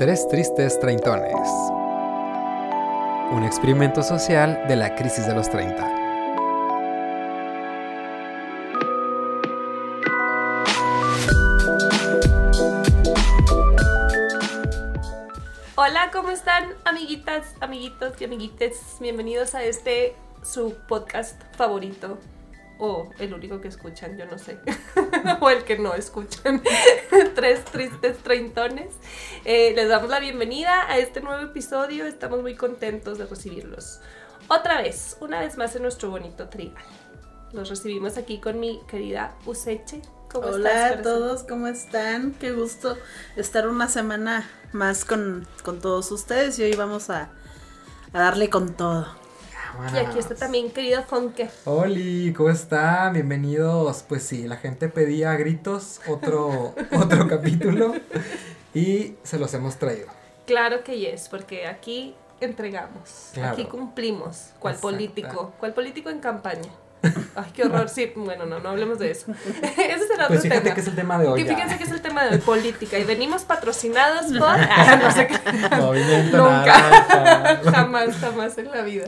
Tres 0.00 0.26
tristes 0.28 0.80
treintones. 0.80 1.34
Un 3.32 3.44
experimento 3.44 4.02
social 4.02 4.66
de 4.66 4.76
la 4.76 4.96
crisis 4.96 5.26
de 5.26 5.34
los 5.34 5.50
30. 5.50 5.96
Hola, 15.74 16.10
¿cómo 16.10 16.30
están, 16.30 16.72
amiguitas, 16.84 17.54
amiguitos 17.60 18.18
y 18.20 18.24
amiguites? 18.24 18.96
Bienvenidos 19.00 19.54
a 19.54 19.64
este 19.64 20.16
su 20.42 20.74
podcast 20.88 21.38
favorito. 21.56 22.16
O 22.82 23.10
el 23.18 23.34
único 23.34 23.60
que 23.60 23.68
escuchan, 23.68 24.16
yo 24.16 24.24
no 24.24 24.38
sé. 24.38 24.58
o 25.40 25.50
el 25.50 25.64
que 25.64 25.78
no 25.78 25.94
escuchan. 25.94 26.62
Tres 27.34 27.62
tristes 27.66 28.16
treintones. 28.22 28.94
Eh, 29.44 29.74
les 29.76 29.86
damos 29.90 30.08
la 30.08 30.18
bienvenida 30.18 30.90
a 30.90 30.96
este 30.96 31.20
nuevo 31.20 31.42
episodio. 31.42 32.06
Estamos 32.06 32.40
muy 32.40 32.56
contentos 32.56 33.18
de 33.18 33.26
recibirlos. 33.26 34.00
Otra 34.48 34.80
vez, 34.80 35.18
una 35.20 35.40
vez 35.40 35.58
más 35.58 35.76
en 35.76 35.82
nuestro 35.82 36.08
bonito 36.08 36.48
trigal. 36.48 36.82
Los 37.52 37.68
recibimos 37.68 38.16
aquí 38.16 38.40
con 38.40 38.58
mi 38.58 38.80
querida 38.88 39.34
Useche. 39.44 40.00
¿Cómo 40.32 40.46
Hola 40.46 40.86
estás, 40.86 41.00
a 41.00 41.02
todos, 41.02 41.42
¿cómo 41.42 41.66
están? 41.66 42.32
Qué 42.32 42.52
gusto 42.52 42.96
estar 43.36 43.68
una 43.68 43.88
semana 43.88 44.48
más 44.72 45.04
con, 45.04 45.46
con 45.64 45.80
todos 45.80 46.10
ustedes 46.12 46.58
y 46.58 46.62
hoy 46.62 46.76
vamos 46.76 47.10
a, 47.10 47.28
a 48.14 48.18
darle 48.18 48.48
con 48.48 48.74
todo. 48.74 49.19
Y 49.92 49.96
aquí 49.98 50.18
está 50.18 50.34
también 50.34 50.70
querido 50.70 51.02
Fonke. 51.04 51.48
Oli, 51.64 52.32
¿cómo 52.34 52.50
están? 52.50 53.12
Bienvenidos. 53.14 54.04
Pues 54.08 54.22
sí, 54.24 54.46
la 54.46 54.56
gente 54.56 54.88
pedía 54.88 55.32
a 55.32 55.36
gritos 55.36 56.00
otro, 56.08 56.74
otro 57.00 57.28
capítulo 57.28 57.94
y 58.74 59.14
se 59.22 59.38
los 59.38 59.52
hemos 59.54 59.76
traído. 59.76 60.08
Claro 60.46 60.82
que 60.84 60.98
yes, 60.98 61.28
porque 61.28 61.66
aquí 61.66 62.14
entregamos, 62.40 63.30
Claro. 63.32 63.52
aquí 63.52 63.64
cumplimos. 63.64 64.48
¿Cuál 64.58 64.74
Exacto. 64.74 64.90
político? 64.96 65.52
¿Cuál 65.60 65.74
político 65.74 66.10
en 66.10 66.18
campaña? 66.20 66.70
Ay, 67.34 67.50
qué 67.54 67.64
horror, 67.64 67.88
sí, 67.88 68.12
bueno, 68.14 68.44
no, 68.44 68.58
no 68.58 68.70
hablemos 68.70 68.98
de 68.98 69.10
eso. 69.12 69.32
Ese 69.62 70.06
será 70.20 70.28
Pues 70.28 70.38
otro 70.40 70.48
fíjate 70.50 70.62
tema. 70.62 70.74
que 70.74 70.80
es 70.80 70.86
el 70.86 70.94
tema 70.94 71.18
de 71.18 71.28
hoy. 71.28 71.42
Que 71.42 71.48
ya. 71.48 71.54
fíjense 71.54 71.78
que 71.78 71.84
es 71.84 71.90
el 71.90 72.00
tema 72.00 72.24
de 72.24 72.30
hoy, 72.30 72.38
política, 72.38 72.98
y 72.98 73.04
venimos 73.04 73.42
patrocinados 73.42 74.26
por... 74.38 74.48
Ah, 74.48 74.98
no 75.02 75.10
sé 75.10 75.26
qué. 75.26 75.76
Movimiento 75.76 76.36
Nunca. 76.36 76.64
naranja. 76.66 77.60
jamás, 77.70 78.16
jamás 78.20 78.58
en 78.58 78.70
la 78.70 78.82
vida. 78.82 79.06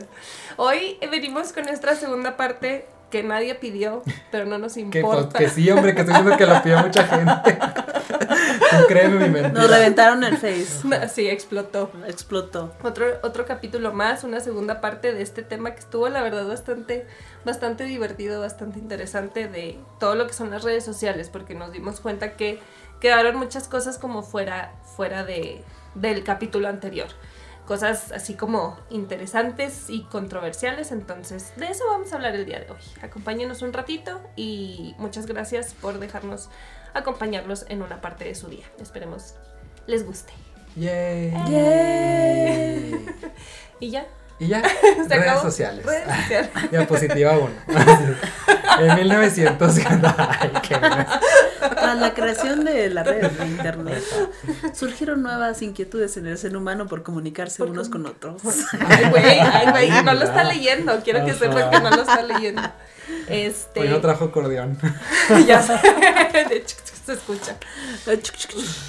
Hoy 0.57 0.99
venimos 1.11 1.53
con 1.53 1.65
nuestra 1.65 1.95
segunda 1.97 2.37
parte 2.37 2.87
que 3.13 3.23
nadie 3.23 3.55
pidió, 3.55 4.03
pero 4.33 4.47
no 4.47 4.59
nos 4.59 4.73
Que, 4.75 4.81
pues, 4.81 4.97
importa. 4.97 5.39
que 5.39 5.49
sí, 5.49 5.71
hombre, 5.71 5.95
que 5.95 6.01
estoy 6.01 6.15
diciendo 6.17 6.37
que 6.37 6.47
lo 6.47 6.63
pidió 6.63 6.79
mucha 6.81 7.05
gente. 7.07 7.59
Tú 8.71 8.87
créeme 8.89 9.17
mi 9.29 9.29
mentira. 9.29 9.51
Nos 9.51 9.71
reventaron 9.71 10.25
el 10.25 10.37
face, 10.39 11.09
Sí, 11.13 11.29
explotó. 11.29 11.91
explotó. 12.07 12.73
Otro, 12.83 13.07
otro 13.23 13.45
capítulo 13.45 13.93
más, 13.93 14.25
una 14.25 14.41
segunda 14.41 14.81
parte 14.81 15.13
de 15.13 15.21
este 15.23 15.43
tema 15.43 15.73
que 15.75 15.81
estuvo 15.81 16.09
la 16.09 16.23
verdad 16.23 16.47
bastante, 16.49 17.07
bastante 17.45 17.85
divertido, 17.85 18.41
bastante 18.41 18.79
interesante 18.79 19.47
de 19.47 19.79
todo 20.01 20.15
lo 20.15 20.27
que 20.27 20.33
son 20.33 20.51
las 20.51 20.65
redes 20.65 20.85
sociales, 20.85 21.29
porque 21.29 21.55
nos 21.55 21.71
dimos 21.71 22.01
cuenta 22.01 22.33
que 22.33 22.61
quedaron 22.99 23.37
muchas 23.37 23.69
cosas 23.69 23.99
como 23.99 24.23
fuera, 24.23 24.73
fuera 24.97 25.23
de, 25.25 25.63
del 25.95 26.25
capítulo 26.25 26.69
anterior. 26.69 27.09
Cosas 27.73 28.13
así 28.13 28.35
como 28.35 28.79
interesantes 28.91 29.89
y 29.89 30.03
controversiales, 30.03 30.93
entonces 30.93 31.55
de 31.57 31.69
eso 31.69 31.85
vamos 31.89 32.13
a 32.13 32.17
hablar 32.17 32.35
el 32.35 32.45
día 32.45 32.61
de 32.61 32.71
hoy. 32.71 32.83
Acompáñenos 33.01 33.63
un 33.63 33.73
ratito 33.73 34.21
y 34.37 34.95
muchas 34.99 35.25
gracias 35.25 35.73
por 35.73 35.99
dejarnos 35.99 36.51
acompañarlos 36.93 37.65
en 37.71 37.81
una 37.81 38.03
parte 38.03 38.27
de 38.27 38.35
su 38.35 38.49
día. 38.49 38.67
Esperemos 38.79 39.37
les 39.87 40.05
guste. 40.05 40.35
Yay. 40.77 41.33
Yay. 41.49 43.07
Y 43.81 43.89
ya, 43.89 44.07
Y 44.43 44.49
ya, 44.49 44.61
Se 45.09 45.09
redes 45.09 45.23
acabó. 45.23 45.43
sociales. 45.43 45.87
Redes 45.87 46.17
sociales. 46.17 46.51
Diapositiva 46.73 47.39
1. 47.39 47.51
en 48.81 48.95
1900. 48.97 49.75
Ay, 50.19 50.51
qué. 50.63 50.75
Tras 50.77 51.99
la 51.99 52.13
creación 52.13 52.65
de 52.65 52.91
la 52.91 53.05
red 53.05 53.31
de 53.31 53.47
internet, 53.47 54.03
surgieron 54.75 55.23
nuevas 55.23 55.63
inquietudes 55.63 56.17
en 56.17 56.27
el 56.27 56.37
ser 56.39 56.57
humano 56.57 56.89
por 56.89 57.05
comunicarse 57.05 57.59
Por 57.59 57.71
unos 57.71 57.89
con 57.89 58.05
otros. 58.05 58.43
Ay, 58.89 59.11
güey, 59.11 59.39
ay, 59.39 59.71
güey, 59.71 60.03
no 60.03 60.13
lo 60.13 60.25
está 60.25 60.43
leyendo. 60.43 61.01
Quiero 61.05 61.25
que 61.25 61.31
Ajá. 61.31 61.39
sepan 61.39 61.71
que 61.71 61.81
no 61.81 61.91
lo 61.91 62.03
está 62.03 62.23
leyendo. 62.23 62.63
Este. 63.29 63.79
Hoy 63.81 63.89
no 63.91 64.01
trajo 64.01 64.25
acordeón. 64.25 64.77
ya 65.47 65.63
sé. 65.63 65.75
De 66.49 66.57
hecho, 66.57 66.77
se 67.05 67.15
escucha. 67.15 67.57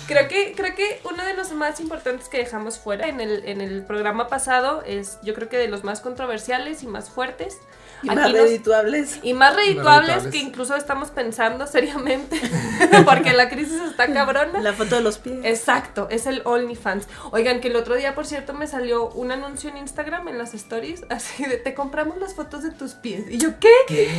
Creo 0.07 0.27
que, 0.27 0.53
creo 0.55 0.75
que 0.75 1.01
uno 1.03 1.25
de 1.25 1.33
los 1.33 1.51
más 1.51 1.79
importantes 1.79 2.29
que 2.29 2.37
dejamos 2.37 2.77
fuera 2.79 3.07
en 3.07 3.19
el, 3.19 3.47
en 3.47 3.61
el 3.61 3.83
programa 3.83 4.27
pasado 4.27 4.83
es, 4.85 5.19
yo 5.23 5.33
creo 5.33 5.49
que 5.49 5.57
de 5.57 5.67
los 5.67 5.83
más 5.83 6.01
controversiales 6.01 6.83
y 6.83 6.87
más 6.87 7.09
fuertes. 7.09 7.57
Y 8.03 8.07
más 8.07 8.15
nos- 8.17 8.31
redituables. 8.33 9.19
y 9.23 9.33
más 9.33 9.55
redituables 9.55 10.07
redituables. 10.07 10.31
que 10.33 10.37
incluso 10.39 10.75
estamos 10.75 11.09
pensando 11.11 11.65
seriamente 11.67 12.39
porque 13.05 13.33
la 13.33 13.49
crisis 13.49 13.81
está 13.89 14.07
cabrona. 14.13 14.59
La 14.61 14.73
foto 14.73 14.95
de 14.95 15.01
los 15.01 15.17
pies. 15.17 15.39
Exacto, 15.43 16.07
es 16.11 16.25
el 16.27 16.41
OnlyFans. 16.45 17.07
Oigan, 17.31 17.59
que 17.61 17.69
el 17.69 17.75
otro 17.75 17.95
día, 17.95 18.13
por 18.15 18.25
cierto, 18.25 18.53
me 18.53 18.67
salió 18.67 19.09
un 19.11 19.31
anuncio 19.31 19.69
en 19.69 19.77
Instagram 19.77 20.27
en 20.27 20.37
las 20.37 20.53
stories, 20.53 21.03
así 21.09 21.45
de 21.45 21.57
te 21.57 21.73
compramos 21.73 22.17
las 22.19 22.33
fotos 22.33 22.63
de 22.63 22.71
tus 22.71 22.93
pies. 22.93 23.23
Y 23.29 23.37
yo, 23.37 23.59
¿qué? 23.59 23.71
¿Qué? 23.87 24.09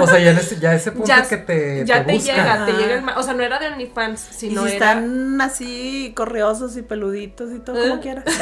O 0.00 0.06
sea, 0.06 0.18
ya, 0.18 0.30
en 0.32 0.38
ese, 0.38 0.58
ya 0.58 0.74
ese 0.74 0.90
punto 0.92 1.06
Ya- 1.08 1.26
que 1.26 1.36
te, 1.36 1.84
ya 1.86 2.04
te, 2.04 2.18
llega, 2.18 2.66
te 2.66 2.72
llega 2.72 2.94
el 2.94 3.04
O 3.16 3.22
sea, 3.22 3.34
no 3.34 3.42
era 3.42 3.58
de 3.58 3.68
OnlyFans, 3.68 4.28
y 4.30 4.34
sino 4.34 4.62
si 4.66 4.74
era. 4.76 4.92
están 4.92 5.40
así 5.40 6.12
correosos 6.16 6.76
y 6.76 6.82
peluditos 6.82 7.50
y 7.52 7.58
todo 7.60 7.78
¿Eh? 7.84 7.88
como 7.88 8.00
quieras. 8.00 8.24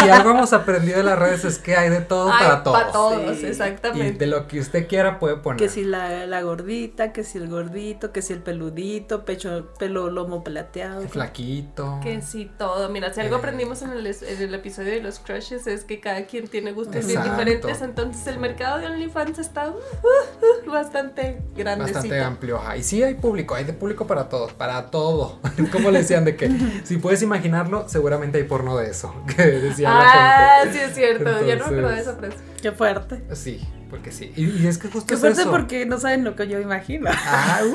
Si 0.00 0.08
algo 0.08 0.30
hemos 0.30 0.52
aprendido 0.52 0.96
de 0.98 1.04
las 1.04 1.18
redes 1.18 1.44
es 1.44 1.58
que 1.58 1.76
hay 1.76 1.90
de 1.90 2.00
todo 2.00 2.30
Ay, 2.32 2.44
para 2.46 2.62
todos. 2.62 2.78
Para 2.80 2.92
todos, 2.92 3.36
Sí. 3.38 3.46
Y 3.46 3.89
exactamente. 3.90 4.18
de 4.24 4.26
lo 4.30 4.46
que 4.48 4.60
usted 4.60 4.86
quiera 4.88 5.18
puede 5.18 5.36
poner. 5.36 5.58
Que 5.58 5.68
si 5.68 5.84
la, 5.84 6.26
la 6.26 6.42
gordita, 6.42 7.12
que 7.12 7.24
si 7.24 7.38
el 7.38 7.48
gordito, 7.48 8.12
que 8.12 8.22
si 8.22 8.32
el 8.32 8.40
peludito, 8.42 9.24
pecho, 9.24 9.68
pelo 9.78 10.10
lomo 10.10 10.42
plateado. 10.44 11.02
Flaquito. 11.08 12.00
Que 12.02 12.22
sí, 12.22 12.50
todo. 12.58 12.88
Mira, 12.88 13.12
si 13.12 13.20
algo 13.20 13.36
Eh. 13.36 13.38
aprendimos 13.38 13.82
en 13.82 13.90
el, 13.92 14.06
es- 14.06 14.22
en 14.22 14.40
el 14.42 14.54
episodio 14.54 14.92
de 14.92 15.00
los 15.02 15.18
crushes 15.18 15.66
es 15.66 15.84
que 15.84 16.00
cada 16.00 16.24
quien 16.26 16.48
tiene 16.48 16.72
gustos 16.72 17.06
bien 17.06 17.22
diferentes. 17.22 17.80
Entonces, 17.82 18.26
el 18.26 18.38
mercado 18.38 18.78
de 18.78 18.86
OnlyFans 18.86 19.38
está 19.38 19.70
uh, 19.70 19.74
uh, 19.74 20.70
bastante 20.70 21.40
grandecito. 21.56 21.98
Bastante 21.98 22.20
amplio, 22.20 22.56
ajá. 22.58 22.76
Y 22.76 22.82
sí 22.82 23.02
hay 23.02 23.14
público, 23.14 23.54
hay 23.54 23.64
de 23.64 23.72
público 23.72 24.06
para 24.06 24.28
todos, 24.28 24.52
para 24.52 24.90
todo. 24.90 25.38
Como 25.72 25.90
le 25.90 25.98
decían 25.98 26.24
de 26.24 26.36
que 26.36 26.50
si 26.84 26.96
puedes 26.98 27.22
imaginarlo, 27.22 27.88
seguramente 27.88 28.38
hay 28.38 28.44
porno 28.44 28.76
de 28.76 28.90
eso. 28.90 29.14
Que 29.36 29.42
decía 29.44 29.88
Ah, 29.90 30.64
la 30.64 30.72
sí 30.72 30.78
es 30.78 30.94
cierto. 30.94 31.24
ya 31.46 31.56
no 31.56 31.66
me 31.70 31.78
acuerdo 31.78 31.88
de 31.88 31.98
Entonces- 31.98 32.06
esa 32.06 32.16
frase. 32.16 32.36
Qué 32.62 32.72
fuerte. 32.72 33.16
gente. 33.16 33.36
Sí, 33.36 33.60
porque 33.90 34.12
sí. 34.12 34.32
Y, 34.36 34.46
y 34.62 34.66
es 34.66 34.78
que 34.78 34.88
justo 34.88 35.06
Qué 35.06 35.14
es 35.14 35.38
eso. 35.38 35.50
porque 35.50 35.84
no 35.86 35.98
saben 35.98 36.24
lo 36.24 36.36
que 36.36 36.46
yo 36.48 36.60
imagino. 36.60 37.10
Ah, 37.12 37.60
uh. 37.66 37.74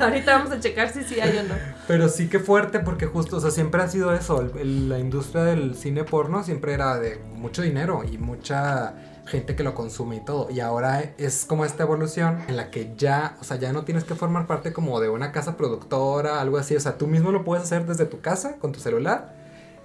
Ahorita 0.02 0.36
vamos 0.38 0.52
a 0.52 0.60
checar 0.60 0.92
si 0.92 1.02
sí 1.04 1.20
hay 1.20 1.36
o 1.38 1.42
no. 1.42 1.54
Pero 1.86 2.08
sí 2.08 2.28
que 2.28 2.38
fuerte 2.38 2.80
porque 2.80 3.06
justo, 3.06 3.36
o 3.36 3.40
sea, 3.40 3.50
siempre 3.50 3.82
ha 3.82 3.88
sido 3.88 4.14
eso. 4.14 4.40
el- 4.40 4.58
el- 4.58 4.88
la 4.88 4.98
industria 4.98 5.44
del 5.44 5.74
cine 5.74 6.04
porno 6.04 6.42
siempre 6.44 6.72
era 6.74 6.98
de 6.98 7.18
mucho 7.34 7.62
dinero 7.62 8.02
y 8.10 8.18
mucha 8.18 8.94
gente 9.26 9.54
que 9.54 9.62
lo 9.62 9.74
consume 9.74 10.16
y 10.16 10.24
todo. 10.24 10.50
Y 10.50 10.60
ahora 10.60 11.12
es 11.18 11.44
como 11.44 11.64
esta 11.64 11.84
evolución 11.84 12.38
en 12.48 12.56
la 12.56 12.70
que 12.70 12.92
ya, 12.96 13.36
o 13.40 13.44
sea, 13.44 13.56
ya 13.56 13.72
no 13.72 13.84
tienes 13.84 14.04
que 14.04 14.14
formar 14.14 14.46
parte 14.46 14.72
como 14.72 15.00
de 15.00 15.08
una 15.08 15.30
casa 15.32 15.56
productora, 15.56 16.40
algo 16.40 16.58
así. 16.58 16.74
O 16.76 16.80
sea, 16.80 16.98
tú 16.98 17.06
mismo 17.06 17.30
lo 17.32 17.44
puedes 17.44 17.64
hacer 17.64 17.86
desde 17.86 18.06
tu 18.06 18.20
casa 18.20 18.56
con 18.58 18.72
tu 18.72 18.80
celular 18.80 19.34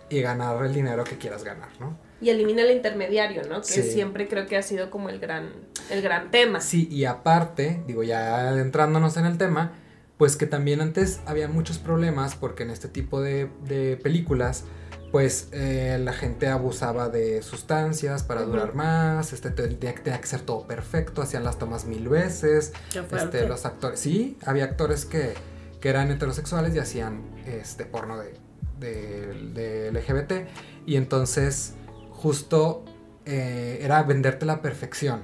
y 0.10 0.22
ganar 0.22 0.64
el 0.66 0.74
dinero 0.74 1.04
que 1.04 1.18
quieras 1.18 1.44
ganar, 1.44 1.70
¿no? 1.80 1.98
Y 2.20 2.30
elimina 2.30 2.64
el 2.64 2.72
intermediario, 2.72 3.44
¿no? 3.48 3.62
Que 3.62 3.68
Sí. 3.68 3.82
siempre 3.84 4.28
creo 4.28 4.48
que 4.48 4.58
ha 4.58 4.64
sido 4.64 4.90
como 4.90 5.10
el 5.10 5.20
gran, 5.20 5.52
el 5.92 6.02
gran 6.02 6.32
tema. 6.32 6.62
Sí, 6.62 6.88
y 6.92 7.06
aparte, 7.06 7.84
digo, 7.88 8.02
ya 8.04 8.50
adentrándonos 8.50 9.18
en 9.18 9.26
el 9.26 9.38
tema, 9.38 9.74
pues 10.18 10.36
que 10.36 10.48
también 10.48 10.82
antes 10.82 11.20
había 11.28 11.48
muchos 11.48 11.78
problemas 11.78 12.36
porque 12.36 12.64
en 12.64 12.72
este 12.72 12.88
tipo 12.88 13.22
de, 13.22 13.50
de 13.66 13.98
películas, 13.98 14.64
pues 15.12 15.48
eh, 15.52 16.00
la 16.04 16.12
gente 16.12 16.48
abusaba 16.48 17.08
de 17.10 17.42
sustancias 17.44 18.24
para 18.24 18.42
durar 18.42 18.74
más, 18.74 19.32
este, 19.32 19.52
tenía, 19.52 19.94
que- 19.94 20.02
tenía 20.02 20.20
que 20.20 20.28
ser 20.28 20.42
todo 20.42 20.66
perfecto, 20.66 21.22
hacían 21.22 21.44
las 21.44 21.60
tomas 21.60 21.86
mil 21.86 22.10
veces, 22.10 22.74
este, 23.16 23.48
los 23.48 23.66
actores, 23.66 24.00
sí, 24.00 24.38
había 24.44 24.64
actores 24.66 25.06
que, 25.06 25.34
que 25.80 25.90
eran 25.90 26.10
heterosexuales 26.12 26.74
y 26.76 26.80
hacían 26.80 27.22
este 27.46 27.86
porno 27.86 28.18
de, 28.18 28.34
de, 28.80 29.34
de 29.54 29.92
LGBT, 29.92 30.48
y 30.88 30.96
entonces 30.98 31.76
justo 32.18 32.84
eh, 33.26 33.80
era 33.82 34.04
venderte 34.04 34.46
la 34.46 34.62
perfección. 34.62 35.22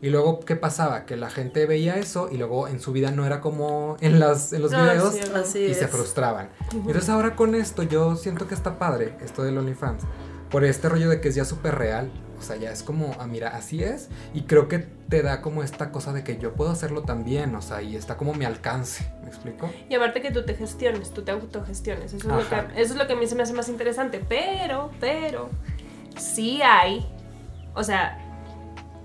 Y 0.00 0.10
luego, 0.10 0.40
¿qué 0.40 0.56
pasaba? 0.56 1.04
Que 1.04 1.16
la 1.16 1.30
gente 1.30 1.66
veía 1.66 1.96
eso 1.96 2.28
y 2.30 2.36
luego 2.36 2.68
en 2.68 2.80
su 2.80 2.92
vida 2.92 3.10
no 3.10 3.26
era 3.26 3.40
como 3.40 3.96
en, 4.00 4.20
las, 4.20 4.52
en 4.52 4.62
los 4.62 4.70
videos 4.70 5.14
sí, 5.14 5.20
Así 5.34 5.58
y 5.60 5.74
se 5.74 5.88
frustraban. 5.88 6.50
Entonces 6.72 7.08
ahora 7.08 7.34
con 7.34 7.54
esto 7.54 7.82
yo 7.82 8.14
siento 8.14 8.46
que 8.46 8.54
está 8.54 8.78
padre, 8.78 9.14
esto 9.24 9.42
del 9.42 9.56
OnlyFans, 9.58 10.04
por 10.50 10.64
este 10.64 10.88
rollo 10.88 11.08
de 11.08 11.20
que 11.20 11.28
es 11.28 11.34
ya 11.34 11.44
súper 11.44 11.74
real 11.74 12.10
O 12.38 12.42
sea, 12.42 12.56
ya 12.56 12.70
es 12.70 12.82
como, 12.82 13.16
ah, 13.18 13.26
mira, 13.26 13.56
así 13.56 13.82
es. 13.82 14.08
Y 14.34 14.42
creo 14.42 14.68
que 14.68 14.78
te 14.78 15.22
da 15.22 15.40
como 15.40 15.62
esta 15.62 15.90
cosa 15.90 16.12
de 16.12 16.22
que 16.22 16.36
yo 16.36 16.52
puedo 16.52 16.70
hacerlo 16.70 17.02
también. 17.02 17.54
O 17.54 17.62
sea, 17.62 17.80
y 17.80 17.96
está 17.96 18.16
como 18.16 18.34
mi 18.34 18.44
alcance. 18.44 19.10
¿Me 19.22 19.28
explico? 19.28 19.70
Y 19.88 19.94
aparte 19.94 20.20
que 20.20 20.30
tú 20.30 20.44
te 20.44 20.54
gestiones, 20.54 21.12
tú 21.12 21.22
te 21.22 21.30
autogestiones. 21.32 22.12
Eso 22.12 22.16
es, 22.16 22.24
lo 22.24 22.48
que, 22.48 22.80
eso 22.80 22.92
es 22.92 22.96
lo 22.96 23.06
que 23.06 23.14
a 23.14 23.16
mí 23.16 23.26
se 23.26 23.34
me 23.34 23.42
hace 23.42 23.54
más 23.54 23.68
interesante. 23.68 24.22
Pero, 24.28 24.90
pero, 25.00 25.48
sí 26.16 26.60
hay. 26.62 27.06
O 27.74 27.82
sea, 27.84 28.18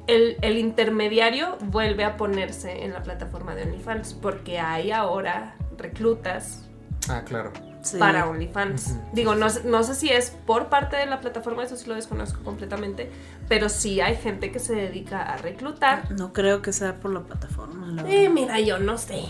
el, 0.08 0.38
el 0.42 0.58
intermediario 0.58 1.58
vuelve 1.66 2.04
a 2.04 2.18
ponerse 2.18 2.84
en 2.84 2.94
la 2.94 3.04
plataforma 3.04 3.56
de 3.56 3.64
OnlyFans. 3.64 4.14
Porque 4.14 4.60
hay 4.60 4.92
ahora 4.92 5.56
reclutas 5.78 6.64
Ah, 7.10 7.24
claro. 7.26 7.52
Sí. 7.82 7.98
para 7.98 8.30
OnlyFans. 8.30 8.96
Digo, 9.12 9.34
no, 9.34 9.50
sé- 9.50 9.64
no 9.64 9.84
sé 9.84 9.96
si 9.96 10.10
es 10.10 10.30
por 10.46 10.68
parte 10.70 10.98
de 10.98 11.08
la 11.08 11.20
plataforma, 11.20 11.64
eso 11.64 11.76
sí 11.76 11.88
lo 11.90 11.96
desconozco 11.96 12.44
completamente, 12.44 13.10
pero 13.50 13.70
sí 13.70 14.00
hay 14.02 14.16
gente 14.18 14.52
que 14.52 14.60
se 14.60 14.76
dedica 14.76 15.24
a 15.24 15.38
reclutar. 15.38 16.12
No 16.12 16.32
creo 16.32 16.62
que 16.62 16.74
sea 16.74 16.98
por 16.98 17.12
la 17.12 17.22
plataforma, 17.22 17.88
la 18.04 18.08
Eh, 18.08 18.30
mira, 18.30 18.60
yo 18.60 18.78
no 18.78 19.00
sé. 19.00 19.24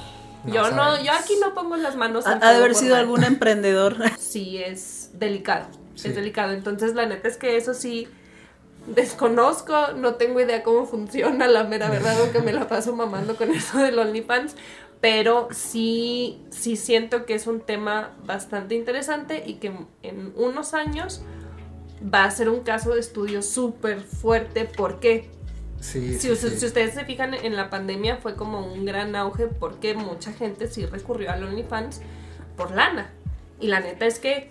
No 0.44 0.54
yo 0.54 0.72
no, 0.72 1.02
yo 1.02 1.14
aquí 1.14 1.36
no 1.40 1.54
pongo 1.54 1.78
las 1.78 1.96
manos 1.96 2.28
Ha, 2.28 2.32
ha 2.34 2.52
de 2.52 2.58
haber 2.58 2.76
sido 2.76 2.98
algún 2.98 3.24
emprendedor. 3.24 3.96
Sí, 4.20 4.58
es 4.58 5.12
delicado. 5.14 5.68
Sí. 5.96 6.10
Es 6.10 6.16
delicado. 6.16 6.54
Entonces, 6.54 6.94
la 6.96 7.06
neta 7.06 7.28
es 7.28 7.38
que 7.38 7.58
eso 7.58 7.74
sí 7.74 8.08
desconozco, 8.88 9.94
no 9.96 10.16
tengo 10.16 10.40
idea 10.42 10.64
cómo 10.64 10.86
funciona 10.86 11.48
la 11.48 11.64
mera 11.64 11.90
verdad, 11.90 12.20
aunque 12.20 12.42
me 12.42 12.52
la 12.54 12.68
paso 12.68 12.96
mamando 12.96 13.36
con 13.36 13.52
eso 13.52 13.78
del 13.80 13.98
OnlyFans. 14.00 14.56
Pero 15.00 15.48
sí, 15.52 16.44
sí 16.52 16.76
siento 16.76 17.26
que 17.26 17.34
es 17.34 17.48
un 17.48 17.62
tema 17.62 18.12
bastante 18.26 18.76
interesante 18.76 19.44
y 19.46 19.56
que 19.56 19.72
en 20.04 20.32
unos 20.36 20.76
años 20.76 21.24
va 22.02 22.26
a 22.26 22.32
ser 22.32 22.50
un 22.50 22.62
caso 22.62 22.94
de 22.94 23.00
estudio 23.00 23.42
súper 23.42 24.02
fuerte. 24.02 24.66
¿Por 24.66 25.00
qué? 25.00 25.30
Sí, 25.80 26.20
Si, 26.20 26.36
sí, 26.36 26.36
sí. 26.36 26.60
si 26.60 26.66
ustedes 26.68 26.94
se 26.94 27.04
fijan 27.06 27.34
en 27.34 27.56
la 27.56 27.72
pandemia 27.72 28.18
fue 28.18 28.36
como 28.36 28.64
un 28.72 28.86
gran 28.86 29.16
auge 29.16 29.48
porque 29.48 29.96
mucha 29.96 30.32
gente 30.32 30.68
sí 30.68 30.86
recurrió 30.86 31.32
al 31.32 31.44
OnlyFans 31.44 32.02
por 32.56 32.70
lana. 32.70 33.10
Y 33.60 33.68
la 33.68 33.80
neta 33.80 34.06
es 34.06 34.20
que 34.20 34.50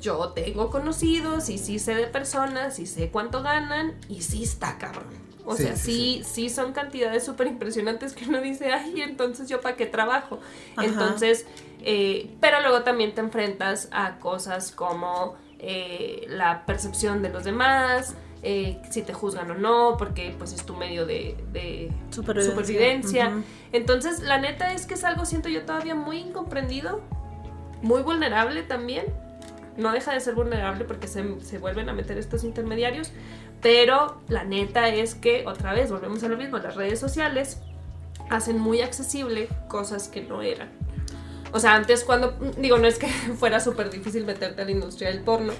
yo 0.00 0.30
tengo 0.30 0.70
conocidos 0.70 1.48
y 1.48 1.58
sí 1.58 1.78
sé 1.78 1.94
de 1.94 2.06
personas 2.06 2.78
y 2.78 2.86
sé 2.86 3.10
cuánto 3.10 3.42
ganan 3.42 3.94
y 4.08 4.22
sí 4.22 4.42
está 4.42 4.78
cabrón. 4.78 5.06
O 5.44 5.56
Sí, 5.56 5.64
sea, 5.64 5.76
sí, 5.76 6.22
sí, 6.24 6.24
sí, 6.24 6.50
son 6.50 6.72
cantidades 6.72 7.24
súper 7.24 7.48
impresionantes 7.48 8.12
que 8.12 8.26
uno 8.28 8.40
dice, 8.40 8.72
ay, 8.72 9.00
entonces 9.02 9.48
yo 9.48 9.60
para 9.60 9.74
qué 9.76 9.86
trabajo. 9.86 10.38
Ajá. 10.76 10.86
Entonces, 10.86 11.46
eh, 11.82 12.30
pero 12.40 12.60
luego 12.60 12.82
también 12.82 13.12
te 13.14 13.20
enfrentas 13.22 13.88
a 13.90 14.18
cosas 14.20 14.70
como 14.70 15.34
eh, 15.58 16.26
la 16.28 16.64
percepción 16.64 17.22
de 17.22 17.30
los 17.30 17.42
demás, 17.42 18.14
eh, 18.44 18.80
si 18.90 19.02
te 19.02 19.12
juzgan 19.14 19.50
o 19.50 19.54
no, 19.54 19.96
porque 19.98 20.34
pues 20.38 20.52
es 20.52 20.64
tu 20.64 20.76
medio 20.76 21.06
de, 21.06 21.36
de 21.52 21.92
Supervivencia. 22.10 23.32
Entonces, 23.72 24.20
la 24.20 24.38
neta 24.38 24.72
es 24.72 24.86
que 24.86 24.94
es 24.94 25.02
algo, 25.04 25.24
siento 25.24 25.48
yo, 25.48 25.64
todavía 25.64 25.94
muy 25.96 26.18
incomprendido, 26.18 27.00
muy 27.82 28.02
vulnerable 28.02 28.62
también. 28.62 29.06
No 29.76 29.92
deja 29.92 30.12
de 30.12 30.20
ser 30.20 30.34
vulnerable 30.34 30.84
porque 30.84 31.08
se, 31.08 31.40
se 31.40 31.58
vuelven 31.58 31.88
a 31.88 31.92
meter 31.92 32.18
estos 32.18 32.44
intermediarios, 32.44 33.12
pero 33.60 34.20
la 34.28 34.44
neta 34.44 34.88
es 34.88 35.14
que, 35.14 35.44
otra 35.46 35.72
vez, 35.72 35.90
volvemos 35.90 36.22
a 36.24 36.28
lo 36.28 36.36
mismo, 36.36 36.58
las 36.58 36.74
redes 36.74 37.00
sociales 37.00 37.58
hacen 38.28 38.58
muy 38.58 38.80
accesible 38.80 39.48
cosas 39.68 40.08
que 40.08 40.22
no 40.22 40.42
eran. 40.42 40.70
O 41.52 41.60
sea, 41.60 41.74
antes 41.74 42.02
cuando, 42.02 42.32
digo, 42.56 42.78
no 42.78 42.86
es 42.86 42.98
que 42.98 43.08
fuera 43.38 43.60
súper 43.60 43.90
difícil 43.90 44.24
meterte 44.24 44.62
a 44.62 44.64
la 44.64 44.70
industria 44.70 45.10
del 45.10 45.20
porno, 45.20 45.52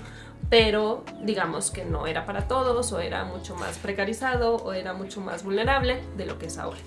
pero 0.48 1.04
digamos 1.22 1.70
que 1.70 1.84
no 1.84 2.06
era 2.06 2.26
para 2.26 2.48
todos, 2.48 2.92
o 2.92 3.00
era 3.00 3.24
mucho 3.24 3.54
más 3.56 3.78
precarizado, 3.78 4.56
o 4.56 4.72
era 4.72 4.94
mucho 4.94 5.20
más 5.20 5.44
vulnerable 5.44 6.02
de 6.16 6.26
lo 6.26 6.38
que 6.38 6.46
es 6.46 6.58
ahora. 6.58 6.78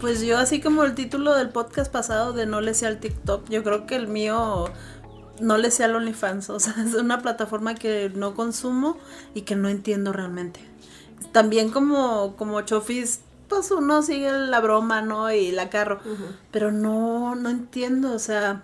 Pues 0.00 0.20
yo, 0.20 0.38
así 0.38 0.60
como 0.60 0.84
el 0.84 0.94
título 0.94 1.34
del 1.34 1.48
podcast 1.48 1.90
pasado 1.90 2.32
de 2.32 2.46
No 2.46 2.60
le 2.60 2.74
sea 2.74 2.88
al 2.88 2.98
TikTok, 2.98 3.48
yo 3.48 3.62
creo 3.62 3.86
que 3.86 3.96
el 3.96 4.08
mío 4.08 4.66
no 5.40 5.56
le 5.56 5.70
sea 5.70 5.86
al 5.86 5.96
OnlyFans. 5.96 6.50
O 6.50 6.60
sea, 6.60 6.74
es 6.86 6.94
una 6.94 7.20
plataforma 7.20 7.74
que 7.74 8.10
no 8.14 8.34
consumo 8.34 8.98
y 9.34 9.42
que 9.42 9.56
no 9.56 9.68
entiendo 9.68 10.12
realmente. 10.12 10.60
También 11.32 11.70
como, 11.70 12.36
como 12.36 12.60
Chofis, 12.62 13.20
pues 13.48 13.70
uno 13.70 14.02
sigue 14.02 14.30
la 14.32 14.60
broma, 14.60 15.02
¿no? 15.02 15.32
Y 15.32 15.52
la 15.52 15.70
carro. 15.70 16.00
Pero 16.50 16.72
no, 16.72 17.34
no 17.34 17.50
entiendo, 17.50 18.12
o 18.12 18.18
sea. 18.18 18.62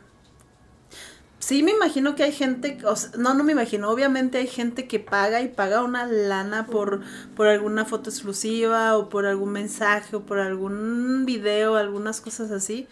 Sí 1.38 1.62
me 1.62 1.70
imagino 1.70 2.14
que 2.14 2.22
hay 2.22 2.32
gente, 2.32 2.76
o 2.84 2.94
sea, 2.94 3.12
no, 3.16 3.32
no 3.32 3.44
me 3.44 3.52
imagino, 3.52 3.88
obviamente 3.90 4.36
hay 4.36 4.46
gente 4.46 4.86
que 4.86 5.00
paga 5.00 5.40
y 5.40 5.48
paga 5.48 5.82
una 5.82 6.04
lana 6.06 6.66
por, 6.66 7.00
por 7.34 7.46
alguna 7.46 7.86
foto 7.86 8.10
exclusiva 8.10 8.96
o 8.98 9.08
por 9.08 9.24
algún 9.24 9.50
mensaje 9.50 10.16
o 10.16 10.20
por 10.20 10.38
algún 10.38 11.24
video, 11.24 11.76
algunas 11.76 12.20
cosas 12.20 12.50
así. 12.50 12.86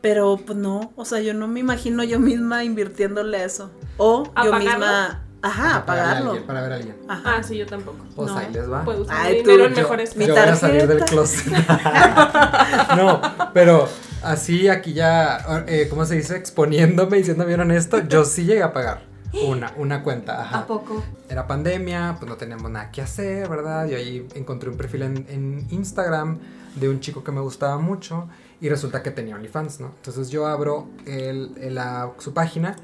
Pero 0.00 0.38
pues 0.38 0.56
no, 0.58 0.92
o 0.96 1.04
sea, 1.04 1.20
yo 1.20 1.34
no 1.34 1.46
me 1.46 1.60
imagino 1.60 2.02
yo 2.04 2.18
misma 2.18 2.64
invirtiéndole 2.64 3.36
a 3.38 3.44
eso. 3.44 3.70
O 3.98 4.24
¿A 4.34 4.44
yo 4.44 4.50
pagarlo? 4.52 4.70
misma, 4.70 5.22
ajá, 5.42 5.76
a 5.76 5.86
pagarlo. 5.86 6.30
alguien, 6.30 6.46
para 6.46 6.62
ver 6.62 6.72
a 6.72 6.74
alguien. 6.76 6.96
Ajá. 7.06 7.22
Ah, 7.36 7.42
sí, 7.42 7.58
yo 7.58 7.66
tampoco. 7.66 7.98
Pues 8.16 8.30
No. 8.30 8.38
ahí 8.38 8.50
les 8.52 8.70
va. 8.70 8.82
Puedo 8.84 9.02
usar 9.02 9.16
Ay, 9.20 9.36
mi 9.36 9.42
tú, 9.42 9.50
dinero 9.50 9.68
en 9.68 9.74
yo- 9.74 9.82
mejores 9.82 10.16
mi 10.16 10.26
yo 10.26 10.32
voy 10.32 10.42
a 10.42 10.44
tarjeta. 10.46 10.66
salir 10.68 10.86
del 10.86 11.04
closet. 11.04 11.52
no, 12.96 13.20
pero 13.52 13.88
así 14.22 14.68
aquí 14.68 14.92
ya, 14.92 15.64
eh, 15.66 15.86
¿cómo 15.90 16.04
se 16.04 16.16
dice? 16.16 16.36
Exponiéndome 16.36 17.18
y 17.18 17.24
siendo 17.24 17.44
bien 17.44 17.60
honesto, 17.60 17.98
yo 18.08 18.24
sí 18.24 18.44
llegué 18.44 18.62
a 18.62 18.72
pagar 18.72 19.02
una, 19.46 19.72
una 19.76 20.02
cuenta. 20.02 20.40
Ajá. 20.42 20.58
¿A 20.60 20.66
poco? 20.66 21.02
Era 21.28 21.46
pandemia, 21.46 22.16
pues 22.18 22.28
no 22.28 22.36
teníamos 22.36 22.70
nada 22.70 22.90
que 22.90 23.02
hacer, 23.02 23.48
¿verdad? 23.48 23.86
Y 23.86 23.94
ahí 23.94 24.28
encontré 24.34 24.70
un 24.70 24.76
perfil 24.76 25.02
en, 25.02 25.26
en 25.28 25.66
Instagram 25.70 26.38
de 26.76 26.88
un 26.88 27.00
chico 27.00 27.22
que 27.24 27.32
me 27.32 27.40
gustaba 27.40 27.78
mucho 27.78 28.28
y 28.60 28.68
resulta 28.68 29.02
que 29.02 29.10
tenía 29.10 29.34
OnlyFans, 29.36 29.80
¿no? 29.80 29.92
Entonces 29.96 30.30
yo 30.30 30.46
abro 30.46 30.88
el, 31.06 31.52
el- 31.60 31.74
la- 31.74 32.10
su 32.18 32.32
página. 32.34 32.76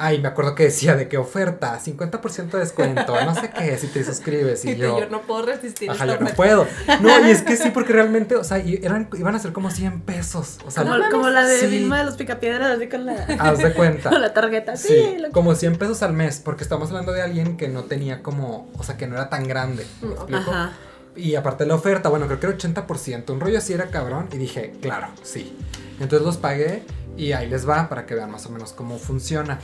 Ay, 0.00 0.20
me 0.20 0.28
acuerdo 0.28 0.54
que 0.54 0.62
decía 0.62 0.94
de 0.94 1.08
qué 1.08 1.18
oferta, 1.18 1.76
50% 1.84 2.50
de 2.52 2.58
descuento, 2.60 3.16
no 3.24 3.34
sé 3.34 3.50
qué, 3.50 3.76
si 3.78 3.88
te 3.88 4.04
suscribes. 4.04 4.64
Y 4.64 4.76
yo, 4.76 5.00
yo 5.00 5.08
no 5.10 5.22
puedo 5.22 5.44
resistir 5.44 5.90
Ajá, 5.90 6.06
yo 6.06 6.20
no 6.20 6.28
puedo. 6.36 6.68
No, 7.00 7.26
y 7.26 7.32
es 7.32 7.42
que 7.42 7.56
sí, 7.56 7.70
porque 7.74 7.92
realmente, 7.94 8.36
o 8.36 8.44
sea, 8.44 8.60
y 8.60 8.78
eran, 8.84 9.08
iban 9.18 9.34
a 9.34 9.40
ser 9.40 9.52
como 9.52 9.72
100 9.72 10.02
pesos. 10.02 10.58
O 10.64 10.70
sea, 10.70 10.84
Como, 10.84 10.98
no 10.98 11.10
como 11.10 11.28
la 11.30 11.44
de 11.44 11.58
sí. 11.58 11.66
Vilma 11.66 11.98
de 11.98 12.04
los 12.04 12.14
Picapiedras, 12.14 12.76
así 12.76 12.88
con 12.88 13.06
la, 13.06 13.14
haz 13.40 13.58
de 13.58 13.74
cuenta. 13.74 14.10
con 14.10 14.20
la 14.20 14.32
tarjeta. 14.32 14.76
Sí, 14.76 14.86
Sí, 14.86 15.18
lo- 15.18 15.32
como 15.32 15.56
100 15.56 15.74
pesos 15.78 16.00
al 16.04 16.12
mes, 16.12 16.40
porque 16.44 16.62
estamos 16.62 16.90
hablando 16.90 17.10
de 17.10 17.22
alguien 17.22 17.56
que 17.56 17.66
no 17.66 17.82
tenía 17.82 18.22
como, 18.22 18.70
o 18.78 18.84
sea, 18.84 18.96
que 18.96 19.08
no 19.08 19.16
era 19.16 19.28
tan 19.28 19.48
grande. 19.48 19.84
¿me 20.00 20.10
Mm, 20.10 20.12
explico? 20.12 20.50
Ajá. 20.52 20.72
Y 21.18 21.34
aparte 21.34 21.66
la 21.66 21.74
oferta, 21.74 22.08
bueno, 22.08 22.26
creo 22.26 22.38
que 22.38 22.46
era 22.46 22.56
80%, 22.56 23.30
un 23.30 23.40
rollo 23.40 23.58
así 23.58 23.72
era 23.72 23.88
cabrón, 23.88 24.28
y 24.32 24.36
dije, 24.36 24.74
claro, 24.80 25.08
sí. 25.22 25.56
Entonces 25.98 26.24
los 26.24 26.36
pagué 26.36 26.84
y 27.16 27.32
ahí 27.32 27.48
les 27.48 27.68
va 27.68 27.88
para 27.88 28.06
que 28.06 28.14
vean 28.14 28.30
más 28.30 28.46
o 28.46 28.50
menos 28.50 28.72
cómo 28.72 28.98
funciona. 28.98 29.58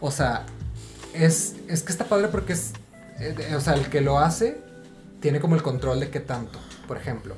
O 0.00 0.10
sea, 0.10 0.46
es, 1.12 1.56
es 1.68 1.82
que 1.82 1.92
está 1.92 2.06
padre 2.06 2.28
porque 2.28 2.54
es, 2.54 2.72
eh, 3.20 3.54
o 3.54 3.60
sea, 3.60 3.74
el 3.74 3.90
que 3.90 4.00
lo 4.00 4.18
hace 4.18 4.62
tiene 5.20 5.40
como 5.40 5.56
el 5.56 5.62
control 5.62 6.00
de 6.00 6.08
qué 6.08 6.20
tanto, 6.20 6.58
por 6.88 6.96
ejemplo. 6.96 7.34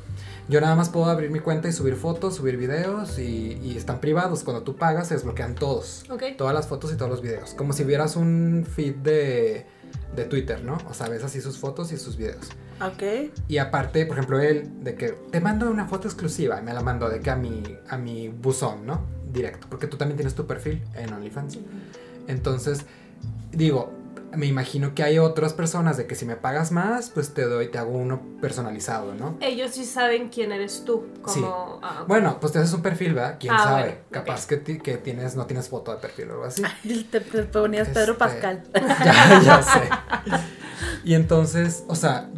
Yo 0.49 0.61
nada 0.61 0.77
más 0.77 0.89
puedo 0.89 1.07
abrir 1.07 1.31
mi 1.31 1.41
cuenta 1.41 1.67
y 1.67 1.73
subir 1.73 1.97
fotos, 1.97 2.37
subir 2.37 2.57
videos 2.57 3.19
y, 3.19 3.59
y 3.65 3.77
están 3.77 4.01
privados. 4.01 4.45
Cuando 4.45 4.63
tú 4.63 4.77
pagas 4.77 5.09
se 5.09 5.15
desbloquean 5.15 5.57
todos. 5.57 6.05
Ok. 6.09 6.23
Todas 6.39 6.55
las 6.55 6.69
fotos 6.69 6.93
y 6.93 6.97
todos 6.97 7.11
los 7.11 7.21
videos. 7.21 7.53
Como 7.55 7.73
si 7.73 7.83
vieras 7.83 8.15
un 8.15 8.65
feed 8.65 8.95
de, 8.97 9.67
de 10.15 10.25
Twitter, 10.25 10.63
¿no? 10.63 10.79
O 10.89 10.95
sea, 10.95 11.09
ves 11.09 11.25
así 11.25 11.41
sus 11.41 11.59
fotos 11.59 11.91
y 11.91 11.97
sus 11.97 12.17
videos. 12.17 12.49
Ok. 12.81 13.33
Y 13.49 13.59
aparte, 13.59 14.05
por 14.07 14.17
ejemplo, 14.17 14.41
él, 14.41 14.71
de 14.83 14.95
que 14.95 15.09
te 15.31 15.41
mando 15.41 15.71
una 15.71 15.87
foto 15.87 16.09
exclusiva, 16.09 16.59
y 16.61 16.63
me 16.65 16.73
la 16.75 16.83
mandó 16.83 17.09
de 17.09 17.21
que 17.21 17.31
a 17.31 17.37
mi, 17.37 17.63
a 17.89 17.97
mi 17.97 18.29
buzón, 18.29 18.87
¿no? 18.87 19.01
Directo, 19.33 19.67
porque 19.69 19.87
tú 19.87 19.97
también 19.97 20.17
tienes 20.17 20.35
tu 20.35 20.47
perfil 20.47 20.83
en 20.95 21.13
OnlyFans. 21.13 21.59
Entonces, 22.27 22.85
digo, 23.53 23.93
me 24.35 24.47
imagino 24.47 24.95
que 24.95 25.03
hay 25.03 25.19
otras 25.19 25.55
personas 25.55 25.97
de 25.97 26.07
que 26.07 26.15
si 26.15 26.27
me 26.27 26.37
pagas 26.37 26.73
más, 26.73 27.11
pues 27.11 27.33
te 27.33 27.43
doy, 27.45 27.69
te 27.69 27.79
hago 27.79 27.93
uno 27.93 28.21
personalizado, 28.41 29.15
¿no? 29.15 29.37
Ellos 29.41 29.71
sí 29.73 29.85
saben 29.85 30.29
quién 30.29 30.53
eres 30.53 30.85
tú. 30.85 31.07
Como, 31.23 31.35
Sí. 31.35 31.43
ah. 31.83 32.05
Bueno, 32.07 32.39
pues 32.41 32.53
te 32.53 32.59
haces 32.59 32.73
un 32.75 32.83
perfil, 32.83 33.15
¿verdad? 33.15 33.37
¿Quién 33.41 33.55
Ah, 33.55 33.59
sabe? 33.65 33.83
bueno, 33.83 33.99
Capaz 34.11 34.47
que, 34.47 34.61
que 34.63 34.97
tienes, 34.99 35.37
no 35.37 35.47
tienes 35.47 35.69
foto 35.69 35.93
de 35.93 35.99
perfil 35.99 36.31
o 36.31 36.33
algo 36.35 36.45
así. 36.45 36.63
Te, 37.11 37.21
te 37.21 37.43
ponías 37.45 37.89
Pedro 37.89 38.13
Este, 38.13 38.15
Pascal. 38.15 38.63
ya, 39.05 39.41
ya 39.43 39.63
sé. 39.63 39.81
Y 41.05 41.15
entonces, 41.15 41.85
o 41.87 41.95
sea, 41.95 42.29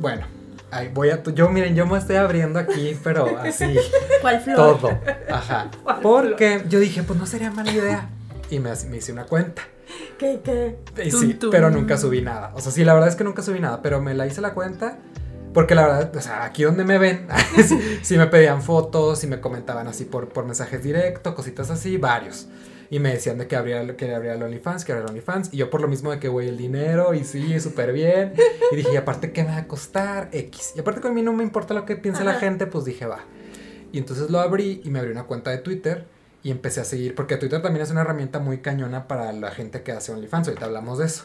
bueno, 0.00 0.26
ahí 0.70 0.88
voy 0.92 1.10
a, 1.10 1.22
yo 1.22 1.48
miren, 1.50 1.74
yo 1.74 1.86
me 1.86 1.98
estoy 1.98 2.16
abriendo 2.16 2.58
aquí, 2.58 2.96
pero 3.02 3.38
así, 3.40 3.76
¿Cuál 4.20 4.40
flor? 4.40 4.56
todo. 4.56 4.98
Ajá. 5.30 5.70
Porque 6.02 6.64
yo 6.68 6.78
dije, 6.80 7.02
pues 7.02 7.18
no 7.18 7.26
sería 7.26 7.50
mala 7.50 7.70
idea. 7.72 8.08
Y 8.50 8.58
me, 8.60 8.70
me 8.88 8.96
hice 8.96 9.12
una 9.12 9.24
cuenta. 9.24 9.62
¿Qué, 10.18 10.40
qué? 10.44 10.78
Y 11.04 11.10
Tum, 11.10 11.20
sí, 11.20 11.34
tum. 11.34 11.50
pero 11.50 11.70
nunca 11.70 11.96
subí 11.96 12.20
nada. 12.22 12.52
O 12.54 12.60
sea, 12.60 12.72
sí, 12.72 12.84
la 12.84 12.92
verdad 12.94 13.08
es 13.08 13.16
que 13.16 13.24
nunca 13.24 13.42
subí 13.42 13.60
nada, 13.60 13.80
pero 13.82 14.00
me 14.00 14.14
la 14.14 14.26
hice 14.26 14.40
la 14.40 14.52
cuenta. 14.54 14.98
Porque 15.54 15.74
la 15.74 15.86
verdad, 15.86 16.14
o 16.14 16.20
sea, 16.20 16.44
aquí 16.44 16.62
donde 16.62 16.84
me 16.84 16.98
ven, 16.98 17.26
sí, 17.66 17.98
sí 18.02 18.18
me 18.18 18.26
pedían 18.26 18.62
fotos 18.62 19.24
y 19.24 19.26
me 19.26 19.40
comentaban 19.40 19.88
así 19.88 20.04
por, 20.04 20.28
por 20.28 20.44
mensajes 20.44 20.82
directos, 20.82 21.34
cositas 21.34 21.70
así, 21.70 21.96
varios. 21.96 22.48
Y 22.90 23.00
me 23.00 23.12
decían 23.12 23.38
de 23.38 23.46
que 23.46 23.56
abría, 23.56 23.86
que 23.96 24.06
el 24.14 24.42
OnlyFans, 24.42 24.84
que 24.84 24.92
abría 24.92 25.04
el 25.04 25.10
OnlyFans. 25.10 25.52
Y 25.52 25.58
yo 25.58 25.70
por 25.70 25.80
lo 25.80 25.88
mismo 25.88 26.10
de 26.10 26.18
que, 26.18 26.28
güey, 26.28 26.48
el 26.48 26.56
dinero, 26.56 27.14
y 27.14 27.24
sí, 27.24 27.60
súper 27.60 27.92
bien. 27.92 28.32
Y 28.72 28.76
dije, 28.76 28.94
y 28.94 28.96
aparte, 28.96 29.32
¿qué 29.32 29.44
me 29.44 29.50
va 29.50 29.58
a 29.58 29.66
costar? 29.66 30.30
X. 30.32 30.72
Y 30.76 30.80
aparte, 30.80 31.00
con 31.00 31.14
mí 31.14 31.22
no 31.22 31.32
me 31.32 31.42
importa 31.42 31.74
lo 31.74 31.84
que 31.84 31.96
piense 31.96 32.24
la 32.24 32.34
gente, 32.34 32.66
pues 32.66 32.84
dije, 32.84 33.06
va. 33.06 33.20
Y 33.92 33.98
entonces 33.98 34.30
lo 34.30 34.40
abrí 34.40 34.80
y 34.84 34.90
me 34.90 34.98
abrí 34.98 35.10
una 35.10 35.24
cuenta 35.24 35.50
de 35.50 35.58
Twitter 35.58 36.06
y 36.42 36.50
empecé 36.50 36.80
a 36.80 36.84
seguir, 36.84 37.14
porque 37.14 37.36
Twitter 37.36 37.60
también 37.60 37.82
es 37.82 37.90
una 37.90 38.02
herramienta 38.02 38.38
muy 38.38 38.58
cañona 38.58 39.08
para 39.08 39.32
la 39.32 39.50
gente 39.50 39.82
que 39.82 39.92
hace 39.92 40.12
OnlyFans, 40.12 40.48
ahorita 40.48 40.66
hablamos 40.66 40.98
de 40.98 41.06
eso. 41.06 41.24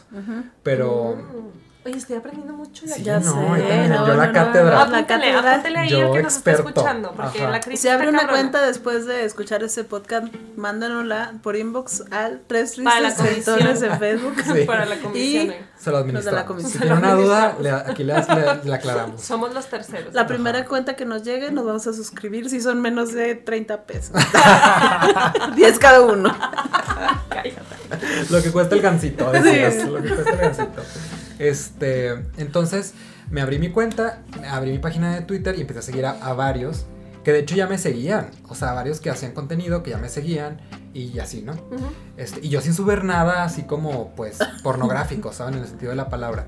Pero... 0.62 1.16
Mm. 1.16 1.73
Oye, 1.86 1.98
estoy 1.98 2.16
aprendiendo 2.16 2.54
mucho. 2.54 2.86
Sí, 2.86 3.02
Ya 3.02 3.20
no, 3.20 3.32
sé, 3.32 3.38
ahorita 3.38 3.88
no, 3.88 4.06
yo 4.06 4.14
la 4.14 4.26
no, 4.26 4.26
no. 4.26 4.32
cátedra. 4.32 4.70
La 4.70 4.80
Apúntale, 4.82 5.06
cátedra. 5.06 5.50
apúntale 5.52 5.78
ahí 5.80 5.88
Yo 5.90 5.98
el 5.98 6.12
que 6.12 6.22
nos 6.22 6.36
está 6.36 6.50
experto. 6.52 6.68
escuchando, 6.80 7.12
porque 7.14 7.42
Ajá. 7.42 7.50
la 7.50 7.60
crisis 7.60 7.80
Si 7.82 7.88
abre 7.88 8.04
está 8.06 8.10
una 8.10 8.18
cabrona. 8.20 8.38
cuenta 8.40 8.66
después 8.66 9.04
de 9.06 9.24
escuchar 9.26 9.62
ese 9.62 9.84
podcast, 9.84 10.26
mándanosla 10.56 11.34
por 11.42 11.56
inbox 11.56 12.04
al 12.10 12.40
tres 12.46 12.78
la 12.78 13.14
tritones 13.14 13.82
en 13.82 13.98
Facebook. 13.98 14.34
Sí. 14.42 14.64
Para 14.66 14.86
la 14.86 14.96
comisión. 14.96 15.46
Y- 15.46 15.50
eh. 15.50 15.66
Se 15.78 15.90
lo 15.90 15.98
Los 15.98 16.06
de 16.06 16.32
la 16.32 16.40
administramos. 16.40 16.44
comisión. 16.46 16.72
Si 16.72 16.78
tiene 16.78 16.94
una 16.96 17.14
duda, 17.22 17.56
le- 17.60 17.70
aquí 17.70 18.04
le, 18.04 18.14
le- 18.14 18.64
le 18.64 18.74
aclaramos. 18.74 19.20
Somos 19.20 19.52
los 19.52 19.66
terceros. 19.66 20.14
La 20.14 20.26
primera 20.26 20.64
cuenta 20.64 20.96
que 20.96 21.04
nos 21.04 21.22
llegue 21.22 21.50
nos 21.50 21.66
vamos 21.66 21.86
a 21.86 21.92
suscribir 21.92 22.48
si 22.48 22.62
son 22.62 22.80
menos 22.80 23.12
de 23.12 23.34
30 23.34 23.82
pesos. 23.82 24.16
10 25.56 25.78
cada 25.78 26.00
uno. 26.00 26.34
Cállate. 27.28 28.30
Lo 28.30 28.42
que 28.42 28.50
cuesta 28.50 28.74
el 28.74 28.80
gancito, 28.80 29.30
decías, 29.30 29.74
Sí. 29.74 29.86
lo 29.90 30.02
que 30.02 30.08
cuesta 30.14 30.30
el 30.30 30.38
gancito. 30.38 30.82
Este, 31.38 32.10
entonces 32.36 32.94
me 33.30 33.40
abrí 33.40 33.58
mi 33.58 33.70
cuenta, 33.70 34.22
abrí 34.50 34.70
mi 34.72 34.78
página 34.78 35.14
de 35.14 35.22
Twitter 35.22 35.56
y 35.58 35.62
empecé 35.62 35.80
a 35.80 35.82
seguir 35.82 36.06
a, 36.06 36.12
a 36.12 36.32
varios 36.34 36.86
que 37.24 37.32
de 37.32 37.40
hecho 37.40 37.56
ya 37.56 37.66
me 37.66 37.78
seguían, 37.78 38.30
o 38.48 38.54
sea, 38.54 38.74
varios 38.74 39.00
que 39.00 39.10
hacían 39.10 39.32
contenido 39.32 39.82
que 39.82 39.90
ya 39.90 39.98
me 39.98 40.10
seguían 40.10 40.60
y 40.92 41.18
así, 41.18 41.42
¿no? 41.42 41.54
Este, 42.16 42.46
y 42.46 42.50
yo 42.50 42.60
sin 42.60 42.74
subir 42.74 43.02
nada 43.02 43.44
así 43.44 43.62
como 43.62 44.14
pues 44.14 44.38
pornográfico, 44.62 45.32
¿saben? 45.32 45.54
En 45.54 45.62
el 45.62 45.66
sentido 45.66 45.90
de 45.90 45.96
la 45.96 46.08
palabra. 46.08 46.46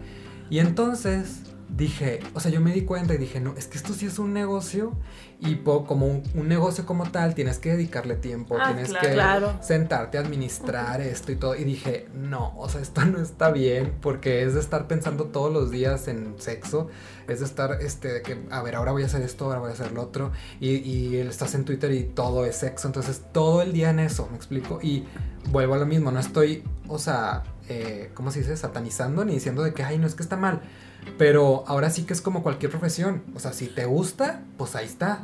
Y 0.51 0.61
entonces 0.61 1.41
dije, 1.69 2.21
o 2.35 2.41
sea, 2.41 2.51
yo 2.51 2.61
me 2.61 2.73
di 2.73 2.83
cuenta 2.83 3.13
y 3.15 3.19
dije, 3.19 3.41
no, 3.41 3.55
es 3.57 3.67
que 3.67 3.77
esto 3.77 3.93
sí 3.93 4.07
es 4.07 4.19
un 4.19 4.33
negocio 4.33 4.93
y 5.41 5.57
po- 5.57 5.85
como 5.85 6.07
un, 6.07 6.23
un 6.35 6.49
negocio 6.49 6.87
como 6.87 7.11
tal 7.11 7.35
tienes 7.35 7.59
que 7.59 7.71
dedicarle 7.73 8.15
tiempo, 8.17 8.57
Ah, 8.59 8.73
tienes 8.73 8.91
claro. 8.91 9.07
que 9.07 9.13
Claro. 9.15 9.59
sentarte 9.63 10.17
a 10.17 10.21
administrar 10.21 11.01
esto 11.01 11.33
y 11.33 11.37
todo. 11.37 11.57
Y 11.57 11.65
dije, 11.65 12.07
no, 12.15 12.57
o 12.57 12.69
sea, 12.69 12.81
esto 12.81 13.05
no 13.05 13.21
está 13.21 13.51
bien 13.51 13.95
porque 14.01 14.43
es 14.45 14.55
de 14.55 14.61
estar 14.61 14.87
pensando 14.87 15.25
todos 15.25 15.53
los 15.53 15.71
días 15.71 16.07
en 16.09 16.35
sexo, 16.39 16.89
es 17.29 17.41
de 17.41 17.47
estar, 17.47 17.79
este, 17.83 18.09
de 18.13 18.23
que, 18.23 18.39
a 18.51 18.63
ver, 18.63 18.77
ahora 18.77 18.93
voy 18.93 19.03
a 19.03 19.07
hacer 19.07 19.23
esto, 19.23 19.47
ahora 19.47 19.59
voy 19.59 19.71
a 19.71 19.73
hacer 19.73 19.93
lo 19.93 20.03
otro. 20.03 20.31
Y, 20.61 20.77
y 20.77 21.17
estás 21.17 21.55
en 21.57 21.65
Twitter 21.65 21.91
y 21.93 22.05
todo 22.05 22.45
es 22.47 22.57
sexo, 22.57 22.87
entonces 22.89 23.23
todo 23.33 23.61
el 23.63 23.73
día 23.73 23.91
en 23.91 23.99
eso, 23.99 24.29
¿me 24.31 24.37
explico? 24.37 24.79
Y 24.83 25.05
vuelvo 25.51 25.75
a 25.75 25.79
lo 25.79 25.87
mismo, 25.87 26.13
no 26.13 26.21
estoy, 26.21 26.63
o 26.87 26.99
sea, 26.99 27.43
eh, 27.69 28.11
¿cómo 28.15 28.31
se 28.31 28.39
dice? 28.39 28.57
Satanizando 28.57 29.25
ni 29.25 29.35
diciendo 29.35 29.63
de 29.65 29.75
que, 29.75 29.83
ay, 29.83 29.99
no 29.99 30.07
es 30.07 30.15
que 30.15 30.23
está 30.23 30.37
mal. 30.37 30.61
Pero 31.19 31.65
ahora 31.67 31.91
sí 31.91 32.05
que 32.05 32.13
es 32.13 32.21
como 32.21 32.43
cualquier 32.43 32.71
profesión. 32.71 33.23
O 33.35 33.41
sea, 33.41 33.53
si 33.53 33.67
te 33.69 33.87
gusta, 33.87 34.43
pues 34.59 34.75
ahí 34.77 34.87
está. 34.87 35.21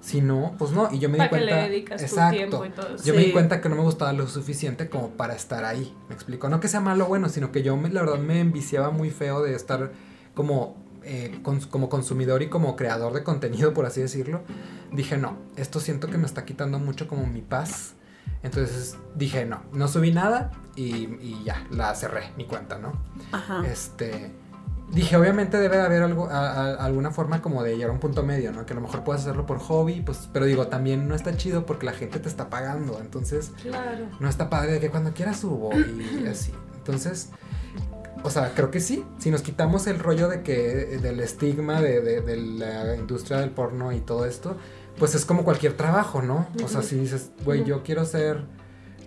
Si 0.00 0.20
no, 0.20 0.54
pues 0.58 0.70
no. 0.72 0.90
Y 0.92 0.98
yo 0.98 1.08
me 1.08 1.14
di 1.14 1.18
¿Para 1.18 1.30
qué 1.30 1.36
cuenta. 1.36 1.56
le 1.56 1.68
dedicas 1.70 1.98
tu 2.00 2.04
exacto. 2.06 2.36
tiempo 2.36 2.64
y 2.66 2.70
todo 2.70 2.94
eso? 2.94 3.04
Yo 3.04 3.14
me 3.14 3.20
di 3.20 3.32
cuenta 3.32 3.60
que 3.62 3.68
no 3.70 3.76
me 3.76 3.82
gustaba 3.82 4.12
lo 4.12 4.26
suficiente 4.28 4.88
como 4.90 5.10
para 5.10 5.34
estar 5.34 5.64
ahí. 5.64 5.94
¿Me 6.08 6.14
explico? 6.14 6.48
No 6.50 6.60
que 6.60 6.68
sea 6.68 6.80
malo 6.80 7.04
o 7.06 7.08
bueno, 7.08 7.28
sino 7.30 7.50
que 7.52 7.62
yo 7.62 7.76
me- 7.76 7.88
la 7.88 8.02
verdad 8.02 8.18
me 8.18 8.40
enviciaba 8.40 8.90
muy 8.90 9.10
feo 9.10 9.42
de 9.42 9.54
estar 9.54 9.92
como, 10.34 10.76
eh, 11.04 11.38
cons- 11.42 11.66
como 11.68 11.88
consumidor 11.88 12.42
y 12.42 12.48
como 12.48 12.76
creador 12.76 13.14
de 13.14 13.22
contenido, 13.24 13.72
por 13.72 13.86
así 13.86 14.02
decirlo. 14.02 14.42
Dije, 14.92 15.16
no, 15.16 15.38
esto 15.56 15.80
siento 15.80 16.08
que 16.08 16.18
me 16.18 16.26
está 16.26 16.44
quitando 16.44 16.78
mucho 16.78 17.08
como 17.08 17.26
mi 17.26 17.40
paz. 17.40 17.94
Entonces 18.42 18.96
dije, 19.14 19.46
no, 19.46 19.62
no 19.72 19.88
subí 19.88 20.12
nada 20.12 20.50
y, 20.76 20.84
y 21.22 21.42
ya, 21.46 21.66
la 21.70 21.94
cerré, 21.94 22.24
mi 22.36 22.44
cuenta, 22.44 22.78
¿no? 22.78 22.92
Ajá. 23.32 23.62
Este. 23.66 24.30
Dije, 24.94 25.16
obviamente 25.16 25.58
debe 25.58 25.76
de 25.76 25.82
haber 25.82 26.02
algo, 26.04 26.28
a- 26.30 26.50
a- 26.52 26.74
alguna 26.84 27.10
forma 27.10 27.42
como 27.42 27.62
de 27.64 27.74
llegar 27.74 27.90
a 27.90 27.92
un 27.92 27.98
punto 28.00 28.22
medio, 28.22 28.52
¿no? 28.52 28.64
Que 28.64 28.72
a 28.72 28.76
lo 28.76 28.82
mejor 28.82 29.02
puedas 29.04 29.22
hacerlo 29.22 29.44
por 29.44 29.58
hobby, 29.58 30.00
pues, 30.02 30.28
pero 30.32 30.46
digo, 30.46 30.68
también 30.68 31.08
no 31.08 31.14
está 31.16 31.36
chido 31.36 31.66
porque 31.66 31.84
la 31.86 31.92
gente 31.92 32.20
te 32.20 32.28
está 32.28 32.48
pagando, 32.48 32.98
entonces 33.00 33.50
Claro. 33.62 34.06
no 34.20 34.28
está 34.28 34.48
padre 34.48 34.72
de 34.74 34.80
que 34.80 34.90
cuando 34.90 35.12
quieras 35.12 35.40
subo 35.40 35.70
y 35.74 36.26
así. 36.30 36.52
Entonces, 36.76 37.30
o 38.22 38.30
sea, 38.30 38.52
creo 38.54 38.70
que 38.70 38.80
sí. 38.80 39.04
Si 39.18 39.30
nos 39.30 39.42
quitamos 39.42 39.86
el 39.86 39.98
rollo 39.98 40.28
de 40.28 40.42
que 40.42 40.98
del 41.02 41.18
estigma 41.20 41.80
de, 41.82 42.00
de- 42.00 42.20
de 42.20 42.36
la 42.36 42.94
industria 42.96 43.38
del 43.38 43.50
porno 43.50 43.92
y 43.92 44.00
todo 44.00 44.24
esto, 44.26 44.56
pues 44.98 45.14
es 45.16 45.24
como 45.24 45.42
cualquier 45.44 45.72
trabajo, 45.76 46.22
¿no? 46.22 46.46
O 46.64 46.68
sea, 46.68 46.82
si 46.82 46.96
dices, 46.96 47.32
güey, 47.44 47.64
yo 47.64 47.82
quiero 47.82 48.04
ser 48.04 48.44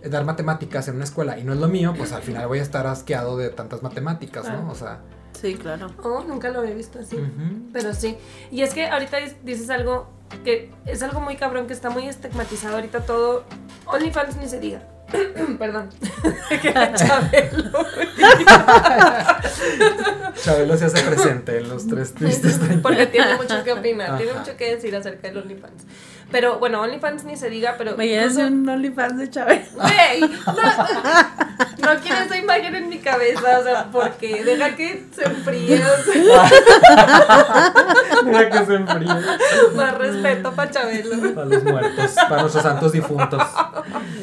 dar 0.03 0.25
matemáticas 0.25 0.88
en 0.89 0.96
una 0.96 1.06
escuela 1.06 1.39
y 1.39 1.44
no 1.44 1.53
es 1.53 1.60
lo 1.60 1.67
mío, 1.70 1.94
pues 1.98 2.12
al 2.12 2.22
final 2.22 2.48
voy 2.48 2.60
a 2.60 2.62
estar 2.62 2.86
asqueado 2.88 3.38
de 3.38 3.50
tantas 3.50 3.82
matemáticas. 3.84 4.48
¿no? 4.50 4.70
O 4.70 4.75
sea, 4.75 5.00
Sí, 5.39 5.56
claro. 5.56 5.91
Oh, 6.03 6.24
nunca 6.27 6.50
lo 6.50 6.60
había 6.60 6.74
visto 6.74 7.00
así. 7.00 7.17
Pero 7.72 7.94
sí. 7.94 8.17
Y 8.51 8.62
es 8.62 8.74
que 8.74 8.88
ahorita 8.88 9.17
dices 9.44 9.70
algo 9.70 10.10
que 10.44 10.72
es 10.86 11.03
algo 11.03 11.22
muy 11.22 11.36
cabrón, 11.36 11.67
que 11.67 11.74
está 11.74 11.89
muy 11.89 12.08
estigmatizado 12.08 12.75
ahorita 12.75 13.01
todo. 13.06 13.46
OnlyFans 13.86 14.38
ni 14.38 14.48
se 14.48 14.60
diga. 14.60 14.82
Perdón. 15.60 15.89
Que 16.62 16.74
Chabelo. 16.74 17.86
Chabelo 20.44 20.77
se 20.77 20.86
hace 20.86 21.01
presente 21.03 21.58
en 21.60 21.70
los 21.70 21.88
tres 21.88 22.13
tristes. 22.13 22.60
Porque 22.82 23.06
tiene 23.08 23.36
mucho 23.36 23.63
que 23.63 23.74
opinar, 23.74 24.17
tiene 24.17 24.34
mucho 24.34 24.58
que 24.58 24.75
decir 24.75 24.96
acerca 24.96 25.27
del 25.27 25.38
OnlyFans. 25.38 25.84
Pero 26.31 26.60
bueno, 26.60 26.81
OnlyFans 26.81 27.24
ni 27.24 27.38
se 27.38 27.50
diga, 27.50 27.75
pero. 27.77 27.96
Me 27.96 28.05
incluso- 28.07 28.41
un 28.48 28.67
OnlyFans 28.67 29.17
de 29.17 29.29
Chávez. 29.29 29.74
Güey, 29.74 30.19
no, 30.46 31.93
no 31.93 32.00
quiero 32.01 32.17
esa 32.22 32.38
imagen 32.38 32.75
en 32.75 32.89
mi 32.89 32.98
cabeza, 33.00 33.60
o 33.60 33.63
sea, 33.63 33.86
porque 33.91 34.43
deja 34.43 34.75
que 34.75 35.05
se 35.15 35.24
enfríe, 35.24 35.81
o 35.81 36.03
sea, 36.03 36.51
Mira 38.25 38.50
que 38.50 38.65
se 38.65 38.75
enfríe. 38.75 39.13
más 39.75 39.93
respeto 39.98 40.51
para 40.53 40.72
Chabelo. 40.72 41.34
Para 41.34 41.48
los 41.48 41.63
muertos, 41.63 42.12
para 42.27 42.41
nuestros 42.41 42.63
santos 42.63 42.91
difuntos. 42.91 43.41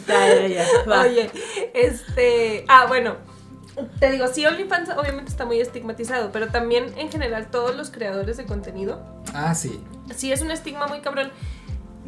Ya, 0.06 0.34
ya, 0.34 0.46
ya. 0.48 0.64
Va. 0.90 1.00
Oye, 1.02 1.30
este. 1.72 2.64
Ah, 2.68 2.84
bueno. 2.86 3.16
Te 3.98 4.08
digo, 4.12 4.28
sí, 4.28 4.46
OnlyFans 4.46 4.90
obviamente 4.90 5.30
está 5.32 5.46
muy 5.46 5.58
estigmatizado, 5.60 6.30
pero 6.30 6.46
también 6.46 6.92
en 6.96 7.10
general 7.10 7.48
todos 7.50 7.74
los 7.74 7.90
creadores 7.90 8.36
de 8.36 8.44
contenido, 8.44 9.02
Ah, 9.34 9.52
sí. 9.56 9.82
sí 10.14 10.30
es 10.32 10.42
un 10.42 10.52
estigma 10.52 10.86
muy 10.86 11.00
cabrón. 11.00 11.32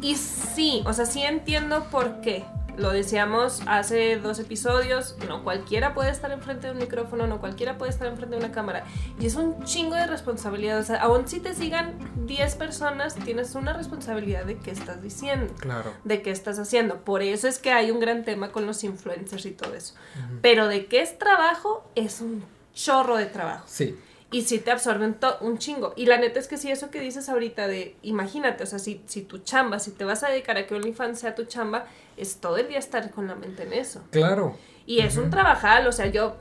Y 0.01 0.15
sí, 0.15 0.83
o 0.85 0.93
sea, 0.93 1.05
sí 1.05 1.21
entiendo 1.23 1.85
por 1.91 2.21
qué. 2.21 2.45
Lo 2.77 2.91
decíamos 2.91 3.63
hace 3.65 4.17
dos 4.17 4.37
episodios, 4.37 5.15
no 5.27 5.43
cualquiera 5.43 5.95
puede 5.95 6.11
estar 6.11 6.31
enfrente 6.31 6.67
de 6.67 6.73
un 6.73 6.77
micrófono, 6.77 7.25
no 7.25 7.39
cualquiera 7.39 7.79
puede 7.79 7.89
estar 7.89 8.07
enfrente 8.07 8.35
de 8.35 8.45
una 8.45 8.53
cámara. 8.53 8.85
Y 9.19 9.25
es 9.25 9.33
un 9.33 9.63
chingo 9.63 9.95
de 9.95 10.05
responsabilidad. 10.05 10.77
O 10.77 10.83
sea, 10.83 10.97
aun 11.01 11.27
si 11.27 11.39
te 11.39 11.55
sigan 11.55 11.95
10 12.27 12.53
personas, 12.55 13.15
tienes 13.15 13.55
una 13.55 13.73
responsabilidad 13.73 14.45
de 14.45 14.57
qué 14.59 14.69
estás 14.69 15.01
diciendo 15.01 15.51
Claro. 15.59 15.91
de 16.03 16.21
qué 16.21 16.29
estás 16.29 16.59
haciendo. 16.59 16.97
Por 16.97 17.23
eso 17.23 17.47
es 17.47 17.57
que 17.57 17.71
hay 17.71 17.89
un 17.89 17.99
gran 17.99 18.23
tema 18.23 18.51
con 18.51 18.67
los 18.67 18.83
influencers 18.83 19.47
y 19.47 19.51
todo 19.51 19.73
eso. 19.73 19.95
Pero 20.43 20.67
de 20.67 20.85
qué 20.85 21.01
es 21.01 21.17
trabajo, 21.17 21.89
es 21.95 22.21
un 22.21 22.43
chorro 22.75 23.17
de 23.17 23.25
trabajo. 23.25 23.65
Sí. 23.67 23.97
Y 24.29 24.41
sí 24.41 24.59
te 24.59 24.71
absorben 24.71 25.15
un 25.39 25.57
chingo. 25.57 25.93
Y 25.95 26.05
la 26.05 26.17
neta 26.17 26.37
es 26.39 26.49
que 26.49 26.57
sí, 26.57 26.69
eso 26.69 26.89
que 26.91 26.99
dices 26.99 27.29
ahorita 27.29 27.67
de, 27.67 27.95
imagínate, 28.01 28.63
o 28.63 28.67
sea, 28.67 28.77
si, 28.77 29.01
si 29.05 29.21
tu 29.21 29.37
chamba, 29.37 29.79
si 29.79 29.91
te 29.91 30.03
vas 30.03 30.21
a 30.23 30.29
dedicar 30.29 30.57
a 30.57 30.67
que 30.67 30.75
OnlyFans 30.75 31.19
sea 31.19 31.33
tu 31.33 31.45
chamba, 31.45 31.85
es 32.17 32.37
todo 32.41 32.57
el 32.57 32.67
día 32.67 32.77
estar 32.77 33.09
con 33.11 33.27
la 33.27 33.35
mente 33.35 33.63
en 33.63 33.71
eso. 33.71 34.03
Claro. 34.11 34.57
Y 34.85 34.99
es 34.99 35.15
un 35.17 35.29
trabajal, 35.29 35.87
o 35.87 35.91
sea, 35.93 36.07
yo, 36.07 36.35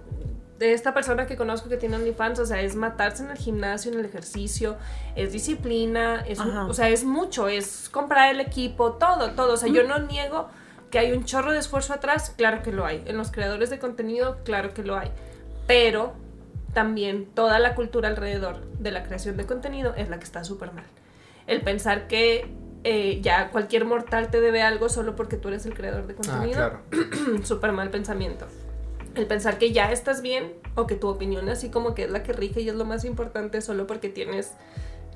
de 0.58 0.72
esta 0.72 0.94
persona 0.94 1.26
que 1.26 1.36
conozco 1.36 1.68
que 1.68 1.76
tiene 1.76 1.94
OnlyFans, 1.96 2.40
o 2.40 2.46
sea, 2.46 2.60
es 2.60 2.74
matarse 2.74 3.22
en 3.22 3.30
el 3.30 3.36
gimnasio, 3.38 3.92
en 3.92 4.00
el 4.00 4.04
ejercicio, 4.06 4.76
es 5.14 5.32
disciplina, 5.32 6.24
es, 6.26 6.40
un- 6.40 6.56
o 6.56 6.74
sea, 6.74 6.88
es 6.88 7.04
mucho, 7.04 7.46
es 7.48 7.88
comprar 7.88 8.34
el 8.34 8.40
equipo, 8.40 8.94
todo, 8.94 9.30
todo. 9.32 9.52
O 9.54 9.56
sea, 9.56 9.68
yo 9.68 9.84
no 9.84 10.00
niego 10.00 10.48
que 10.90 10.98
hay 10.98 11.12
un 11.12 11.24
chorro 11.24 11.52
de 11.52 11.58
esfuerzo 11.58 11.92
atrás, 11.92 12.32
claro 12.36 12.62
que 12.64 12.72
lo 12.72 12.84
hay. 12.84 13.02
En 13.06 13.16
los 13.16 13.30
creadores 13.30 13.70
de 13.70 13.78
contenido, 13.78 14.38
claro 14.44 14.74
que 14.74 14.82
lo 14.82 14.96
hay. 14.96 15.10
Pero 15.66 16.14
también 16.76 17.24
toda 17.32 17.58
la 17.58 17.74
cultura 17.74 18.06
alrededor 18.10 18.66
de 18.78 18.90
la 18.90 19.02
creación 19.02 19.38
de 19.38 19.46
contenido 19.46 19.94
es 19.96 20.10
la 20.10 20.18
que 20.18 20.24
está 20.24 20.44
súper 20.44 20.74
mal. 20.74 20.84
El 21.46 21.62
pensar 21.62 22.06
que 22.06 22.52
eh, 22.84 23.20
ya 23.22 23.48
cualquier 23.48 23.86
mortal 23.86 24.30
te 24.30 24.42
debe 24.42 24.60
algo 24.60 24.90
solo 24.90 25.16
porque 25.16 25.38
tú 25.38 25.48
eres 25.48 25.64
el 25.64 25.72
creador 25.72 26.06
de 26.06 26.12
Ah, 26.12 26.16
contenido 26.16 26.52
claro. 26.58 26.80
súper 27.44 27.72
mal 27.72 27.88
pensamiento. 27.88 28.46
El 29.14 29.26
pensar 29.26 29.56
que 29.56 29.72
ya 29.72 29.90
estás 29.90 30.20
bien 30.20 30.52
o 30.74 30.86
que 30.86 30.96
tu 30.96 31.08
opinión 31.08 31.48
así 31.48 31.70
como 31.70 31.94
que 31.94 32.04
es 32.04 32.10
la 32.10 32.22
que 32.22 32.34
rige 32.34 32.60
y 32.60 32.68
es 32.68 32.74
lo 32.74 32.84
más 32.84 33.06
importante 33.06 33.62
solo 33.62 33.86
porque 33.86 34.10
tienes 34.10 34.52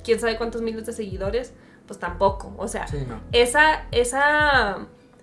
quién 0.03 0.19
sabe 0.19 0.39
cuántos 0.39 0.63
miles 0.63 0.87
de 0.87 0.95
seguidores, 0.95 1.53
pues 1.87 2.01
tampoco. 2.01 2.55
O 2.57 2.69
sea, 2.69 2.89
Sí, 2.89 3.05
no. 3.07 3.21
esa, 3.33 3.85
esa... 3.91 4.79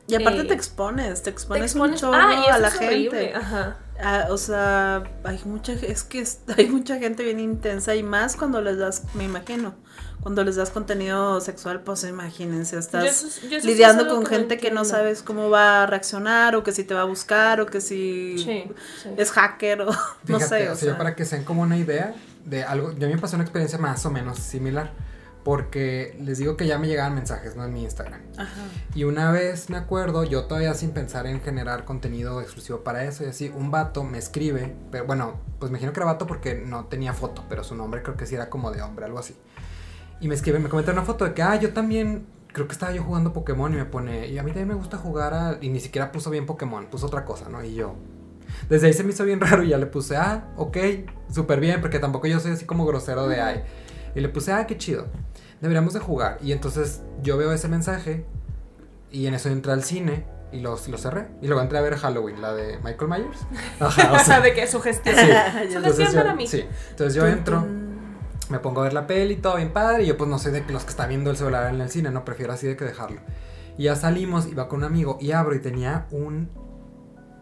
Y 0.07 0.13
aparte 0.13 0.41
eh, 0.41 0.45
te 0.45 0.53
expones, 0.53 1.23
te 1.23 1.23
te 1.23 1.29
expones, 1.31 1.73
un 1.73 1.95
chorro 1.95 2.15
ah, 2.15 2.35
y 2.35 2.43
eso 2.43 2.53
a 2.53 2.59
la 2.59 2.67
es 2.67 2.73
gente. 2.75 3.33
Ajá. 3.33 3.77
Ah, 3.99 4.27
o 4.29 4.37
sea, 4.37 5.03
hay 5.23 5.39
mucha, 5.45 5.73
es 5.73 6.03
que 6.03 6.23
hay 6.57 6.67
mucha 6.67 6.97
gente 6.99 7.23
bien 7.23 7.39
intensa 7.39 7.95
y 7.95 8.03
más 8.03 8.35
cuando 8.35 8.61
les 8.61 8.77
das, 8.77 9.03
me 9.15 9.23
imagino, 9.23 9.73
cuando 10.21 10.43
les 10.43 10.55
das 10.55 10.69
contenido 10.69 11.39
sexual, 11.41 11.81
pues 11.81 12.03
imagínense, 12.03 12.77
estás 12.77 13.03
Yo 13.03 13.09
eso- 13.09 13.41
yo 13.49 13.57
eso 13.57 13.61
sí 13.61 13.67
lidiando 13.67 14.07
con 14.07 14.23
que 14.23 14.29
gente 14.35 14.57
que 14.57 14.71
no 14.71 14.85
sabes 14.85 15.23
cómo 15.23 15.49
va 15.49 15.83
a 15.83 15.85
reaccionar 15.87 16.55
o 16.55 16.63
que 16.63 16.71
si 16.73 16.83
te 16.83 16.93
va 16.93 17.01
a 17.01 17.05
buscar 17.05 17.59
o 17.61 17.65
que 17.65 17.81
si 17.81 18.35
Sí, 18.37 18.63
sí. 19.01 19.09
es 19.17 19.31
hacker 19.31 19.81
o 19.81 19.87
no 20.27 20.39
sé. 20.39 20.69
o 20.69 20.75
sea, 20.75 20.97
para 20.97 21.15
que 21.15 21.25
sean 21.25 21.43
como 21.43 21.61
una 21.63 21.77
idea 21.77 22.13
de 22.45 22.63
algo, 22.63 22.91
yo 22.93 23.05
a 23.05 23.09
mí 23.09 23.15
me 23.15 23.21
pasó 23.21 23.35
una 23.35 23.43
experiencia 23.45 23.77
más 23.79 24.05
o 24.05 24.11
menos 24.11 24.37
similar, 24.39 24.91
porque 25.47 26.13
les 26.19 26.39
digo 26.39 26.57
que 26.57 26.67
ya 26.67 26.77
me 26.77 26.87
llegaban 26.87 27.15
mensajes, 27.15 27.55
¿no? 27.55 27.63
En 27.63 27.71
mi 27.71 27.81
Instagram. 27.81 28.19
Ajá. 28.35 28.63
Y 28.93 29.05
una 29.05 29.31
vez 29.31 29.69
me 29.69 29.77
acuerdo, 29.77 30.25
yo 30.25 30.43
todavía 30.43 30.73
sin 30.73 30.91
pensar 30.91 31.25
en 31.25 31.39
generar 31.39 31.85
contenido 31.85 32.41
exclusivo 32.41 32.81
para 32.81 33.05
eso 33.05 33.23
y 33.23 33.27
así, 33.27 33.49
un 33.55 33.71
vato 33.71 34.03
me 34.03 34.17
escribe, 34.17 34.75
pero 34.91 35.05
bueno, 35.05 35.39
pues 35.57 35.71
me 35.71 35.77
imagino 35.77 35.93
que 35.93 36.01
era 36.01 36.07
vato 36.07 36.27
porque 36.27 36.55
no 36.55 36.87
tenía 36.87 37.13
foto, 37.13 37.45
pero 37.47 37.63
su 37.63 37.75
nombre 37.75 38.03
creo 38.03 38.17
que 38.17 38.25
sí 38.25 38.35
era 38.35 38.49
como 38.49 38.71
de 38.71 38.81
hombre, 38.81 39.05
algo 39.05 39.19
así. 39.19 39.37
Y 40.19 40.27
me 40.27 40.35
escribe, 40.35 40.59
me 40.59 40.67
comenta 40.67 40.91
una 40.91 41.03
foto 41.03 41.23
de 41.23 41.33
que, 41.33 41.41
ah, 41.41 41.55
yo 41.55 41.71
también, 41.71 42.27
creo 42.51 42.67
que 42.67 42.73
estaba 42.73 42.91
yo 42.91 43.01
jugando 43.03 43.31
Pokémon 43.31 43.73
y 43.73 43.77
me 43.77 43.85
pone, 43.85 44.27
y 44.27 44.37
a 44.39 44.43
mí 44.43 44.49
también 44.49 44.67
me 44.67 44.73
gusta 44.73 44.97
jugar 44.97 45.33
a, 45.33 45.59
y 45.61 45.69
ni 45.69 45.79
siquiera 45.79 46.11
puso 46.11 46.29
bien 46.29 46.45
Pokémon, 46.45 46.87
puso 46.87 47.05
otra 47.05 47.23
cosa, 47.23 47.47
¿no? 47.47 47.63
Y 47.63 47.73
yo, 47.73 47.95
desde 48.67 48.87
ahí 48.87 48.93
se 48.93 49.05
me 49.05 49.11
hizo 49.11 49.23
bien 49.23 49.39
raro 49.39 49.63
y 49.63 49.69
ya 49.69 49.77
le 49.77 49.85
puse, 49.85 50.17
ah, 50.17 50.49
ok, 50.57 50.77
súper 51.31 51.61
bien, 51.61 51.79
porque 51.79 51.99
tampoco 51.99 52.27
yo 52.27 52.41
soy 52.41 52.51
así 52.51 52.65
como 52.65 52.85
grosero 52.85 53.29
de 53.29 53.39
ay. 53.39 53.63
Y 54.15 54.21
le 54.21 54.29
puse, 54.29 54.51
ah, 54.51 54.65
qué 54.67 54.77
chido, 54.77 55.07
deberíamos 55.61 55.93
de 55.93 55.99
jugar. 55.99 56.37
Y 56.41 56.51
entonces 56.51 57.01
yo 57.21 57.37
veo 57.37 57.51
ese 57.51 57.67
mensaje 57.67 58.25
y 59.11 59.27
en 59.27 59.33
eso 59.33 59.49
entré 59.49 59.71
al 59.71 59.83
cine 59.83 60.25
y 60.51 60.59
lo, 60.59 60.77
lo 60.89 60.97
cerré. 60.97 61.27
Y 61.41 61.47
luego 61.47 61.61
entré 61.61 61.77
a 61.77 61.81
ver 61.81 61.95
Halloween, 61.97 62.41
la 62.41 62.53
de 62.53 62.79
Michael 62.79 63.09
Myers. 63.09 63.39
Ajá, 63.79 64.13
o 64.13 64.19
sea, 64.19 64.41
de 64.41 64.53
que 64.53 64.67
sugestión. 64.67 65.15
sí. 65.15 65.21
Entonces 65.75 66.11
yo, 66.11 66.19
para 66.19 66.35
mí. 66.35 66.47
sí. 66.47 66.65
Entonces 66.89 67.13
yo 67.15 67.27
entro, 67.27 67.65
me 68.49 68.59
pongo 68.59 68.81
a 68.81 68.85
ver 68.85 68.93
la 68.93 69.07
peli, 69.07 69.35
todo 69.37 69.57
bien 69.57 69.71
padre. 69.71 70.03
Y 70.03 70.07
yo 70.07 70.17
pues 70.17 70.29
no 70.29 70.39
soy 70.39 70.51
de 70.51 70.63
los 70.69 70.83
que 70.83 70.91
están 70.91 71.09
viendo 71.09 71.31
el 71.31 71.37
celular 71.37 71.73
en 71.73 71.81
el 71.81 71.89
cine, 71.89 72.11
no 72.11 72.23
prefiero 72.25 72.53
así 72.53 72.67
de 72.67 72.75
que 72.75 72.85
dejarlo. 72.85 73.21
Y 73.77 73.83
ya 73.83 73.95
salimos, 73.95 74.47
iba 74.47 74.67
con 74.67 74.79
un 74.79 74.85
amigo 74.85 75.17
y 75.21 75.31
abro 75.31 75.55
y 75.55 75.59
tenía 75.59 76.07
un, 76.11 76.49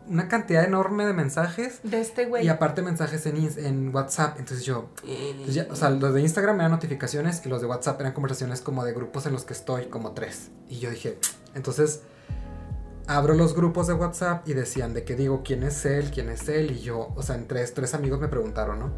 una 0.08 0.28
cantidad 0.28 0.64
enorme 0.64 1.06
de 1.06 1.14
mensajes. 1.14 1.80
De 1.84 2.00
este 2.02 2.26
güey. 2.26 2.46
Y 2.46 2.50
aparte 2.50 2.82
mensajes 2.82 3.26
en, 3.26 3.38
en 3.58 3.94
WhatsApp. 3.96 4.38
Entonces 4.40 4.66
yo, 4.66 4.90
entonces 5.08 5.56
ya- 5.56 5.68
o 5.72 5.76
sea, 5.76 5.90
los 5.90 6.14
de 6.14 6.22
Instagram 6.22 6.58
me 6.58 6.64
dan 6.64 6.72
notificaciones 6.72 7.42
y 7.46 7.50
los 7.50 7.62
de 7.62 7.68
WhatsApp 7.68 8.00
eran 8.02 8.14
conversaciones 8.14 8.62
como 8.62 8.84
de 8.86 8.94
grupos 8.94 9.26
en 9.26 9.34
los 9.34 9.46
que 9.46 9.54
estoy, 9.54 9.86
como 9.88 10.12
tres. 10.12 10.50
Y 10.70 10.80
yo 10.80 10.90
dije, 10.90 11.18
entonces 11.56 12.02
abro 13.08 13.34
los 13.36 13.56
grupos 13.56 13.88
de 13.88 13.94
WhatsApp 13.94 14.48
y 14.48 14.54
decían 14.54 14.94
de 14.94 15.04
que 15.04 15.16
digo 15.16 15.42
quién 15.44 15.64
es 15.64 15.86
él, 15.86 16.12
quién 16.12 16.30
es 16.30 16.48
él. 16.50 16.72
Y 16.72 16.80
yo, 16.82 17.12
o 17.16 17.22
sea, 17.24 17.36
en 17.36 17.48
tres, 17.48 17.74
tres 17.74 17.94
amigos 17.94 18.20
me 18.20 18.28
preguntaron, 18.28 18.80
¿no? 18.80 18.92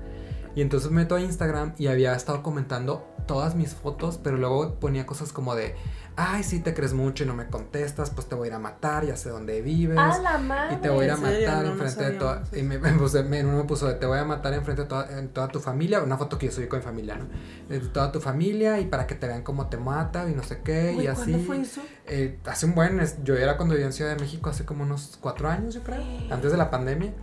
Y 0.56 0.62
entonces 0.62 0.90
me 0.90 1.02
meto 1.04 1.16
a 1.16 1.22
Instagram 1.22 1.74
y 1.78 1.88
había 1.88 2.16
estado 2.16 2.42
comentando 2.42 3.06
todas 3.28 3.54
mis 3.54 3.76
fotos, 3.76 4.18
pero 4.24 4.38
luego 4.38 4.80
ponía 4.80 5.06
cosas 5.06 5.32
como 5.32 5.54
de, 5.56 5.76
ay, 6.20 6.44
si 6.44 6.60
te 6.60 6.74
crees 6.74 6.94
mucho 6.94 7.24
y 7.24 7.28
no 7.28 7.34
me 7.36 7.46
contestas, 7.48 8.10
pues 8.10 8.28
te 8.28 8.36
voy 8.36 8.48
a 8.48 8.50
ir 8.50 8.54
a 8.56 8.60
matar, 8.60 9.06
ya 9.06 9.16
sé 9.16 9.30
dónde 9.30 9.62
vives. 9.62 9.98
A 9.98 10.18
la 10.18 10.38
madre. 10.38 10.74
Y 10.74 10.78
te 10.78 10.90
voy 10.90 11.04
a 11.04 11.06
ir 11.06 11.12
a 11.12 11.18
matar 11.18 11.64
No, 11.64 11.76
no 11.76 11.84
enfrente 11.84 12.04
de 12.04 12.18
toda. 12.18 12.44
Y 12.54 12.64
me, 12.64 12.80
me, 12.80 12.92
puse- 12.94 13.24
me- 13.24 13.46
uno 13.46 13.58
me 13.60 13.64
puso 13.64 13.88
de 13.88 13.94
te 13.94 14.06
voy 14.08 14.18
a 14.18 14.26
matar 14.26 14.54
enfrente 14.54 14.82
de 14.82 14.88
toda, 14.88 15.18
en 15.20 15.30
toda 15.30 15.48
tu 15.48 15.60
familia. 15.60 16.02
Una 16.02 16.18
foto 16.18 16.38
que 16.38 16.48
yo 16.48 16.52
subí 16.52 16.68
con 16.68 16.80
mi 16.80 16.86
familia, 16.86 17.16
¿no? 17.18 17.28
De 17.70 17.80
toda 17.80 18.12
tu 18.12 18.20
familia 18.20 18.80
y 18.80 18.86
para 18.88 19.06
que 19.08 19.16
te 19.16 19.28
vean 19.28 19.44
cómo 19.44 19.68
te 19.70 19.78
mata 19.78 20.30
y 20.30 20.34
no 20.34 20.44
sé 20.44 20.62
qué. 20.64 20.96
Uy, 20.98 21.04
y 21.04 21.08
así. 21.08 21.32
¿Cuándo 21.32 21.40
fue 21.46 21.62
eso? 21.62 21.82
Eh, 22.08 22.40
hace 22.46 22.66
un 22.66 22.74
buen. 22.76 23.00
Yo 23.24 23.36
era 23.36 23.56
cuando 23.56 23.76
vivía 23.76 23.86
en 23.88 23.94
Ciudad 23.94 24.14
de 24.16 24.20
México 24.20 24.50
hace 24.50 24.66
como 24.66 24.84
unos 24.84 25.18
cuatro 25.22 25.50
años, 25.50 25.76
yo 25.76 25.84
creo. 25.84 26.02
Antes 26.32 26.52
de 26.52 26.58
la 26.58 26.70
pandemia. 26.72 27.14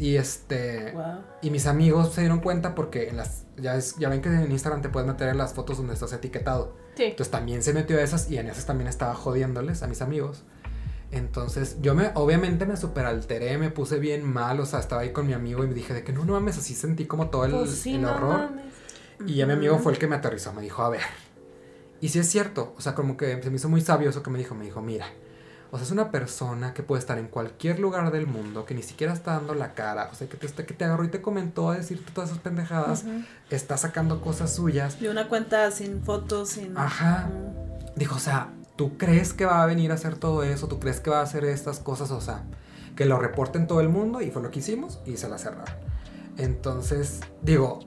Y 0.00 0.16
este. 0.16 0.90
Wow. 0.92 1.20
Y 1.42 1.50
mis 1.50 1.66
amigos 1.66 2.12
se 2.14 2.22
dieron 2.22 2.40
cuenta 2.40 2.74
porque 2.74 3.08
en 3.08 3.16
las. 3.18 3.44
Ya, 3.56 3.76
es- 3.76 3.96
ya 3.96 4.08
ven 4.08 4.20
que 4.22 4.28
en 4.30 4.50
Instagram 4.50 4.80
te 4.82 4.88
puedes 4.88 5.06
meter 5.06 5.28
en 5.28 5.38
las 5.38 5.52
fotos 5.52 5.76
donde 5.76 5.92
estás 5.94 6.12
etiquetado. 6.12 6.74
Sí. 6.96 7.04
Entonces 7.04 7.30
también 7.30 7.62
se 7.62 7.72
metió 7.74 7.98
a 7.98 8.00
esas 8.02 8.28
y 8.30 8.38
en 8.38 8.48
esas 8.48 8.66
también 8.66 8.88
estaba 8.88 9.14
jodiéndoles 9.14 9.82
a 9.82 9.86
mis 9.86 10.00
amigos. 10.02 10.42
Entonces 11.12 11.76
yo 11.82 11.94
me, 11.94 12.10
obviamente 12.14 12.66
me 12.66 12.76
superalteré, 12.76 13.58
me 13.58 13.70
puse 13.70 13.98
bien 13.98 14.24
mal, 14.26 14.60
o 14.60 14.66
sea, 14.66 14.78
estaba 14.78 15.02
ahí 15.02 15.12
con 15.12 15.26
mi 15.26 15.32
amigo 15.32 15.64
y 15.64 15.66
me 15.66 15.74
dije 15.74 15.92
de 15.92 16.04
que 16.04 16.12
no, 16.12 16.24
no 16.24 16.34
mames, 16.34 16.56
así 16.58 16.74
sentí 16.74 17.04
como 17.06 17.30
todo 17.30 17.44
el, 17.44 17.50
Pues 17.52 17.70
sí, 17.72 17.96
el 17.96 18.02
no 18.02 18.14
horror. 18.14 18.38
mames. 18.50 18.64
Y 19.26 19.34
ya 19.34 19.46
mi 19.46 19.52
amigo 19.54 19.78
fue 19.80 19.92
el 19.92 19.98
que 19.98 20.06
me 20.06 20.16
aterrizó, 20.16 20.52
me 20.52 20.62
dijo, 20.62 20.82
a 20.82 20.88
ver. 20.88 21.02
Y 22.00 22.08
sí 22.10 22.18
es 22.20 22.28
cierto, 22.30 22.74
o 22.78 22.80
sea, 22.80 22.94
como 22.94 23.16
que 23.16 23.42
se 23.42 23.50
me 23.50 23.56
hizo 23.56 23.68
muy 23.68 23.80
sabio 23.82 24.08
eso 24.08 24.22
que 24.22 24.30
me 24.30 24.38
dijo, 24.38 24.54
me 24.54 24.64
dijo, 24.64 24.80
mira, 24.80 25.06
o 25.72 25.76
sea, 25.76 25.84
es 25.84 25.92
una 25.92 26.10
persona 26.10 26.74
que 26.74 26.82
puede 26.82 26.98
estar 26.98 27.18
en 27.18 27.28
cualquier 27.28 27.78
lugar 27.78 28.10
del 28.10 28.26
mundo, 28.26 28.64
que 28.64 28.74
ni 28.74 28.82
siquiera 28.82 29.12
está 29.12 29.34
dando 29.34 29.54
la 29.54 29.74
cara, 29.74 30.08
o 30.12 30.14
sea, 30.14 30.28
que 30.28 30.36
te, 30.36 30.66
que 30.66 30.74
te 30.74 30.84
agarró 30.84 31.04
y 31.04 31.08
te 31.08 31.22
comentó 31.22 31.70
a 31.70 31.76
decirte 31.76 32.10
todas 32.12 32.30
esas 32.30 32.42
pendejadas, 32.42 33.04
está 33.50 33.76
sacando 33.76 34.20
cosas 34.20 34.52
suyas. 34.52 35.00
Y 35.00 35.06
una 35.06 35.28
cuenta 35.28 35.70
sin 35.70 36.02
fotos, 36.02 36.50
sin. 36.50 36.76
Ajá. 36.76 37.30
Dijo, 37.94 38.16
o 38.16 38.20
sea, 38.20 38.52
¿tú 38.76 38.98
crees 38.98 39.32
que 39.32 39.44
va 39.44 39.62
a 39.62 39.66
venir 39.66 39.92
a 39.92 39.94
hacer 39.94 40.16
todo 40.16 40.42
eso? 40.42 40.66
¿Tú 40.66 40.80
crees 40.80 41.00
que 41.00 41.10
va 41.10 41.20
a 41.20 41.22
hacer 41.22 41.44
estas 41.44 41.78
cosas? 41.78 42.10
O 42.10 42.20
sea, 42.20 42.44
que 42.96 43.04
lo 43.04 43.18
reporten 43.18 43.66
todo 43.68 43.80
el 43.80 43.88
mundo 43.88 44.20
y 44.20 44.30
fue 44.30 44.42
lo 44.42 44.50
que 44.50 44.58
hicimos 44.58 44.98
y 45.06 45.18
se 45.18 45.28
la 45.28 45.38
cerraron. 45.38 45.76
Entonces, 46.36 47.20
digo, 47.42 47.80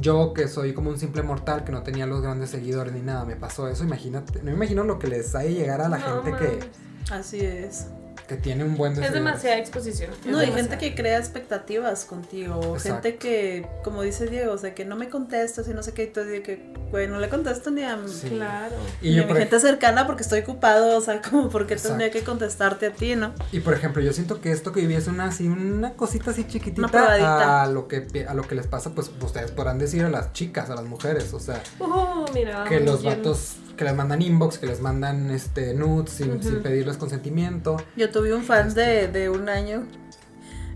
yo 0.00 0.34
que 0.34 0.48
soy 0.48 0.72
como 0.74 0.90
un 0.90 0.98
simple 0.98 1.22
mortal 1.22 1.64
que 1.64 1.72
no 1.72 1.82
tenía 1.82 2.06
los 2.06 2.22
grandes 2.22 2.50
seguidores 2.50 2.92
ni 2.92 3.02
nada, 3.02 3.24
me 3.24 3.36
pasó 3.36 3.68
eso, 3.68 3.84
imagínate, 3.84 4.40
no 4.40 4.46
me 4.46 4.52
imagino 4.52 4.84
lo 4.84 4.98
que 4.98 5.08
les 5.08 5.34
ha 5.34 5.40
de 5.40 5.54
llegar 5.54 5.80
a 5.80 5.88
la 5.88 5.98
No 5.98 6.22
gente 6.22 6.36
que. 6.36 6.89
Así 7.10 7.40
es. 7.40 7.86
que 8.28 8.36
tiene 8.36 8.62
un 8.62 8.76
buen 8.76 8.92
Es 9.02 9.12
demasiada 9.12 9.58
exposición. 9.58 10.12
es 10.12 10.24
No, 10.26 10.38
hay 10.38 10.52
gente 10.52 10.78
que 10.78 10.94
crea 10.94 11.18
expectativas 11.18 12.04
contigo. 12.04 12.54
o 12.60 12.76
Exacto. 12.76 13.02
Gente 13.02 13.16
que, 13.16 13.66
como 13.82 14.02
dice 14.02 14.28
Diego, 14.28 14.52
o 14.52 14.58
sea, 14.58 14.72
que 14.72 14.84
no 14.84 14.94
me 14.94 15.08
contestas 15.08 15.66
y 15.66 15.74
no 15.74 15.82
sé 15.82 15.94
qué. 15.94 16.04
Y 16.04 16.06
tú 16.12 16.20
dices 16.20 16.42
que, 16.44 16.72
güey, 16.92 17.08
no 17.08 17.18
le 17.18 17.28
contesto 17.28 17.72
ni 17.72 17.82
a, 17.82 17.98
Sí. 18.06 18.28
Claro. 18.28 18.76
Y 19.02 19.08
ni 19.10 19.16
yo, 19.16 19.24
a 19.24 19.26
mi 19.26 19.32
ej- 19.32 19.38
gente 19.38 19.58
cercana 19.58 20.06
porque 20.06 20.22
estoy 20.22 20.40
ocupado. 20.42 20.96
O 20.96 21.00
sea, 21.00 21.20
como 21.28 21.48
porque 21.48 21.74
Exacto. 21.74 21.96
tendría 21.98 22.12
que 22.12 22.22
contestarte 22.22 22.86
a 22.86 22.92
ti, 22.92 23.16
¿no? 23.16 23.32
y 23.50 23.58
por 23.58 23.74
ejemplo, 23.74 24.00
yo 24.00 24.12
siento 24.12 24.40
que 24.40 24.52
esto 24.52 24.70
que 24.70 24.82
viví 24.82 24.94
es 24.94 25.08
una 25.08 25.24
así, 25.24 25.48
una 25.48 25.94
cosita 25.94 26.30
así 26.30 26.44
chiquitita 26.46 26.82
Una 26.82 26.88
probadita. 26.88 27.62
a 27.64 27.66
lo 27.66 27.88
que 27.88 28.06
a 28.28 28.34
lo 28.34 28.42
que 28.46 28.54
les 28.54 28.68
pasa, 28.68 28.90
pues 28.94 29.10
ustedes 29.20 29.50
podrán 29.50 29.78
decir 29.80 30.04
a 30.04 30.08
las 30.08 30.32
chicas, 30.34 30.70
a 30.70 30.76
las 30.76 30.84
mujeres, 30.84 31.32
o 31.34 31.40
sea, 31.40 31.60
Uh, 31.80 32.26
mira. 32.32 32.62
que 32.68 32.78
los 32.78 33.02
bien. 33.02 33.16
vatos 33.16 33.56
que 33.80 33.86
les 33.86 33.94
mandan 33.94 34.20
inbox, 34.20 34.58
que 34.58 34.66
les 34.66 34.82
mandan 34.82 35.30
este 35.30 35.72
nudes 35.72 36.10
sin, 36.10 36.38
pedirles 36.62 36.98
consentimiento. 36.98 37.78
Yo 37.96 38.10
tuve 38.10 38.34
un 38.34 38.44
fan 38.44 38.74
de, 38.74 39.08
de 39.08 39.30
un 39.30 39.48
año, 39.48 39.86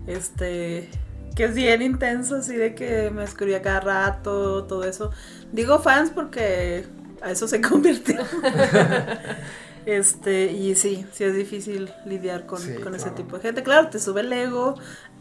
este, 0.07 0.89
que 1.35 1.43
es 1.43 1.53
bien 1.53 1.83
intenso, 1.83 2.37
así 2.37 2.55
de 2.55 2.73
que 2.73 3.11
me 3.11 3.23
escribía 3.23 3.61
cada 3.61 3.79
rato, 3.79 4.63
todo 4.63 4.85
eso. 4.85 5.11
Digo 5.51 5.77
fans 5.77 6.09
porque 6.09 6.87
a 7.21 7.29
eso 7.29 7.47
se 7.47 7.61
convirtió. 7.69 8.17
este, 9.85 10.51
y 10.51 10.73
sí, 10.73 11.05
sí 11.13 11.25
es 11.25 11.35
difícil 11.35 11.91
lidiar 12.07 12.47
con, 12.47 12.57
Sí, 12.59 12.73
con 12.73 12.95
ese 12.95 13.11
tipo 13.11 13.35
de 13.35 13.43
gente. 13.43 13.61
Claro, 13.61 13.89
te 13.89 13.99
sube 13.99 14.21
el 14.21 14.33
ego 14.33 14.79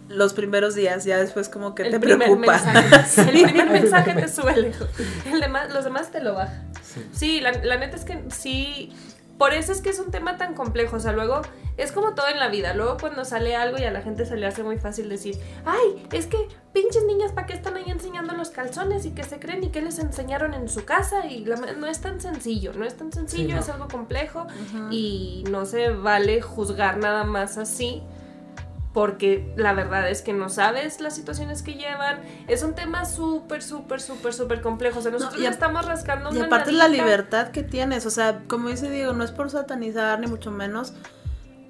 los 0.09 0.33
primeros 0.33 0.75
días, 0.75 1.05
ya 1.05 1.19
después 1.19 1.51
como 1.51 1.75
que 1.75 1.83
El 1.83 1.91
te 1.91 2.01
primer 2.01 2.29
preocupa. 2.29 2.53
mensaje. 2.73 3.21
El 3.31 3.43
primer 3.43 3.67
El 3.67 3.73
mensaje 3.83 4.15
te 4.15 4.29
sube 4.29 4.57
lejos. 4.57 4.89
El 5.31 5.41
demás, 5.41 5.71
los 5.71 5.85
demás 5.85 6.11
te 6.11 6.23
lo 6.23 6.33
baja. 6.35 6.63
Sí. 6.95 7.07
Sí, 7.13 7.41
la, 7.41 7.53
la 7.53 7.77
neta 7.77 7.97
es 7.97 8.05
que 8.05 8.23
sí. 8.31 8.93
Por 9.39 9.53
eso 9.53 9.73
es 9.73 9.81
que 9.81 9.91
es 9.91 9.99
un 9.99 10.13
tema 10.13 10.37
tan 10.37 10.55
complejo. 10.55 10.95
O 10.97 11.01
sea, 11.01 11.11
luego 11.11 11.43
es 11.77 11.91
como 11.91 12.15
todo 12.15 12.29
en 12.29 12.39
la 12.39 12.47
vida. 12.49 12.73
Luego 12.73 12.97
cuando 13.01 13.25
sale 13.25 13.57
algo 13.57 13.79
y 13.79 13.83
a 13.85 13.91
la 13.91 14.01
gente 14.01 14.25
se 14.27 14.37
le 14.37 14.47
hace 14.47 14.63
muy 14.63 14.79
fácil 14.79 15.09
decir, 15.09 15.37
ay, 15.65 16.07
es 16.13 16.27
que 16.27 16.37
pinches 16.73 17.03
niñas, 17.05 17.33
¿para 17.33 17.49
qué 17.49 17.53
están 17.55 17.77
ahí 17.77 17.83
enseñando 17.89 18.33
los 18.35 18.51
calzones 18.51 19.05
y 19.07 19.11
qué 19.11 19.25
se 19.25 19.41
creen 19.41 19.65
y 19.65 19.71
qué 19.71 19.83
les 19.83 19.99
enseñaron 19.99 20.55
en 20.55 20.69
su 20.69 20.85
casa? 20.85 21.27
Y 21.27 21.45
la- 21.47 21.57
no 21.57 21.89
es 21.89 22.01
tan 22.01 22.21
sencillo, 22.21 22.73
no 22.75 22.85
es 22.85 22.97
tan 22.97 23.11
sencillo, 23.13 23.57
no. 23.57 23.61
es 23.61 23.69
algo 23.69 23.89
complejo 23.89 24.47
y 24.93 25.43
no 25.51 25.67
se 25.67 25.89
vale 25.91 26.41
juzgar 26.41 26.99
nada 26.99 27.25
más 27.25 27.59
así. 27.59 28.05
Porque 28.95 29.53
la 29.57 29.75
verdad 29.75 30.09
es 30.09 30.23
que 30.23 30.33
no 30.33 30.49
sabes 30.49 31.01
las 31.01 31.15
situaciones 31.17 31.63
que 31.63 31.75
llevan. 31.75 32.23
Es 32.49 32.63
un 32.63 32.75
tema 32.75 33.05
súper, 33.05 33.61
súper, 33.63 34.01
súper, 34.01 34.33
súper 34.33 34.61
complejo. 34.63 35.01
O 35.01 35.03
sea, 35.03 35.11
nosotros 35.11 35.37
y 35.39 35.43
le 35.43 35.49
a- 35.49 35.51
estamos 35.51 35.85
rascando 35.85 36.31
Y 36.33 36.37
una 36.37 36.47
aparte 36.47 36.71
la 36.73 36.85
nadita. 36.85 37.03
libertad 37.05 37.49
que 37.49 37.65
tienes, 37.65 38.07
o 38.07 38.11
sea, 38.11 38.43
como 38.47 38.69
dice 38.69 38.89
Diego, 38.89 39.13
no 39.13 39.25
es 39.25 39.33
por 39.33 39.51
satanizar 39.51 40.19
ni 40.21 40.29
mucho 40.29 40.51
menos, 40.53 40.95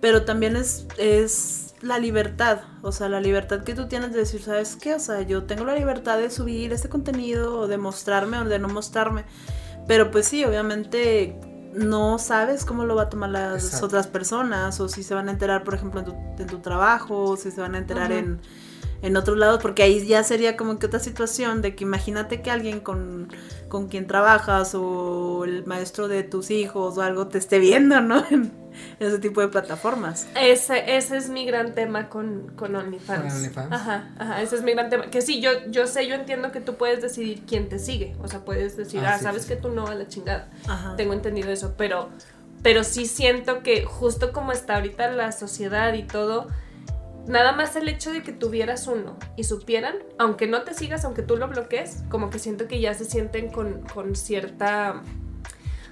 pero 0.03 0.27
también 0.27 0.55
es, 0.55 0.87
es 0.99 1.75
la 1.81 1.99
libertad, 1.99 2.61
o 2.83 2.93
sea, 2.93 3.09
la 3.09 3.21
libertad 3.21 3.65
que 3.65 3.75
tú 3.75 3.89
tienes 3.89 4.13
de 4.13 4.19
decir, 4.19 4.43
¿sabes 4.43 4.77
qué? 4.77 4.93
O 4.95 4.99
sea, 5.01 5.23
yo 5.23 5.45
tengo 5.45 5.65
la 5.65 5.75
libertad 5.75 6.19
de 6.19 6.29
subir 6.31 6.75
este 6.75 6.91
contenido 6.91 7.59
o 7.61 7.67
de 7.69 7.79
mostrarme 7.79 8.39
o 8.39 8.45
de 8.45 8.59
no 8.59 8.69
mostrarme, 8.69 9.25
pero 9.89 10.11
pues 10.11 10.27
sí, 10.29 10.45
obviamente 10.45 11.39
no 11.75 12.19
sabes 12.19 12.65
cómo 12.65 12.85
lo 12.85 12.95
va 12.95 13.05
a 13.05 13.09
tomar 13.09 13.31
las 13.31 13.65
Exacto. 13.65 13.87
otras 13.87 14.07
personas 14.07 14.81
o 14.81 14.89
si 14.89 15.03
se 15.03 15.15
van 15.15 15.29
a 15.29 15.33
enterar, 15.33 15.65
por 15.65 15.75
ejemplo, 15.75 16.01
en 16.01 16.07
tu, 16.07 16.15
en 16.43 16.47
tu 16.47 16.59
trabajo, 16.59 17.25
o 17.25 17.37
si 17.37 17.51
se 17.51 17.61
van 17.61 17.75
a 17.75 17.79
enterar 17.79 18.13
en 18.13 18.41
en 19.05 19.19
otros 19.19 19.37
lados, 19.37 19.61
porque 19.61 19.83
ahí 19.83 20.07
ya 20.07 20.25
sería 20.25 20.57
como 20.57 20.79
que 20.79 20.87
otra 20.87 20.99
situación 20.99 21.61
de 21.61 21.77
que 21.77 21.85
imagínate 21.85 22.41
que 22.41 22.51
alguien 22.51 22.81
con, 22.81 23.29
con 23.69 23.89
quien 23.89 24.07
trabajas 24.07 24.75
o 24.75 25.45
el 25.45 25.67
maestro 25.67 26.09
de 26.09 26.23
tus 26.23 26.51
hijos 26.51 26.97
o 26.97 27.03
algo 27.03 27.29
te 27.29 27.37
esté 27.37 27.59
viendo, 27.59 28.01
¿no? 28.01 28.25
En 28.99 29.07
ese 29.07 29.21
tipo 29.21 29.41
de 29.41 29.47
plataformas. 29.47 30.27
Ese, 30.35 30.97
ese 30.97 31.17
es 31.17 31.29
mi 31.29 31.47
gran 31.47 31.75
tema 31.75 32.09
con, 32.09 32.51
con 32.57 32.75
OnlyFans. 32.75 33.23
Con 33.23 33.33
OnlyFans. 33.33 33.73
Ajá, 33.73 34.11
ajá, 34.19 34.43
ese 34.43 34.57
es 34.57 34.63
mi 34.63 34.73
gran 34.73 34.91
tema. 34.91 35.11
Que 35.11 35.23
sí, 35.23 35.41
yo, 35.41 35.51
yo 35.69 35.87
sé, 35.87 36.09
yo 36.09 36.17
entiendo 36.17 36.51
que 36.51 36.61
tú 36.61 36.75
puedes 36.75 37.01
decidir 37.01 37.45
quién 37.47 37.69
te 37.69 37.79
sigue. 37.79 38.17
O 38.21 38.27
sea, 38.27 38.45
puedes 38.45 38.77
decir, 38.77 39.01
Ah, 39.05 39.13
ah, 39.15 39.19
sí, 39.19 39.25
sabes 39.25 39.43
sí, 39.43 39.51
que 39.51 39.57
tú 39.57 39.69
no 39.69 39.87
a 39.87 39.95
la 39.95 40.09
chingada. 40.09 40.51
Ajá. 40.67 40.97
Tengo 40.97 41.13
entendido 41.13 41.51
eso, 41.53 41.75
pero, 41.79 42.09
pero 42.65 42.83
sí 42.83 43.07
siento 43.07 43.63
que 43.63 43.85
justo 43.85 44.33
como 44.33 44.51
está 44.51 44.75
ahorita 44.75 45.09
la 45.13 45.31
sociedad 45.31 45.93
y 45.93 46.03
todo, 46.03 46.49
nada 47.27 47.53
más 47.53 47.75
el 47.77 47.89
hecho 47.89 48.13
de 48.13 48.23
que 48.23 48.33
tuvieras 48.33 48.87
uno 48.87 49.17
y 49.37 49.45
supieran, 49.45 49.97
aunque 50.19 50.47
no 50.47 50.63
te 50.63 50.75
sigas, 50.75 51.05
aunque 51.05 51.23
tú 51.23 51.37
lo 51.37 51.49
bloquees, 51.49 52.03
como 52.11 52.31
que 52.31 52.39
siento 52.39 52.69
que 52.69 52.81
ya 52.81 52.95
se 52.95 53.05
sienten 53.05 53.51
con, 53.51 53.81
con 53.95 54.15
cierta 54.17 55.03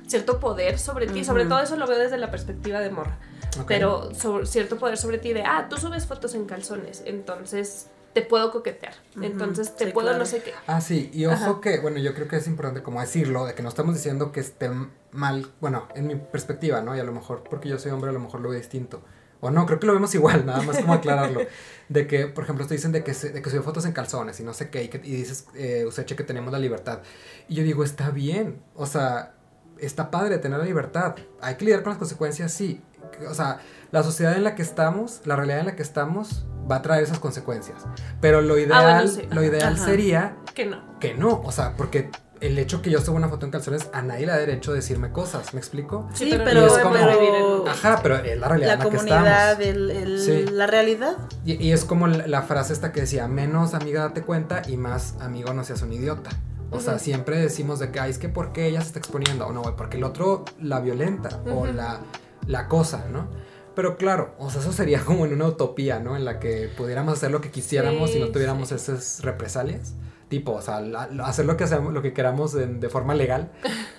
cierto 0.07 0.41
poder 0.41 0.79
sobre 0.79 1.07
ti, 1.07 1.25
sobre 1.25 1.47
todo 1.47 1.61
eso 1.61 1.77
lo 1.77 1.87
veo 1.87 1.99
desde 1.99 2.19
la 2.19 2.31
perspectiva 2.31 2.81
de 2.81 2.91
morra, 2.91 3.19
pero 3.67 4.15
sobre- 4.15 4.47
cierto 4.47 4.77
poder 4.77 4.99
sobre 4.99 5.17
ti 5.19 5.33
de, 5.33 5.43
ah, 5.45 5.69
tú 5.71 5.79
subes 5.79 6.07
fotos 6.07 6.35
en 6.35 6.45
calzones, 6.45 7.03
entonces 7.07 7.87
te 8.13 8.21
puedo 8.21 8.51
coquetear, 8.51 8.93
entonces 9.23 9.75
te 9.75 9.87
sí, 9.87 9.93
puedo 9.93 10.09
claro. 10.09 10.19
no 10.19 10.27
sé 10.27 10.43
qué. 10.43 10.53
Ah, 10.67 10.83
sí, 10.83 11.09
y 11.15 11.25
ojo 11.25 11.35
Ajá. 11.53 11.61
que, 11.63 11.81
bueno, 11.81 11.99
yo 11.99 12.13
creo 12.13 12.29
que 12.29 12.37
es 12.37 12.47
importante 12.47 12.83
como 12.83 13.01
decirlo, 13.01 13.47
de 13.47 13.55
que 13.55 13.63
no 13.63 13.71
estamos 13.71 13.95
diciendo 13.95 14.33
que 14.33 14.41
esté 14.41 14.71
mal, 15.13 15.47
bueno, 15.63 15.89
en 15.95 16.09
mi 16.09 16.17
perspectiva, 16.17 16.83
¿no? 16.83 16.95
Y 16.95 17.01
a 17.01 17.05
lo 17.05 17.13
mejor, 17.13 17.43
porque 17.49 17.71
yo 17.71 17.79
soy 17.79 17.91
hombre, 17.93 18.11
a 18.11 18.13
lo 18.13 18.21
mejor 18.21 18.41
lo 18.43 18.51
veo 18.51 18.59
distinto. 18.59 19.01
O 19.45 19.51
no, 19.51 19.67
creo 19.67 19.81
que 19.81 19.87
lo 19.89 19.93
vemos 19.95 20.15
igual, 20.15 20.47
nada 20.47 20.63
más 20.63 20.79
como 20.79 20.95
aclararlo. 20.95 21.41
De 21.89 22.07
que, 22.07 22.29
por 22.29 22.45
ejemplo, 22.45 22.65
te 22.67 22.75
dicen 22.75 22.93
de 22.93 23.03
que, 23.03 23.13
se, 23.13 23.31
de 23.31 23.43
que 23.43 23.51
sube 23.51 23.61
fotos 23.63 23.85
en 23.87 23.93
calzones 23.93 24.39
y 24.41 24.45
no 24.45 24.55
sé 24.55 24.71
qué, 24.71 24.85
y, 24.85 24.89
que, 24.89 24.99
y 24.99 25.17
dices, 25.17 25.47
eh, 25.55 25.85
Useche, 25.87 26.15
que 26.17 26.23
tenemos 26.25 26.53
la 26.53 26.59
libertad. 26.61 27.01
Y 27.49 27.57
yo 27.57 27.65
digo, 27.65 27.83
está 27.85 28.11
bien, 28.11 28.63
o 28.75 28.87
sea, 28.87 29.35
está 29.79 30.11
padre 30.13 30.39
tener 30.39 30.59
la 30.61 30.65
libertad. 30.65 31.17
Hay 31.41 31.57
que 31.57 31.65
lidiar 31.65 31.83
con 31.83 31.91
las 31.91 31.99
consecuencias, 31.99 32.53
sí. 32.53 32.81
O 33.29 33.35
sea, 33.35 33.59
la 33.91 34.03
sociedad 34.05 34.37
en 34.37 34.45
la 34.45 34.55
que 34.55 34.63
estamos, 34.63 35.21
la 35.25 35.35
realidad 35.37 35.59
en 35.59 35.67
la 35.67 35.77
que 35.77 35.83
estamos, 35.83 36.47
va 36.71 36.77
a 36.77 36.83
traer 36.83 37.03
esas 37.03 37.19
consecuencias. 37.19 37.83
Pero 38.21 38.41
lo 38.43 38.57
ideal, 38.59 38.85
Ah, 38.87 38.95
bueno, 39.03 39.09
sí. 39.11 39.27
lo 39.31 39.43
ideal 39.43 39.75
Ajá. 39.75 39.85
sería 39.85 40.37
Que 40.55 40.67
no. 40.67 40.99
que 41.01 41.15
no, 41.15 41.41
o 41.45 41.51
sea, 41.51 41.77
porque 41.77 42.11
el 42.43 42.59
hecho 42.59 42.83
que 42.83 42.91
yo 42.91 43.01
suba 43.01 43.17
una 43.17 43.29
foto 43.29 43.47
en 43.47 43.53
calzones, 43.53 43.89
a 43.93 44.03
nadie 44.03 44.27
le 44.27 44.33
da 44.33 44.39
derecho 44.39 44.73
a 44.73 44.75
decirme 44.75 45.11
cosas, 45.13 45.55
¿me 45.55 45.61
explico? 45.61 46.09
Sí, 46.15 46.31
Sí, 46.31 46.39
pero 46.45 46.63
vivir 46.63 47.35
en- 47.35 47.69
Ajá, 47.69 48.01
pero 48.03 48.17
es 48.17 48.39
la 48.39 48.49
realidad 48.49 48.69
la 48.69 48.73
en 48.75 48.79
la 48.79 48.85
que 48.85 48.91
comunidad, 48.97 49.61
estamos. 49.63 49.67
el- 49.77 49.91
el- 49.91 50.21
Sí. 50.21 50.45
la 50.53 50.67
realidad. 50.67 51.17
Y, 51.45 51.55
y 51.65 51.73
es 51.73 51.85
como 51.85 52.07
la, 52.09 52.27
la 52.27 52.43
frase 52.43 52.73
esta 52.73 52.93
que 52.93 53.01
decía, 53.03 53.27
menos 53.29 53.75
amiga 53.75 54.03
date 54.03 54.23
cuenta 54.23 54.63
y 54.69 54.77
más 54.77 55.15
amigo 55.21 55.53
no 55.55 55.65
seas 55.65 55.83
un 55.83 55.93
idiota. 55.93 56.31
O 56.71 56.81
sea, 56.81 56.99
siempre 56.99 57.39
decimos 57.39 57.79
de 57.81 57.91
que, 57.91 58.01
ay, 58.01 58.11
es 58.11 58.19
que 58.19 58.29
¿por 58.31 58.53
qué 58.53 58.67
ella 58.67 58.81
se 58.81 58.87
está 58.89 58.99
exponiendo? 58.99 59.47
O 59.47 59.53
no, 59.53 59.61
güey, 59.63 59.77
porque 59.77 59.99
el 59.99 60.05
otro 60.05 60.45
la 60.61 60.81
violenta 60.81 61.41
o 61.55 61.67
la, 61.67 62.01
la 62.47 62.67
cosa, 62.69 63.05
¿no? 63.13 63.29
Pero 63.75 63.97
claro, 63.99 64.35
o 64.39 64.51
sea, 64.51 64.61
eso 64.63 64.73
sería 64.73 65.01
como 65.05 65.27
en 65.27 65.35
una 65.35 65.47
utopía, 65.47 65.99
¿no? 65.99 66.17
En 66.17 66.25
la 66.25 66.39
que 66.41 66.71
pudiéramos 66.77 67.15
hacer 67.15 67.31
lo 67.31 67.41
que 67.43 67.51
quisiéramos 67.51 68.15
y 68.15 68.21
no 68.21 68.29
tuviéramos 68.29 68.71
sí. 68.71 68.75
esas 68.75 69.21
represalias. 69.23 69.95
Tipo, 70.33 70.53
o 70.53 70.63
sea, 70.63 70.81
la- 70.81 71.11
hacer 71.27 71.45
lo 71.45 71.59
que 71.59 71.65
hacemos, 71.65 71.93
lo 71.93 72.01
que 72.01 72.15
queramos 72.15 72.55
de 72.55 72.89
forma 72.89 73.15
legal. 73.15 73.51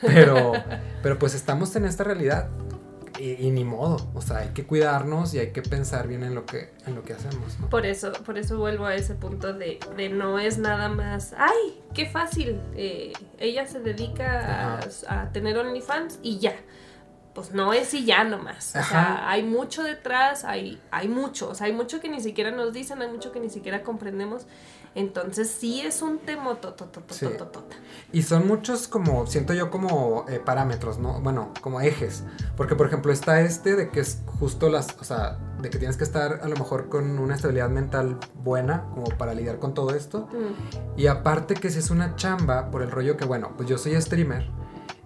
Pero, 0.01 0.51
pero 1.03 1.19
pues 1.19 1.35
estamos 1.35 1.75
en 1.75 1.85
esta 1.85 2.03
realidad. 2.03 2.49
Y, 3.19 3.33
y 3.45 3.51
ni 3.51 3.63
modo. 3.63 3.97
O 4.15 4.21
sea, 4.21 4.37
hay 4.37 4.47
que 4.49 4.65
cuidarnos 4.65 5.35
y 5.35 5.37
hay 5.39 5.51
que 5.51 5.61
pensar 5.61 6.07
bien 6.07 6.23
en 6.23 6.33
lo 6.33 6.47
que, 6.47 6.71
en 6.87 6.95
lo 6.95 7.03
que 7.03 7.13
hacemos, 7.13 7.59
¿no? 7.59 7.69
Por 7.69 7.85
eso, 7.85 8.11
por 8.25 8.39
eso 8.39 8.57
vuelvo 8.57 8.87
a 8.87 8.95
ese 8.95 9.13
punto 9.13 9.53
de, 9.53 9.77
de 9.95 10.09
no 10.09 10.39
es 10.39 10.57
nada 10.57 10.89
más, 10.89 11.35
ay, 11.37 11.79
qué 11.93 12.07
fácil, 12.07 12.59
eh, 12.75 13.13
ella 13.37 13.67
se 13.67 13.79
dedica 13.81 14.79
a, 15.07 15.21
a 15.21 15.31
tener 15.31 15.55
OnlyFans 15.59 16.17
y 16.23 16.39
ya. 16.39 16.55
Pues 17.33 17.51
no 17.51 17.73
es 17.73 17.93
y 17.93 18.05
ya 18.05 18.23
nomás. 18.23 18.75
O 18.75 18.79
Ajá. 18.79 18.89
sea, 18.89 19.29
hay 19.29 19.43
mucho 19.43 19.83
detrás, 19.83 20.43
hay, 20.43 20.79
hay 20.91 21.07
mucho, 21.07 21.49
o 21.49 21.55
sea, 21.55 21.67
hay 21.67 21.73
mucho 21.73 21.99
que 21.99 22.09
ni 22.09 22.21
siquiera 22.21 22.51
nos 22.51 22.73
dicen, 22.73 23.01
hay 23.01 23.09
mucho 23.09 23.31
que 23.31 23.39
ni 23.39 23.49
siquiera 23.49 23.83
comprendemos. 23.83 24.45
Entonces 24.95 25.49
sí 25.49 25.81
es 25.81 26.01
un 26.01 26.19
tema 26.19 26.55
Sí. 27.09 27.27
Y 28.11 28.21
son 28.23 28.47
muchos 28.47 28.87
como, 28.87 29.25
siento 29.25 29.53
yo 29.53 29.71
como 29.71 30.25
eh, 30.29 30.39
parámetros, 30.43 30.99
¿no? 30.99 31.19
Bueno, 31.21 31.51
como 31.61 31.81
ejes. 31.81 32.23
Porque, 32.55 32.75
por 32.75 32.87
ejemplo, 32.87 33.11
está 33.11 33.41
este 33.41 33.75
de 33.75 33.89
que 33.89 34.01
es 34.01 34.19
justo 34.39 34.69
las, 34.69 34.95
o 34.99 35.03
sea, 35.03 35.37
de 35.59 35.69
que 35.69 35.79
tienes 35.79 35.97
que 35.97 36.03
estar 36.03 36.41
a 36.43 36.47
lo 36.47 36.55
mejor 36.55 36.89
con 36.89 37.17
una 37.17 37.35
estabilidad 37.35 37.69
mental 37.69 38.19
buena 38.35 38.83
como 38.93 39.05
para 39.17 39.33
lidiar 39.33 39.57
con 39.57 39.73
todo 39.73 39.95
esto. 39.95 40.27
Mm. 40.31 40.99
Y 40.99 41.07
aparte 41.07 41.55
que 41.55 41.69
si 41.71 41.79
es 41.79 41.89
una 41.89 42.15
chamba 42.15 42.69
por 42.69 42.83
el 42.83 42.91
rollo 42.91 43.17
que, 43.17 43.25
bueno, 43.25 43.53
pues 43.57 43.67
yo 43.67 43.77
soy 43.77 43.99
streamer 43.99 44.62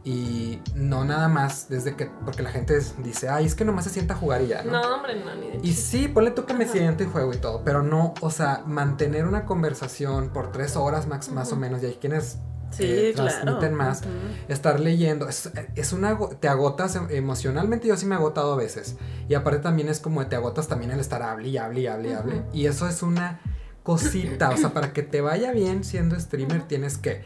y 0.07 0.61
no 0.73 1.03
nada 1.03 1.27
más 1.27 1.67
desde 1.67 1.97
que, 1.97 2.05
porque 2.23 2.41
la 2.41 2.49
gente 2.49 2.79
dice, 3.03 3.27
ay, 3.27 3.45
es 3.45 3.55
que 3.55 3.65
nomás 3.65 3.83
se 3.83 3.89
sienta 3.89 4.13
a 4.13 4.17
jugar 4.17 4.41
y 4.41 4.47
ya, 4.47 4.63
¿no? 4.63 4.71
No, 4.71 4.95
hombre, 4.95 5.21
no, 5.21 5.35
ni 5.35 5.49
de 5.49 5.57
Y 5.57 5.61
chiste. 5.73 5.97
sí, 5.97 6.07
ponle 6.07 6.31
tú 6.31 6.45
que 6.45 6.53
me 6.53 6.63
Ajá. 6.63 6.71
siento 6.71 7.03
y 7.03 7.07
juego 7.07 7.33
y 7.33 7.37
todo, 7.37 7.61
pero 7.65 7.83
no, 7.83 8.13
o 8.21 8.29
sea, 8.29 8.63
mantener 8.65 9.25
una 9.25 9.43
conversación 9.43 10.29
por 10.29 10.53
tres 10.53 10.77
horas 10.77 11.07
max, 11.07 11.29
más 11.29 11.51
o 11.51 11.57
menos, 11.57 11.83
y 11.83 11.87
hay 11.87 11.95
quienes 11.95 12.37
Sí, 12.71 12.83
eh, 12.85 13.11
claro. 13.15 13.31
transmiten 13.37 13.73
más, 13.73 14.01
estar 14.47 14.79
leyendo, 14.79 15.27
es, 15.27 15.49
es 15.75 15.91
una, 15.91 16.17
te 16.39 16.47
agotas 16.47 16.95
em- 16.95 17.07
emocionalmente, 17.09 17.89
yo 17.89 17.97
sí 17.97 18.05
me 18.05 18.15
he 18.15 18.17
agotado 18.17 18.53
a 18.53 18.55
veces, 18.55 18.95
y 19.27 19.33
aparte 19.33 19.59
también 19.59 19.89
es 19.89 19.99
como 19.99 20.25
te 20.27 20.37
agotas 20.37 20.69
también 20.69 20.91
el 20.91 21.01
estar 21.01 21.21
hable 21.21 21.49
y 21.49 21.57
hable 21.57 21.81
y 21.81 21.87
hable 21.87 22.09
y 22.09 22.13
hable, 22.13 22.35
Ujú. 22.35 22.45
y 22.53 22.65
eso 22.67 22.87
es 22.87 23.03
una 23.03 23.41
cosita, 23.83 24.51
o 24.51 24.57
sea, 24.57 24.73
para 24.73 24.93
que 24.93 25.03
te 25.03 25.19
vaya 25.19 25.51
bien 25.51 25.83
siendo 25.83 26.17
streamer 26.17 26.61
tienes 26.63 26.97
que 26.97 27.25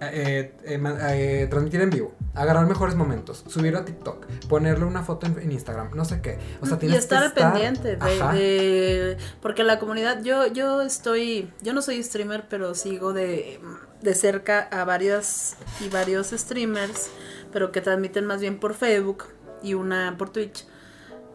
eh, 0.00 0.54
eh, 0.64 0.80
eh, 1.10 1.46
transmitir 1.48 1.80
en 1.80 1.90
vivo, 1.90 2.14
agarrar 2.34 2.66
mejores 2.66 2.94
momentos, 2.94 3.44
subirlo 3.48 3.78
a 3.78 3.84
TikTok, 3.84 4.26
ponerle 4.48 4.84
una 4.84 5.02
foto 5.02 5.26
en, 5.26 5.38
en 5.38 5.52
Instagram, 5.52 5.90
no 5.94 6.04
sé 6.04 6.20
qué. 6.20 6.38
O 6.60 6.66
sea, 6.66 6.76
y 6.76 6.80
tienes 6.80 6.98
estar, 6.98 7.20
que 7.22 7.26
estar 7.28 7.52
pendiente 7.52 7.96
de- 7.96 9.16
porque 9.40 9.62
la 9.64 9.78
comunidad 9.78 10.22
yo 10.22 10.46
yo 10.46 10.82
estoy 10.82 11.50
yo 11.62 11.72
no 11.72 11.80
soy 11.82 12.02
streamer 12.02 12.44
pero 12.48 12.74
sigo 12.74 13.12
de, 13.12 13.58
de 14.02 14.14
cerca 14.14 14.60
a 14.70 14.84
varias 14.84 15.56
y 15.80 15.88
varios 15.88 16.28
streamers 16.28 17.08
pero 17.52 17.72
que 17.72 17.80
transmiten 17.80 18.26
más 18.26 18.40
bien 18.40 18.58
por 18.60 18.74
Facebook 18.74 19.24
y 19.62 19.72
una 19.74 20.16
por 20.18 20.28
Twitch. 20.30 20.66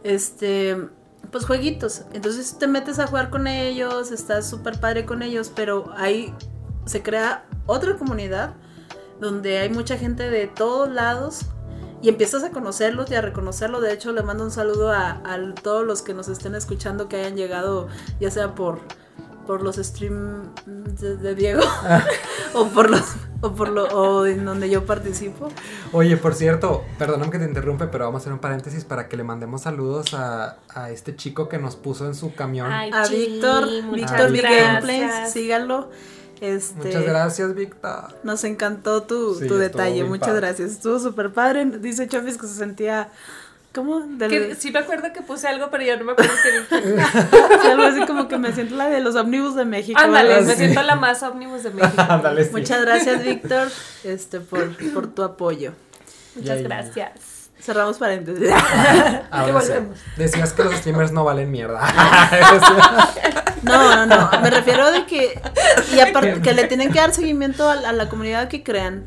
Este 0.04 0.78
pues 1.32 1.46
jueguitos. 1.46 2.04
Entonces 2.14 2.58
te 2.60 2.68
metes 2.68 3.00
a 3.00 3.08
jugar 3.08 3.30
con 3.30 3.48
ellos 3.48 4.12
estás 4.12 4.48
súper 4.50 4.80
padre 4.80 5.06
con 5.06 5.22
ellos 5.24 5.52
pero 5.56 5.92
ahí 5.96 6.34
se 6.86 7.02
crea 7.04 7.46
otra 7.66 7.98
comunidad 7.98 8.54
donde 9.20 9.60
hay 9.60 9.70
mucha 9.70 9.98
gente 9.98 10.30
de 10.30 10.48
todos 10.48 10.90
lados 10.90 11.46
y 12.02 12.10
empiezas 12.10 12.44
a 12.44 12.50
conocerlos 12.50 13.12
y 13.12 13.16
a 13.16 13.22
reconocerlos. 13.22 13.82
De 13.82 13.94
hecho, 13.94 14.12
le 14.12 14.24
mando 14.24 14.44
un 14.44 14.52
saludo 14.52 14.92
a, 14.92 15.22
a 15.24 15.56
todos 15.62 15.86
los 15.86 16.02
que 16.02 16.14
nos 16.14 16.28
estén 16.28 16.56
escuchando 16.56 17.08
que 17.08 17.18
hayan 17.18 17.36
llegado, 17.36 17.88
ya 18.20 18.32
sea 18.32 18.56
por, 18.56 18.80
por 19.46 19.62
los 19.62 19.76
streams 19.76 20.50
de, 20.66 21.18
de 21.18 21.36
Diego 21.36 21.62
o 22.54 22.68
por 22.68 22.90
los 22.90 23.04
o 23.42 23.54
por 23.54 23.70
lo 23.70 23.86
o 23.86 24.26
en 24.26 24.46
donde 24.46 24.70
yo 24.70 24.86
participo. 24.86 25.50
Oye, 25.92 26.16
por 26.18 26.34
cierto, 26.36 26.84
perdóname 26.98 27.32
que 27.32 27.40
te 27.40 27.46
interrumpe, 27.46 27.88
pero 27.88 28.06
vamos 28.06 28.20
a 28.20 28.24
hacer 28.24 28.34
un 28.34 28.40
paréntesis 28.40 28.86
para 28.86 29.08
que 29.08 29.18
le 29.18 29.24
mandemos 29.24 29.62
saludos 29.62 30.14
a, 30.14 30.58
a 30.74 30.92
este 30.92 31.16
chico 31.16 31.50
que 31.50 31.58
nos 31.58 31.76
puso 31.76 32.06
en 32.06 32.16
su 32.16 32.34
camión. 32.34 32.72
Ay, 32.72 32.92
A 32.94 33.08
Víctor, 33.08 33.68
Víctor 33.92 34.32
Big. 34.32 34.44
Gameplays, 34.44 35.32
síganlo. 35.32 35.90
Este, 36.42 36.88
Muchas 36.88 37.04
gracias, 37.04 37.54
Víctor. 37.56 38.16
Nos 38.24 38.44
encantó 38.44 39.04
tu, 39.04 39.36
Sí, 39.36 39.48
tu 39.48 39.58
detalle, 39.58 40.04
muchas 40.04 40.30
padre. 40.30 40.42
gracias. 40.42 40.72
Estuvo 40.72 41.00
súper 41.00 41.32
padre. 41.32 41.64
Dice 41.66 42.08
Chofis 42.08 42.38
que 42.38 42.48
se 42.48 42.56
sentía. 42.56 43.10
¿Cómo? 43.74 44.02
Del- 44.02 44.30
Que 44.30 44.56
sí 44.56 44.72
me 44.72 44.80
acuerdo 44.80 45.14
que 45.14 45.22
puse 45.22 45.48
algo, 45.48 45.70
pero 45.72 45.84
ya 45.84 45.96
no 45.98 46.04
me 46.04 46.12
acuerdo 46.14 46.34
qué 46.44 46.52
dije. 46.52 47.06
Sí, 47.62 47.68
algo 47.68 47.84
así 47.84 48.06
como 48.08 48.28
que 48.28 48.38
me 48.38 48.52
siento 48.54 48.76
la 48.76 48.90
de 48.90 49.00
los 49.02 49.16
ómnibus 49.16 49.56
de 49.56 49.64
México. 49.66 49.98
Ándale, 50.04 50.34
¿vale? 50.34 50.46
me 50.48 50.52
sí. 50.54 50.58
siento 50.58 50.82
la 50.82 50.96
más 50.96 51.22
ómnibus 51.24 51.64
de 51.64 51.70
México. 51.76 52.02
Ándale, 52.10 52.44
sí. 52.44 52.50
Muchas 52.52 52.82
gracias, 52.82 53.24
Víctor, 53.24 53.70
este, 54.04 54.40
por, 54.42 54.76
por 54.94 55.08
tu 55.14 55.24
apoyo. 55.24 55.72
Muchas 56.36 56.58
Ya, 56.58 56.62
ya. 56.64 56.68
gracias. 56.68 57.12
Cerramos 57.62 57.98
paréntesis. 58.00 58.50
Ahora 59.32 59.54
que 59.54 59.62
sí. 59.62 59.68
volvemos. 59.70 60.00
Decías 60.18 60.52
que 60.54 60.64
los 60.64 60.74
streamers 60.74 61.12
no 61.12 61.24
valen 61.24 61.52
mierda. 61.52 61.80
No, 63.64 63.96
no, 63.96 64.06
no. 64.06 64.42
Me 64.42 64.50
refiero 64.50 64.92
de 64.92 65.06
que. 65.06 65.40
Y 65.96 66.00
aparte, 66.00 66.42
que 66.42 66.54
le 66.54 66.66
tienen 66.66 66.92
que 66.92 67.00
dar 67.00 67.14
seguimiento 67.14 67.68
a, 67.70 67.74
a 67.74 67.94
la 67.94 68.10
comunidad 68.10 68.48
que 68.48 68.64
crean. 68.64 69.06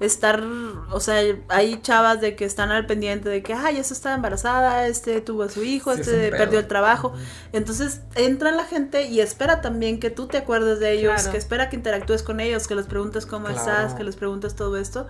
Estar, 0.00 0.42
o 0.90 0.98
sea, 0.98 1.20
hay 1.50 1.78
chavas 1.82 2.22
de 2.22 2.34
que 2.34 2.46
están 2.46 2.70
al 2.70 2.86
pendiente 2.86 3.28
de 3.28 3.42
que, 3.42 3.52
ay, 3.52 3.76
esta 3.76 3.92
está 3.92 4.14
embarazada, 4.14 4.86
este 4.86 5.20
tuvo 5.20 5.42
a 5.42 5.50
su 5.50 5.62
hijo, 5.62 5.92
Sí, 5.94 6.00
este 6.00 6.30
perdió 6.30 6.58
el 6.58 6.66
trabajo. 6.66 7.12
Entonces 7.52 8.00
entra 8.14 8.50
la 8.50 8.64
gente 8.64 9.08
y 9.08 9.20
espera 9.20 9.60
también 9.60 10.00
que 10.00 10.08
tú 10.08 10.26
te 10.26 10.38
acuerdes 10.38 10.80
de 10.80 10.92
ellos, 10.92 11.12
Claro. 11.16 11.32
que 11.32 11.36
espera 11.36 11.68
que 11.68 11.76
interactúes 11.76 12.22
con 12.22 12.40
ellos, 12.40 12.66
que 12.66 12.76
les 12.76 12.86
preguntes 12.86 13.26
cómo 13.26 13.48
Claro. 13.48 13.60
estás, 13.60 13.92
que 13.92 14.02
les 14.04 14.16
preguntes 14.16 14.54
todo 14.56 14.78
esto. 14.78 15.06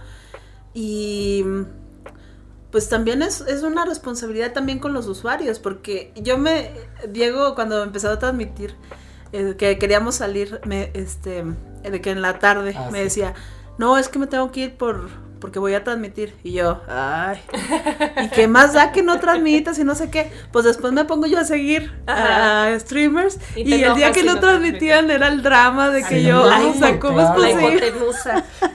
Y 0.74 1.44
pues 2.70 2.88
también 2.88 3.22
es, 3.22 3.40
es 3.42 3.62
una 3.62 3.85
responsabilidad 3.85 4.52
también 4.52 4.78
con 4.78 4.92
los 4.92 5.06
usuarios, 5.06 5.59
porque 5.59 6.12
yo 6.16 6.38
me, 6.38 6.70
Diego, 7.09 7.54
cuando 7.54 7.83
empezó 7.83 8.11
a 8.11 8.18
transmitir, 8.18 8.74
eh, 9.33 9.54
que 9.59 9.78
queríamos 9.78 10.16
salir, 10.16 10.61
me, 10.64 10.90
este, 10.94 11.44
de 11.83 12.00
que 12.00 12.11
en 12.11 12.22
la 12.22 12.38
tarde 12.38 12.74
Ah, 12.76 12.88
me 12.90 12.98
sí. 12.98 13.04
decía, 13.04 13.35
no, 13.78 13.98
es 13.98 14.09
que 14.09 14.18
me 14.18 14.26
tengo 14.26 14.50
que 14.52 14.61
ir 14.61 14.76
por 14.76 15.09
porque 15.40 15.59
voy 15.59 15.72
a 15.72 15.83
transmitir. 15.83 16.35
Y 16.44 16.52
yo, 16.52 16.83
ay, 16.87 17.40
¿y 18.22 18.28
qué 18.28 18.46
más 18.48 18.74
da 18.74 18.92
que 18.92 19.02
no 19.02 19.18
transmitas 19.20 19.78
y 19.78 19.85
no 19.85 19.94
sé 19.94 20.11
qué? 20.11 20.30
Pues 20.52 20.66
después 20.66 20.92
me 20.92 21.06
pongo 21.06 21.26
yo 21.26 21.38
a 21.38 21.44
seguir 21.44 21.90
Ajá. 22.06 22.66
a 22.74 22.78
streamers 22.78 23.38
Y 23.56 23.72
el 23.83 23.94
día 23.94 24.12
que 24.12 24.20
si 24.20 24.26
no 24.26 24.38
transmitían 24.38 25.11
era 25.11 25.28
el 25.28 25.42
drama 25.42 25.88
de 25.88 26.02
que 26.02 26.20
Sí, 26.20 26.24
yo, 26.24 26.42
o 26.44 26.74
sea, 26.74 27.00
¿cómo 27.00 27.14
claro. 27.14 27.42
es 27.44 27.54
posible? 27.54 27.92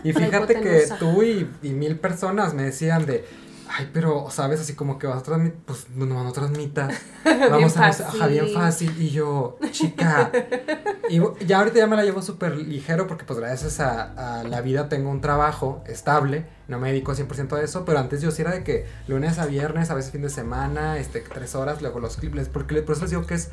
Y 0.03 0.11
La 0.13 0.19
fíjate 0.19 0.59
que 0.59 0.87
tú 0.99 1.21
y, 1.21 1.47
y 1.61 1.69
mil 1.69 1.99
personas 1.99 2.53
me 2.55 2.63
decían 2.63 3.05
de, 3.05 3.25
ay, 3.69 3.89
pero, 3.93 4.29
¿sabes? 4.29 4.59
Así 4.59 4.73
como 4.73 4.99
que 4.99 5.07
vas 5.07 5.19
a 5.19 5.23
transmitir, 5.23 5.59
pues 5.65 5.87
no, 5.89 6.05
no 6.05 6.31
transmitas. 6.31 6.93
Vamos 7.49 7.75
a, 7.77 7.91
fácil. 7.91 8.05
ajá, 8.05 8.27
bien 8.27 8.49
fácil. 8.49 9.01
Y 9.01 9.09
yo, 9.09 9.57
chica. 9.71 10.31
Y 11.09 11.19
ya 11.45 11.59
ahorita 11.59 11.77
ya 11.77 11.87
me 11.87 11.95
la 11.95 12.03
llevo 12.03 12.21
súper 12.21 12.57
ligero 12.57 13.07
porque 13.07 13.25
pues 13.25 13.39
gracias 13.39 13.79
a, 13.79 14.39
a 14.39 14.43
la 14.43 14.61
vida 14.61 14.89
tengo 14.89 15.09
un 15.09 15.21
trabajo 15.21 15.83
estable. 15.87 16.45
No 16.67 16.79
me 16.79 16.89
dedico 16.89 17.13
100% 17.13 17.53
a 17.53 17.61
eso, 17.61 17.85
pero 17.85 17.99
antes 17.99 18.21
yo 18.21 18.31
sí 18.31 18.41
era 18.41 18.51
de 18.51 18.63
que 18.63 18.85
lunes 19.07 19.37
a 19.37 19.45
viernes, 19.45 19.91
a 19.91 19.93
veces 19.93 20.11
fin 20.11 20.23
de 20.23 20.29
semana, 20.29 20.97
este, 20.97 21.19
tres 21.21 21.53
horas, 21.53 21.81
luego 21.81 21.99
los 21.99 22.17
clips, 22.17 22.49
porque 22.49 22.81
por 22.81 22.95
eso 22.95 23.03
les 23.03 23.11
digo 23.11 23.25
que 23.25 23.35
es 23.35 23.51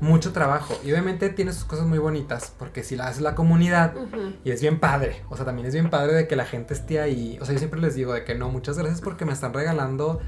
mucho 0.00 0.32
trabajo. 0.32 0.78
Y 0.84 0.90
obviamente 0.92 1.28
tiene 1.30 1.52
sus 1.52 1.64
cosas 1.64 1.86
muy 1.86 1.98
bonitas, 1.98 2.52
porque 2.58 2.82
si 2.82 2.96
la 2.96 3.08
hace 3.08 3.20
la 3.20 3.34
comunidad, 3.34 3.94
y 4.44 4.50
es 4.50 4.60
bien 4.60 4.80
padre, 4.80 5.22
o 5.28 5.36
sea, 5.36 5.44
también 5.44 5.66
es 5.66 5.74
bien 5.74 5.90
padre 5.90 6.14
de 6.14 6.28
que 6.28 6.36
la 6.36 6.44
gente 6.44 6.74
esté 6.74 7.00
ahí. 7.00 7.38
O 7.40 7.44
sea, 7.44 7.52
yo 7.54 7.58
siempre 7.58 7.80
les 7.80 7.94
digo 7.94 8.12
de 8.12 8.24
que 8.24 8.34
no, 8.34 8.48
muchas 8.48 8.78
gracias 8.78 9.00
porque 9.00 9.24
me 9.24 9.32
están 9.32 9.52
regalando 9.52 10.20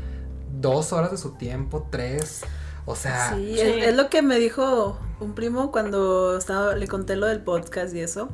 dos 0.60 0.92
horas 0.92 1.10
de 1.10 1.18
su 1.18 1.32
tiempo, 1.32 1.88
tres. 1.90 2.42
O 2.86 2.96
sea, 2.96 3.34
Sí, 3.34 3.54
Sí. 3.54 3.60
Es, 3.60 3.86
es 3.88 3.96
lo 3.96 4.10
que 4.10 4.22
me 4.22 4.38
dijo 4.38 4.98
un 5.20 5.34
primo 5.34 5.72
cuando 5.72 6.36
estaba, 6.36 6.74
le 6.74 6.86
conté 6.86 7.16
lo 7.16 7.26
del 7.26 7.40
podcast 7.40 7.94
y 7.94 8.00
eso, 8.00 8.28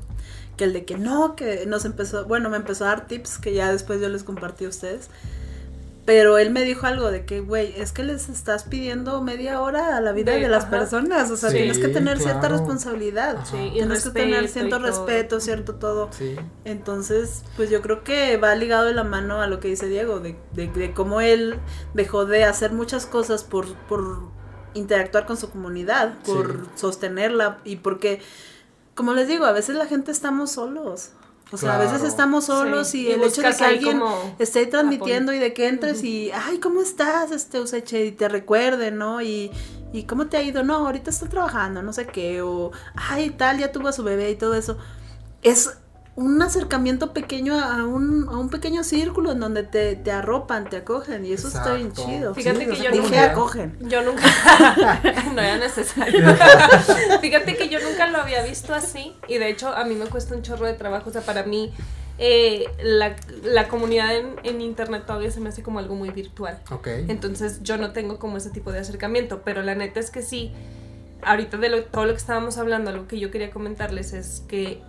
que 0.57 0.65
el 0.65 0.73
de 0.73 0.85
que 0.85 0.99
no, 0.99 1.37
que 1.37 1.65
nos 1.67 1.85
empezó, 1.85 2.27
bueno, 2.27 2.51
me 2.51 2.57
empezó 2.57 2.85
a 2.85 2.89
dar 2.89 3.07
tips 3.07 3.39
que 3.39 3.55
ya 3.55 3.73
después 3.73 4.01
yo 4.01 4.09
les 4.09 4.25
compartí 4.25 4.65
a 4.65 4.69
ustedes, 4.69 5.09
pero 6.07 6.39
él 6.39 6.51
me 6.51 6.63
dijo 6.63 6.87
algo 6.87 7.11
de 7.11 7.25
que, 7.25 7.41
güey, 7.41 7.73
es 7.77 7.93
que 7.93 8.03
les 8.03 8.29
estás 8.29 8.65
pidiendo 8.65 9.23
media 9.23 9.61
hora 9.61 9.97
a 9.97 10.01
la 10.01 10.13
vida 10.13 10.33
De- 10.33 10.41
de, 10.41 10.49
las 10.49 10.65
ajá. 10.65 10.71
personas, 10.79 11.31
o 11.31 11.37
sea, 11.37 11.51
Sí, 11.51 11.59
tienes 11.59 11.79
que 11.79 11.89
tener 11.89 12.19
cierta 12.19 12.49
responsabilidad, 12.49 13.37
Ajá. 13.37 13.47
Sí, 13.47 13.57
y 13.59 13.71
tienes 13.75 14.05
que 14.05 14.11
tener 14.11 14.49
cierto 14.49 14.79
respeto, 14.79 15.39
cierto 15.41 15.75
todo. 15.77 16.09
sí. 16.13 16.37
Entonces, 16.65 17.45
pues 17.57 17.71
yo 17.71 17.83
creo 17.83 18.03
que 18.03 18.37
va 18.39 18.55
ligado 18.55 18.87
de 18.87 18.95
la 18.95 19.05
mano 19.05 19.41
a 19.43 19.47
lo 19.47 19.61
que 19.61 19.69
dice 19.69 19.87
Diego, 19.89 20.21
de, 20.21 20.37
de, 20.53 20.69
de 20.69 20.93
cómo 20.95 21.21
él 21.21 21.59
dejó 21.95 22.25
de 22.25 22.45
hacer 22.45 22.73
muchas 22.73 23.07
cosas 23.07 23.45
por, 23.45 23.75
por 23.75 24.19
interactuar 24.75 25.27
con 25.27 25.37
su 25.37 25.51
comunidad, 25.51 26.15
por 26.25 26.53
Sí. 26.65 26.71
sostenerla 26.77 27.59
y 27.65 27.77
porque, 27.77 28.21
como 28.95 29.13
les 29.15 29.29
digo, 29.29 29.45
a 29.45 29.53
veces 29.53 29.77
la 29.77 29.87
gente 29.87 30.11
estamos 30.13 30.53
solos. 30.53 31.11
O 31.53 31.57
sea, 31.57 31.75
a 31.75 31.79
veces 31.79 32.03
estamos 32.05 32.45
solos 32.45 32.89
Sí, 32.89 33.07
y, 33.07 33.09
y 33.09 33.13
el 33.13 33.25
hecho 33.25 33.43
de 33.43 33.55
que 33.55 33.65
alguien 33.65 34.01
esté 34.39 34.67
transmitiendo 34.67 35.33
y 35.33 35.39
de 35.39 35.53
que 35.53 35.67
entres 35.67 36.05
y, 36.05 36.31
ay, 36.33 36.59
¿cómo 36.59 36.81
estás, 36.81 37.33
este 37.33 37.61
Useche? 37.61 38.07
Y 38.07 38.13
te 38.13 38.29
recuerde, 38.29 38.93
¿no? 38.93 39.21
Y, 39.21 39.51
y 39.93 40.05
¿cómo 40.05 40.27
te 40.27 40.37
ha 40.37 40.43
ido? 40.43 40.63
No, 40.63 40.87
ahorita 40.87 41.11
estoy 41.11 41.29
trabajando, 41.29 41.83
no 41.83 41.93
sé 41.93 42.07
qué, 42.07 42.43
o, 42.43 42.71
ay, 42.95 43.31
tal, 43.31 43.59
ya 43.59 43.73
tuvo 43.73 43.89
a 43.89 43.93
su 43.93 44.05
bebé 44.05 44.31
y 44.31 44.37
todo 44.37 44.55
eso. 44.55 44.79
Es 45.43 45.77
un 46.21 46.43
acercamiento 46.43 47.13
pequeño 47.13 47.59
a 47.59 47.85
un, 47.87 48.29
a 48.29 48.37
un 48.37 48.51
pequeño 48.51 48.85
círculo 48.85 49.33
en 49.33 49.41
donde 49.41 49.63
te, 49.63 49.97
te 49.97 50.13
arropan, 50.13 50.69
te 50.69 50.77
acogen 50.79 51.25
y 51.25 51.33
eso 51.33 51.49
está 51.49 51.75
bien 51.75 51.93
chido. 51.93 52.35
Fíjate 52.35 52.61
Sí, 52.61 52.67
que 52.67 52.77
yo 52.83 52.91
nunca- 53.03 53.25
acogen. 53.33 53.77
Yo 53.81 54.03
nunca. 54.03 54.23
no 55.35 55.41
era 55.41 55.57
necesario. 55.57 56.21
Fíjate 57.21 57.57
que 57.57 57.69
yo 57.69 57.79
nunca 57.81 58.07
lo 58.09 58.19
había 58.19 58.43
visto 58.45 58.75
así. 58.75 59.15
Y 59.29 59.39
de 59.39 59.49
hecho, 59.49 59.69
a 59.75 59.85
mí 59.85 59.95
me 59.95 60.07
cuesta 60.07 60.35
un 60.35 60.43
chorro 60.43 60.67
de 60.67 60.75
trabajo. 60.75 61.11
O 61.11 61.13
sea, 61.13 61.23
para 61.23 61.43
mí, 61.45 61.73
eh, 62.19 62.67
la, 62.83 63.17
la 63.45 63.69
comunidad 63.69 64.15
en, 64.15 64.35
en 64.45 64.61
internet 64.61 65.05
todavía 65.07 65.31
se 65.31 65.41
me 65.41 65.49
hace 65.49 65.63
como 65.63 65.79
algo 65.79 65.95
muy 65.95 66.11
virtual. 66.11 66.61
Ok. 66.71 66.87
Entonces, 67.09 67.63
yo 67.63 67.77
no 67.79 67.93
tengo 67.93 68.19
como 68.19 68.37
ese 68.37 68.51
tipo 68.51 68.73
de 68.73 68.81
acercamiento. 68.81 69.43
Pero 69.45 69.63
la 69.63 69.75
neta 69.75 70.01
es 70.01 70.11
que 70.11 70.23
sí. 70.23 70.53
Ahorita 71.23 71.57
de 71.57 71.69
lo- 71.69 71.85
todo 71.85 72.05
lo 72.05 72.13
que 72.13 72.19
estábamos 72.19 72.59
hablando, 72.59 72.93
lo 72.93 73.09
que 73.09 73.19
yo 73.19 73.31
quería 73.31 73.51
comentarles 73.51 74.13
es 74.13 74.43
que. 74.49 74.83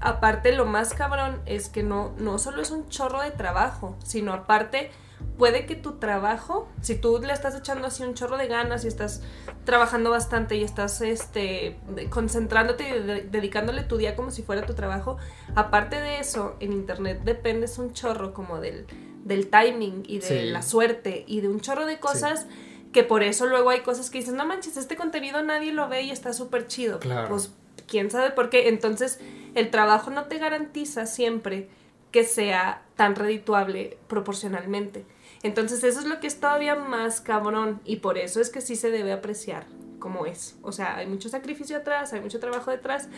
Aparte, 0.00 0.52
lo 0.52 0.66
más 0.66 0.92
cabrón 0.94 1.40
es 1.46 1.68
que 1.68 1.82
no, 1.82 2.12
no 2.18 2.38
solo 2.38 2.60
es 2.62 2.70
un 2.70 2.88
chorro 2.88 3.20
de 3.22 3.30
trabajo, 3.30 3.96
sino 4.04 4.32
aparte 4.32 4.90
puede 5.38 5.64
que 5.64 5.74
tu 5.74 5.92
trabajo, 5.92 6.68
si 6.82 6.96
tú 6.96 7.18
le 7.24 7.32
estás 7.32 7.54
echando 7.56 7.86
así 7.86 8.02
un 8.02 8.14
chorro 8.14 8.36
de 8.36 8.46
ganas 8.46 8.84
y 8.84 8.88
estás 8.88 9.22
trabajando 9.64 10.10
bastante 10.10 10.56
y 10.56 10.62
estás 10.64 11.00
este, 11.00 11.78
concentrándote 12.10 12.88
y 12.88 13.02
de- 13.02 13.22
dedicándole 13.22 13.82
tu 13.84 13.96
día 13.96 14.16
como 14.16 14.30
si 14.30 14.42
fuera 14.42 14.66
tu 14.66 14.74
trabajo, 14.74 15.16
aparte 15.54 16.00
de 16.00 16.18
eso, 16.18 16.56
en 16.60 16.72
internet 16.72 17.22
dependes 17.24 17.78
un 17.78 17.92
chorro 17.94 18.34
como 18.34 18.60
del, 18.60 18.86
del 19.24 19.48
timing 19.48 20.02
y 20.06 20.18
de 20.18 20.26
Sí. 20.26 20.44
la 20.50 20.60
suerte 20.62 21.24
y 21.26 21.40
de 21.40 21.48
un 21.48 21.60
chorro 21.60 21.86
de 21.86 21.98
cosas 21.98 22.46
que 22.92 23.02
por 23.02 23.22
eso 23.22 23.46
luego 23.46 23.70
hay 23.70 23.80
cosas 23.80 24.10
que 24.10 24.18
dices, 24.18 24.34
no 24.34 24.44
manches, 24.46 24.76
este 24.76 24.96
contenido 24.96 25.42
nadie 25.42 25.72
lo 25.72 25.88
ve 25.88 26.02
y 26.02 26.10
está 26.10 26.32
súper 26.32 26.66
chido. 26.68 26.98
Claro. 27.00 27.28
Pues 27.28 27.52
quién 27.88 28.10
sabe 28.10 28.30
por 28.30 28.50
qué. 28.50 28.68
Entonces, 28.68 29.18
el 29.54 29.70
trabajo 29.70 30.10
no 30.10 30.24
te 30.24 30.38
garantiza 30.38 31.06
siempre 31.06 31.68
que 32.10 32.24
sea 32.24 32.82
tan 32.96 33.14
redituable 33.16 33.98
proporcionalmente. 34.08 35.04
Entonces, 35.42 35.82
eso 35.84 36.00
es 36.00 36.06
lo 36.06 36.20
que 36.20 36.26
es 36.26 36.40
todavía 36.40 36.74
más 36.74 37.20
cabrón 37.20 37.80
y 37.84 37.96
por 37.96 38.18
eso 38.18 38.40
es 38.40 38.50
que 38.50 38.60
sí 38.60 38.76
se 38.76 38.90
debe 38.90 39.12
apreciar 39.12 39.66
como 39.98 40.26
es. 40.26 40.56
O 40.62 40.72
sea, 40.72 40.96
hay 40.96 41.06
mucho 41.06 41.28
sacrificio 41.28 41.76
atrás, 41.76 42.12
hay 42.12 42.20
mucho 42.20 42.38
trabajo 42.40 42.70
detrás, 42.70 43.08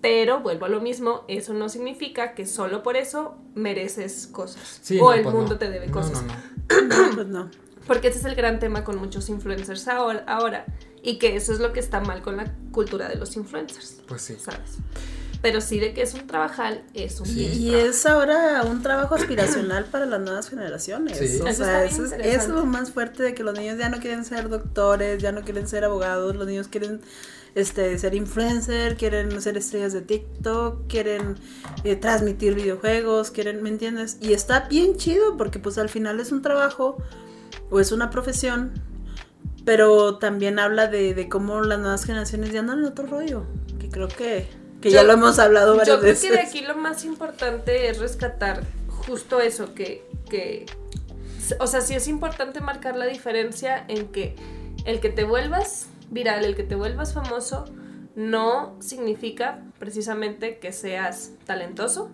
pero 0.00 0.40
vuelvo 0.40 0.66
a 0.66 0.68
lo 0.68 0.80
mismo, 0.80 1.24
eso 1.26 1.54
no 1.54 1.68
significa 1.68 2.34
que 2.34 2.46
solo 2.46 2.82
por 2.82 2.96
eso 2.96 3.36
mereces 3.54 4.26
cosas 4.28 4.80
Sí, 4.82 4.98
o 5.00 5.04
no, 5.06 5.12
el 5.14 5.22
pues 5.22 5.34
mundo 5.34 5.52
no. 5.54 5.58
te 5.58 5.70
debe 5.70 5.86
No, 5.86 5.92
cosas. 5.92 6.22
No, 6.22 7.08
no, 7.08 7.14
Pues 7.14 7.26
no. 7.26 7.50
Porque 7.86 8.08
ese 8.08 8.18
es 8.18 8.24
el 8.26 8.34
gran 8.34 8.58
tema 8.58 8.84
con 8.84 8.98
muchos 8.98 9.28
influencers 9.30 9.88
ahora, 9.88 10.22
ahora. 10.26 10.66
Y 11.08 11.18
que 11.18 11.36
eso 11.36 11.52
es 11.54 11.58
lo 11.58 11.72
que 11.72 11.80
está 11.80 12.00
mal 12.00 12.20
con 12.20 12.36
la 12.36 12.52
cultura 12.70 13.08
de 13.08 13.16
los 13.16 13.34
influencers, 13.36 14.02
Pues 14.06 14.20
sí. 14.20 14.36
¿sabes? 14.38 14.76
Pero 15.40 15.62
sí 15.62 15.78
de 15.78 15.94
que 15.94 16.02
es 16.02 16.12
un 16.12 16.26
trabajal, 16.26 16.84
es 16.92 17.18
un 17.20 17.28
Y, 17.28 17.74
es 17.74 18.04
ahora 18.04 18.62
un 18.64 18.82
trabajo 18.82 19.14
aspiracional 19.14 19.86
para 19.86 20.04
las 20.04 20.20
nuevas 20.20 20.50
generaciones. 20.50 21.16
Sí. 21.16 21.40
O 21.40 21.46
Eso 21.46 21.64
sea, 21.64 21.84
eso 21.84 22.04
es 22.04 22.48
lo 22.48 22.66
más 22.66 22.90
fuerte 22.90 23.22
de 23.22 23.34
que 23.34 23.42
los 23.42 23.56
niños 23.56 23.78
ya 23.78 23.88
no 23.88 24.00
quieren 24.00 24.24
ser 24.26 24.50
doctores, 24.50 25.22
ya 25.22 25.32
no 25.32 25.42
quieren 25.44 25.66
ser 25.66 25.84
abogados, 25.84 26.36
los 26.36 26.46
niños 26.46 26.68
quieren 26.68 27.00
este, 27.54 27.98
ser 27.98 28.14
influencer, 28.14 28.96
quieren 28.96 29.40
ser 29.40 29.56
estrellas 29.56 29.94
de 29.94 30.02
TikTok, 30.02 30.88
quieren 30.88 31.36
eh, 31.84 31.96
transmitir 31.96 32.54
videojuegos, 32.54 33.30
quieren, 33.30 33.62
¿me 33.62 33.70
entiendes? 33.70 34.18
Y 34.20 34.34
está 34.34 34.68
bien 34.68 34.96
chido 34.96 35.38
porque 35.38 35.58
pues 35.58 35.78
al 35.78 35.88
final 35.88 36.20
es 36.20 36.32
un 36.32 36.42
trabajo 36.42 36.98
o 37.70 37.80
es 37.80 37.92
una 37.92 38.10
profesión, 38.10 38.72
pero 39.68 40.16
también 40.16 40.58
habla 40.58 40.86
de, 40.86 41.12
de 41.12 41.28
cómo 41.28 41.60
las 41.60 41.78
nuevas 41.78 42.06
generaciones 42.06 42.52
ya 42.52 42.60
andan 42.60 42.78
en 42.78 42.86
otro 42.86 43.06
rollo, 43.06 43.44
que 43.78 43.90
creo 43.90 44.08
que, 44.08 44.48
que 44.80 44.90
ya 44.90 45.02
lo 45.02 45.12
hemos 45.12 45.38
hablado 45.38 45.76
varias 45.76 45.88
Yo 45.88 46.00
creo 46.00 46.12
veces. 46.12 46.30
que 46.30 46.36
de 46.36 46.40
aquí 46.40 46.60
lo 46.62 46.74
más 46.74 47.04
importante 47.04 47.90
es 47.90 47.98
rescatar 47.98 48.62
justo 48.88 49.40
eso, 49.40 49.74
que, 49.74 50.08
que, 50.30 50.64
o 51.60 51.66
sea, 51.66 51.82
sí 51.82 51.92
es 51.94 52.08
importante 52.08 52.62
marcar 52.62 52.96
la 52.96 53.04
diferencia 53.04 53.84
en 53.88 54.08
que 54.08 54.36
el 54.86 55.00
que 55.00 55.10
te 55.10 55.24
vuelvas 55.24 55.88
viral, 56.08 56.46
el 56.46 56.56
que 56.56 56.62
te 56.62 56.74
vuelvas 56.74 57.12
famoso, 57.12 57.66
no 58.16 58.74
significa 58.80 59.62
precisamente 59.78 60.60
que 60.60 60.72
seas 60.72 61.32
talentoso 61.44 62.10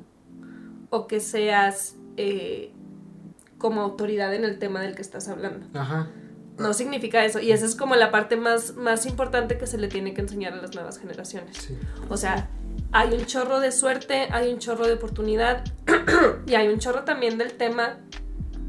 o 0.90 1.07
que 1.07 1.21
seas 1.21 1.95
eh, 2.17 2.73
como 3.59 3.81
autoridad 3.83 4.35
en 4.35 4.45
el 4.45 4.59
tema 4.59 4.81
del 4.81 4.97
que 4.97 5.03
estás 5.03 5.29
hablando. 5.29 5.69
Ajá. 5.79 6.11
No 6.59 6.73
significa 6.73 7.25
eso. 7.25 7.40
Y 7.40 7.51
esa 7.53 7.67
es 7.67 7.75
como 7.75 7.97
la 7.97 8.11
parte 8.12 8.37
más, 8.37 8.75
más 8.77 9.07
importante 9.07 9.59
que 9.59 9.67
se 9.67 9.77
le 9.79 9.88
tiene 9.88 10.14
que 10.14 10.21
enseñar 10.21 10.53
a 10.53 10.57
las 10.57 10.75
nuevas 10.75 10.99
generaciones. 10.99 11.57
Sí. 11.57 11.77
O 12.09 12.17
sea, 12.17 12.49
hay 12.93 13.12
un 13.12 13.27
chorro 13.27 13.59
de 13.61 13.73
suerte, 13.73 14.29
hay 14.31 14.53
un 14.53 14.59
chorro 14.61 14.87
de 14.87 14.95
oportunidad 14.95 15.64
y 16.47 16.55
hay 16.55 16.69
un 16.69 16.79
chorro 16.79 17.03
también 17.05 17.38
del 17.38 17.55
tema 17.55 17.99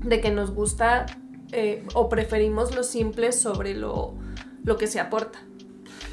de 0.04 0.20
que 0.22 0.32
nos 0.32 0.52
gusta 0.52 1.06
eh, 1.52 1.86
o 1.94 2.10
preferimos 2.10 2.76
lo 2.76 2.84
simple 2.84 3.32
sobre 3.32 3.76
lo, 3.76 4.16
lo 4.64 4.78
que 4.78 4.88
se 4.88 5.00
aporta. 5.00 5.40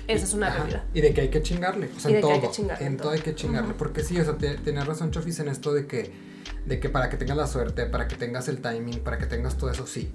Esa 0.08 0.24
es 0.24 0.34
una 0.34 0.48
Ajá, 0.48 0.58
realidad. 0.58 0.84
Y 0.92 1.00
de 1.00 1.14
que 1.14 1.20
hay 1.22 1.28
que 1.28 1.42
chingarle, 1.42 1.88
o 1.96 2.00
sea, 2.00 2.10
Y 2.10 2.14
en 2.16 2.20
de 2.20 2.26
que 2.26 2.32
hay 2.34 2.40
todo. 2.40 2.50
que 2.50 2.56
chingarle 2.56 2.86
en 2.86 2.92
en 2.92 2.96
todo 2.98 3.02
todo. 3.08 3.12
hay 3.14 3.20
que 3.20 3.34
chingarle. 3.34 3.74
Porque 3.74 4.02
sí, 4.02 4.20
o 4.20 4.24
sea, 4.24 4.36
te- 4.36 4.56
tienes 4.58 4.86
razón, 4.86 5.10
Chofis, 5.10 5.38
en 5.40 5.48
esto 5.48 5.72
de 5.72 5.86
que, 5.86 6.12
de 6.66 6.80
que 6.80 6.88
para 6.90 7.08
que 7.08 7.16
tengas 7.16 7.36
la 7.36 7.46
suerte, 7.46 7.86
para 7.86 8.08
que 8.08 8.16
tengas 8.16 8.48
el 8.48 8.60
timing, 8.60 9.00
para 9.00 9.16
que 9.18 9.26
tengas 9.26 9.56
todo 9.56 9.70
eso, 9.70 9.86
sí. 9.86 10.12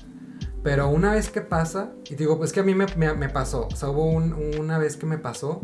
Pero 0.64 0.90
una 0.90 1.14
vez 1.14 1.30
que 1.30 1.42
pasa, 1.42 1.92
y 2.10 2.16
digo, 2.16 2.38
pues 2.38 2.52
que 2.52 2.60
a 2.60 2.64
mí 2.64 2.74
me, 2.76 2.86
me- 2.98 3.14
me 3.14 3.30
pasó, 3.30 3.68
o 3.72 3.76
sea, 3.76 3.90
hubo 3.90 4.06
un- 4.06 4.34
una 4.60 4.78
vez 4.78 4.98
que 4.98 5.06
me 5.06 5.18
pasó, 5.18 5.62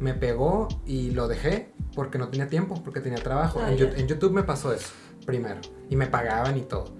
me 0.00 0.14
pegó 0.14 0.68
y 0.86 1.10
lo 1.10 1.26
dejé 1.28 1.72
porque 1.94 2.18
no 2.18 2.28
tenía 2.28 2.46
tiempo, 2.48 2.80
porque 2.84 3.00
tenía 3.00 3.18
trabajo. 3.22 3.58
Ah, 3.62 3.72
en 3.96 4.06
YouTube 4.06 4.32
me 4.32 4.42
pasó 4.44 4.72
eso, 4.72 4.90
primero, 5.26 5.60
y 5.90 5.96
me 5.96 6.06
pagaban 6.06 6.56
y 6.56 6.62
todo. 6.62 6.94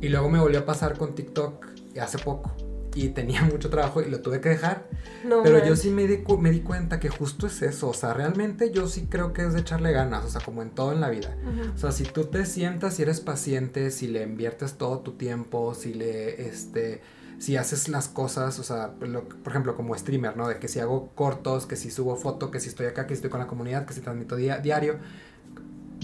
Y 0.00 0.08
luego 0.08 0.28
me 0.28 0.40
volvió 0.40 0.60
a 0.60 0.64
pasar 0.64 0.98
con 0.98 1.14
TikTok 1.14 1.66
hace 2.00 2.18
poco. 2.18 2.52
Y 2.94 3.08
tenía 3.10 3.42
mucho 3.50 3.70
trabajo 3.70 4.00
y 4.02 4.10
lo 4.10 4.20
tuve 4.20 4.40
que 4.40 4.48
dejar. 4.50 4.88
No, 5.24 5.42
Pero 5.42 5.58
man. 5.58 5.68
yo 5.68 5.76
sí 5.76 5.90
me 5.90 6.06
di, 6.06 6.24
me 6.38 6.50
di 6.50 6.60
cuenta 6.60 6.98
que 7.00 7.08
justo 7.08 7.46
es 7.46 7.62
eso, 7.62 7.88
o 7.88 7.94
sea, 7.94 8.12
realmente 8.14 8.70
yo 8.72 8.86
sí 8.88 9.06
creo 9.08 9.32
que 9.32 9.44
es 9.46 9.52
de 9.54 9.60
echarle 9.60 9.92
ganas, 9.92 10.24
o 10.24 10.28
sea, 10.30 10.40
como 10.40 10.62
en 10.62 10.70
todo 10.70 10.92
en 10.92 11.00
la 11.00 11.10
vida. 11.10 11.36
Ujú. 11.42 11.72
O 11.74 11.78
sea, 11.78 11.92
si 11.92 12.04
tú 12.04 12.24
te 12.24 12.44
sientas 12.46 12.98
y 12.98 13.02
eres 13.02 13.20
paciente, 13.20 13.90
si 13.90 14.08
le 14.08 14.22
inviertes 14.22 14.74
todo 14.74 14.98
tu 15.00 15.12
tiempo, 15.12 15.74
si 15.74 15.94
le, 15.94 16.46
este, 16.48 17.00
si 17.38 17.56
haces 17.56 17.88
las 17.88 18.08
cosas, 18.08 18.58
o 18.58 18.62
sea, 18.62 18.94
lo- 19.00 19.28
por 19.28 19.52
ejemplo, 19.52 19.76
como 19.76 19.96
streamer, 19.96 20.36
¿no? 20.36 20.48
De 20.48 20.58
que 20.58 20.68
si 20.68 20.78
hago 20.80 21.10
cortos, 21.14 21.66
que 21.66 21.76
si 21.76 21.90
subo 21.90 22.16
foto, 22.16 22.50
que 22.50 22.60
si 22.60 22.68
estoy 22.68 22.86
acá, 22.86 23.06
que 23.06 23.14
si 23.14 23.18
estoy 23.18 23.30
con 23.30 23.40
la 23.40 23.46
comunidad, 23.46 23.86
que 23.86 23.94
si 23.94 24.00
transmito 24.00 24.36
dia- 24.36 24.58
diario, 24.58 24.98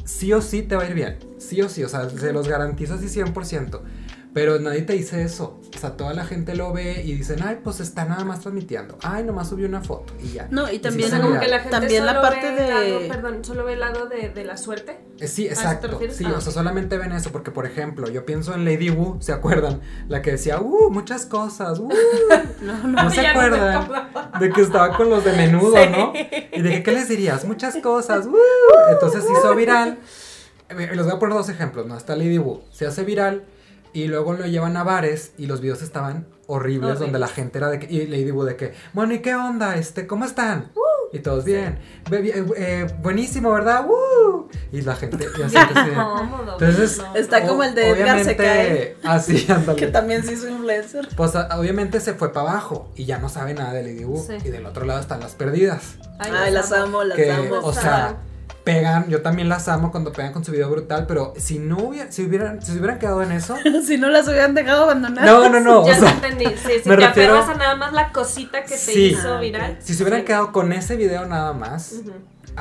sí 0.05 0.33
o 0.33 0.40
sí 0.40 0.62
te 0.62 0.77
va 0.77 0.83
a 0.83 0.88
ir 0.88 0.94
bien, 0.94 1.18
sí 1.38 1.61
o 1.62 1.68
sí, 1.68 1.83
o 1.85 1.88
sea, 1.88 2.09
se 2.09 2.33
los 2.33 2.48
garantizo 2.48 2.94
así 2.94 3.09
100%. 3.09 3.81
Pero 4.38 4.61
nadie 4.61 4.83
te 4.83 4.92
dice 4.92 5.22
eso. 5.22 5.59
O 5.74 5.79
sea, 5.79 5.96
toda 5.96 6.14
la 6.14 6.24
gente 6.24 6.55
lo 6.55 6.72
ve 6.72 7.03
y 7.05 7.12
dicen, 7.14 7.40
ay, 7.44 7.59
pues 7.64 7.81
está 7.81 8.05
nada 8.05 8.24
más 8.24 8.40
transmitiendo. 8.40 8.96
Ay, 9.03 9.24
nomás 9.24 9.48
subió 9.48 9.66
una 9.66 9.81
foto 9.83 10.12
y 10.22 10.35
ya. 10.35 10.46
No, 10.51 10.68
y 10.68 10.74
sí 10.74 10.79
también 10.79 11.09
O 11.09 11.11
sea, 11.11 11.20
como 11.20 11.40
que 11.40 11.48
la 11.48 11.59
gente 11.59 11.70
También 11.77 12.07
la 12.07 12.12
solo 12.12 12.22
parte 12.22 12.53
ve 12.53 12.64
el 12.64 12.68
lado- 12.70 13.01
de- 13.01 13.09
perdón, 13.09 13.44
solo 13.44 13.64
ve 13.64 13.72
el 13.72 13.81
lado 13.81 14.07
de, 14.07 14.29
de 14.29 14.44
la 14.44 14.57
suerte. 14.57 15.01
Eh, 15.18 15.27
Sí, 15.27 15.46
exacto. 15.46 15.98
Sí, 16.11 16.24
Ah. 16.27 16.35
o 16.37 16.40
sea, 16.40 16.53
solamente 16.53 16.96
ven 16.98 17.11
eso 17.12 17.31
porque, 17.33 17.51
por 17.51 17.66
ejemplo, 17.66 18.09
yo 18.09 18.24
pienso 18.24 18.55
en 18.55 18.64
Lady 18.64 18.90
Wu, 18.90 19.16
¿se 19.20 19.33
acuerdan? 19.33 19.81
La 20.09 20.22
que 20.22 20.31
decía, 20.33 20.61
uh, 20.61 20.90
muchas 20.90 21.27
cosas, 21.27 21.79
uh. 21.81 21.88
No, 22.62 22.79
no. 22.87 23.03
¿No 23.03 23.11
se 23.11 23.22
no 23.22 23.29
acuerdan? 23.29 23.77
acordaba. 23.83 24.38
De 24.38 24.51
que 24.51 24.61
estaba 24.61 24.96
con 24.96 25.11
los 25.11 25.24
de 25.24 25.33
menudo, 25.33 25.74
Sí. 25.77 25.88
¿no? 25.90 26.12
Y 26.53 26.62
dije, 26.62 26.83
¿qué 26.85 26.92
les 26.92 27.09
dirías? 27.09 27.44
Muchas 27.44 27.77
cosas, 27.77 28.27
uh. 28.27 28.37
Entonces 28.92 29.24
se 29.24 29.33
hizo 29.33 29.55
viral. 29.55 29.98
Eh, 30.70 30.90
Les 30.94 31.03
voy 31.07 31.14
a 31.14 31.18
poner 31.18 31.35
dos 31.35 31.48
ejemplos, 31.48 31.87
¿no? 31.87 31.96
Está 31.96 32.14
Lady 32.14 32.37
Wu, 32.37 32.61
se 32.70 32.87
hace 32.87 33.03
viral 33.03 33.44
y 33.92 34.07
luego 34.09 34.33
lo 34.35 34.46
llevan 34.46 34.77
a 34.77 34.85
bares 34.85 35.33
y 35.38 35.46
los 35.46 35.61
videos 35.61 35.83
estaban 35.83 36.27
horribles, 36.46 36.98
donde 36.98 37.18
la 37.18 37.29
gente 37.29 37.59
era 37.59 37.68
de 37.68 37.79
que, 37.79 37.92
y 37.92 38.07
Lady 38.07 38.31
Wu 38.31 38.44
de 38.44 38.57
que, 38.57 38.72
bueno, 38.94 39.12
¿y 39.14 39.18
qué 39.20 39.35
onda? 39.35 39.77
Este, 39.77 40.07
¿cómo 40.07 40.24
están? 40.24 40.70
y 41.12 41.20
todos 41.20 41.44
bien. 41.44 41.79
Eh, 42.11 42.87
buenísimo, 43.03 43.53
¿verdad? 43.53 43.87
¡Woo! 43.87 44.48
Y 44.72 44.83
la 44.83 44.94
gente, 44.94 45.27
y 45.38 45.42
así, 45.42 45.57
así. 45.74 45.90
Cómodo. 45.90 46.53
Entonces, 46.53 46.98
no. 46.98 47.16
Está 47.16 47.46
como 47.46 47.64
el 47.64 47.74
de 47.74 47.90
Edgar 47.90 48.24
se 48.24 48.37
cae. 48.37 48.96
Ah, 49.03 49.18
sí, 49.18 49.46
ándale. 49.51 49.79
Que 49.79 49.87
también 49.87 50.22
se 50.22 50.35
hizo 50.35 50.48
influencer. 50.48 51.09
Pues 51.16 51.35
a- 51.35 51.59
obviamente 51.59 52.01
se 52.01 52.14
fue 52.14 52.33
para 52.33 52.51
abajo 52.51 52.90
y 52.94 53.05
ya 53.07 53.18
no 53.18 53.29
sabe 53.29 53.55
nada 53.55 53.72
de 53.72 53.83
Lady 53.83 54.05
Wu. 54.05 54.22
Sí. 54.27 54.35
Y 54.44 54.51
del 54.51 54.66
otro 54.66 54.85
lado 54.85 55.01
están 55.01 55.20
las 55.20 55.35
perdidas. 55.35 55.96
Ay, 56.18 56.51
las 56.53 56.72
amo, 56.72 57.05
las 57.05 57.16
que, 57.16 57.31
amo. 57.33 57.57
o 57.62 57.72
sea, 57.72 58.16
pegan, 58.73 59.09
yo 59.09 59.23
también 59.23 59.49
las 59.49 59.67
amo 59.69 59.91
cuando 59.91 60.13
pegan 60.13 60.33
con 60.33 60.45
su 60.45 60.53
video 60.53 60.69
brutal, 60.71 61.07
pero 61.07 61.33
si 61.37 61.59
no 61.59 61.79
hubiera, 61.79 62.13
si 62.13 62.23
hubieran, 62.25 62.61
si 62.61 62.73
se 62.73 62.79
hubieran 62.79 62.99
quedado 62.99 63.23
en 63.23 63.33
eso. 63.33 63.57
si 63.87 63.97
no 63.97 64.09
las 64.09 64.29
hubieran 64.29 64.55
dejado 64.55 64.85
abandonadas. 64.85 65.31
No, 65.31 65.49
no, 65.49 65.61
no. 65.61 65.81
o 65.85 65.87
Ya 65.87 65.99
sea, 65.99 66.11
entendí. 66.11 66.45
Sí, 66.47 66.73
si 66.83 66.89
me 66.89 66.97
te 66.97 67.07
refiero- 67.07 67.39
aferras 67.39 67.57
a 67.57 67.59
nada 67.59 67.77
más 67.77 67.93
la 67.93 68.13
cosita 68.13 68.63
que 68.65 68.71
te 68.75 68.77
Sí. 68.79 69.01
hizo 69.07 69.39
viral. 69.41 69.79
si 69.81 69.95
se 69.95 70.03
hubieran 70.03 70.21
sí. 70.21 70.27
quedado 70.27 70.53
con 70.53 70.73
ese 70.73 70.97
video 70.97 71.25
nada 71.27 71.53
más. 71.53 71.95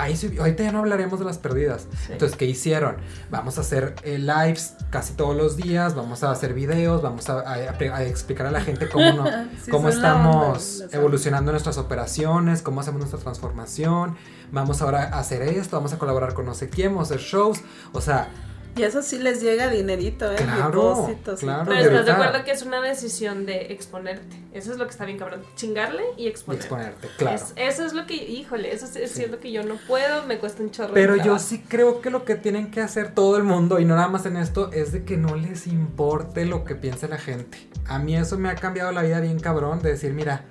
Ahí 0.02 0.18
ahorita 0.40 0.64
ya 0.64 0.72
no 0.72 0.80
hablaremos 0.80 1.20
de 1.20 1.26
las 1.26 1.38
perdidas. 1.38 1.88
Sí. 2.06 2.14
Entonces, 2.14 2.38
¿qué 2.38 2.46
hicieron? 2.46 2.98
Vamos 3.30 3.58
a 3.58 3.62
hacer 3.62 3.96
eh, 4.04 4.18
lives 4.18 4.76
casi 4.90 5.14
todos 5.14 5.36
los 5.36 5.58
días, 5.58 5.96
vamos 5.96 6.24
a 6.24 6.32
hacer 6.32 6.54
videos, 6.54 7.02
vamos 7.02 7.30
a, 7.30 7.40
a- 7.40 7.54
a 7.96 8.04
explicar 8.04 8.48
a 8.48 8.52
la 8.52 8.62
gente 8.62 8.88
cómo, 8.90 9.12
no, 9.12 9.26
Sí, 9.64 9.72
cómo 9.72 9.86
onda, 9.88 9.96
estamos 9.96 10.84
evolucionando 10.92 11.52
nuestras 11.52 11.78
operaciones, 11.78 12.62
cómo 12.62 12.82
hacemos 12.82 13.00
nuestra 13.00 13.20
transformación. 13.20 14.16
Vamos 14.52 14.82
ahora 14.82 15.04
a 15.14 15.20
hacer 15.20 15.42
esto, 15.42 15.76
vamos 15.78 15.94
a 15.94 15.98
colaborar 15.98 16.34
con 16.34 16.46
no 16.46 16.54
sé 16.54 16.70
quién, 16.70 16.94
vamos 16.94 17.12
a 17.12 17.16
hacer 17.16 17.26
shows. 17.26 17.60
O 17.94 18.02
sea, 18.02 18.30
Y 18.78 18.84
eso 18.84 19.02
sí 19.02 19.18
les 19.20 19.42
llega 19.42 19.70
dinerito, 19.70 20.32
¿eh? 20.32 20.36
Claro, 20.36 21.10
claro. 21.40 21.66
Pero 21.68 21.80
estás 21.82 22.06
de 22.06 22.12
acuerdo 22.12 22.44
que 22.44 22.52
es 22.52 22.62
una 22.64 22.82
decisión 22.82 23.46
de 23.46 23.74
exponerte. 23.74 24.38
Eso 24.54 24.72
es 24.72 24.78
lo 24.78 24.86
que 24.86 24.92
está 24.92 25.06
bien 25.06 25.18
cabrón. 25.18 25.42
Chingarle 25.56 26.04
y 26.18 26.28
exponerte. 26.28 26.66
exponerte, 26.68 27.08
claro. 27.18 27.36
Es- 27.36 27.54
eso 27.56 27.86
es 27.86 27.94
lo 27.94 28.06
que, 28.06 28.16
híjole, 28.16 28.74
eso 28.74 28.86
es, 28.86 28.96
es 28.96 29.12
Sí. 29.12 29.18
cierto 29.18 29.40
que 29.40 29.52
yo 29.52 29.64
no 29.64 29.76
puedo, 29.88 30.24
me 30.26 30.38
cuesta 30.38 30.62
un 30.64 30.72
chorro. 30.72 30.90
de 30.90 30.94
Pero 30.94 31.16
yo 31.16 31.40
sí 31.40 31.64
creo 31.68 32.02
que 32.02 32.10
lo 32.10 32.24
que 32.26 32.36
tienen 32.36 32.72
que 32.72 32.82
hacer 32.82 33.14
todo 33.14 33.38
el 33.38 33.44
mundo, 33.44 33.80
y 33.80 33.86
no 33.86 33.96
nada 33.96 34.08
más 34.08 34.26
en 34.26 34.38
esto, 34.38 34.72
es 34.72 34.92
de 34.92 35.04
que 35.04 35.18
no 35.18 35.36
les 35.36 35.68
importe 35.68 36.46
lo 36.46 36.64
que 36.64 36.76
piense 36.76 37.08
la 37.08 37.18
gente. 37.18 37.58
A 37.88 38.00
mí 38.00 38.16
eso 38.16 38.38
me 38.38 38.50
ha 38.50 38.56
cambiado 38.56 38.92
la 38.92 39.02
vida 39.02 39.20
bien 39.20 39.40
cabrón, 39.40 39.82
de 39.82 39.90
decir, 39.92 40.14
mira, 40.14 40.46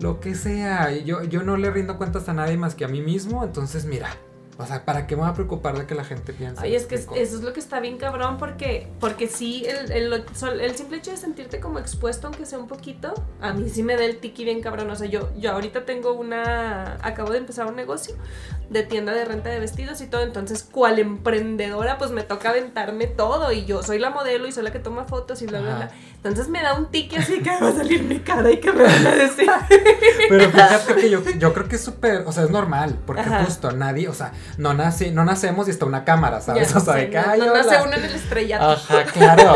lo 0.00 0.20
que 0.20 0.34
sea, 0.34 0.92
y 0.92 1.04
yo, 1.04 1.22
yo 1.24 1.42
no 1.42 1.56
le 1.56 1.70
rindo 1.70 1.96
cuentas 1.98 2.28
a 2.28 2.34
nadie 2.34 2.56
más 2.56 2.74
que 2.74 2.84
a 2.84 2.88
mí 2.88 3.00
mismo, 3.00 3.44
entonces 3.44 3.84
mira, 3.84 4.08
o 4.56 4.66
sea, 4.66 4.84
¿para 4.84 5.06
qué 5.06 5.16
me 5.16 5.22
voy 5.22 5.30
a 5.30 5.34
preocupar 5.34 5.76
de 5.76 5.86
que 5.86 5.94
la 5.94 6.04
gente 6.04 6.32
piense? 6.32 6.62
Ay, 6.62 6.74
es 6.74 6.86
que 6.86 6.94
eso 6.94 7.14
es 7.14 7.42
lo 7.42 7.52
que 7.52 7.60
está 7.60 7.80
bien 7.80 7.98
cabrón 7.98 8.38
porque, 8.38 8.88
porque 9.00 9.26
sí, 9.26 9.64
el, 9.66 9.90
el, 9.90 10.24
el 10.60 10.76
simple 10.76 10.98
hecho 10.98 11.10
de 11.10 11.16
sentirte 11.16 11.58
como 11.58 11.78
expuesto, 11.80 12.28
aunque 12.28 12.46
sea 12.46 12.58
un 12.58 12.68
poquito, 12.68 13.14
a 13.40 13.52
mí 13.52 13.68
sí 13.68 13.82
me 13.82 13.96
da 13.96 14.04
el 14.04 14.18
tiki 14.18 14.44
bien 14.44 14.60
cabrón. 14.60 14.90
O 14.90 14.96
sea, 14.96 15.08
yo, 15.08 15.30
yo 15.36 15.52
ahorita 15.52 15.84
tengo 15.84 16.12
una, 16.12 16.98
acabo 17.02 17.32
de 17.32 17.38
empezar 17.38 17.66
un 17.66 17.74
negocio 17.74 18.14
de 18.70 18.82
tienda 18.82 19.12
de 19.12 19.24
renta 19.24 19.50
de 19.50 19.60
vestidos 19.60 20.00
y 20.00 20.06
todo, 20.06 20.22
entonces 20.22 20.62
cual 20.62 20.98
emprendedora 20.98 21.98
pues 21.98 22.12
me 22.12 22.22
toca 22.22 22.50
aventarme 22.50 23.06
todo 23.06 23.52
y 23.52 23.64
yo 23.64 23.82
soy 23.82 23.98
la 23.98 24.10
modelo 24.10 24.46
y 24.46 24.52
soy 24.52 24.62
la 24.62 24.72
que 24.72 24.78
toma 24.78 25.04
fotos 25.04 25.42
y 25.42 25.46
bla, 25.46 25.60
bla, 25.60 25.76
bla. 25.76 25.90
Entonces 26.24 26.48
me 26.48 26.62
da 26.62 26.72
un 26.74 26.86
tiki 26.90 27.16
así 27.16 27.40
que 27.42 27.50
va 27.50 27.68
a 27.68 27.72
salir 27.72 28.02
mi 28.02 28.18
cara 28.20 28.50
y 28.50 28.56
que 28.58 28.72
me 28.72 28.82
van 28.82 29.06
a 29.06 29.10
decir. 29.14 29.46
Pero 30.28 30.50
fíjate 30.50 30.94
que 30.94 31.10
yo, 31.10 31.20
yo 31.38 31.52
creo 31.52 31.68
que 31.68 31.76
es 31.76 31.84
súper, 31.84 32.24
o 32.26 32.32
sea, 32.32 32.44
es 32.44 32.50
normal, 32.50 32.98
porque 33.06 33.20
Ajá. 33.20 33.44
justo 33.44 33.70
nadie, 33.72 34.08
o 34.08 34.14
sea, 34.14 34.32
no, 34.56 34.72
nace, 34.72 35.10
no 35.12 35.24
nacemos 35.26 35.68
y 35.68 35.70
está 35.70 35.84
una 35.84 36.04
cámara, 36.04 36.40
¿sabes? 36.40 36.72
Ya, 36.72 36.78
o 36.78 36.80
sea, 36.80 36.94
sí, 36.94 37.00
de 37.00 37.10
que, 37.10 37.18
no, 37.18 37.24
"Ay, 37.28 37.40
no 37.40 37.52
nace 37.52 37.68
hola". 37.68 37.82
uno 37.84 37.92
en 37.96 38.04
el 38.04 38.14
estrellato. 38.14 38.70
Ajá, 38.70 39.04
claro. 39.12 39.54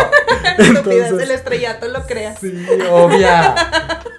Entonces- 0.59 1.13
el 1.13 1.31
estrellato 1.31 1.89
lo 1.89 2.03
creas. 2.07 2.39
Sí, 2.39 2.53
obvia. 2.91 3.55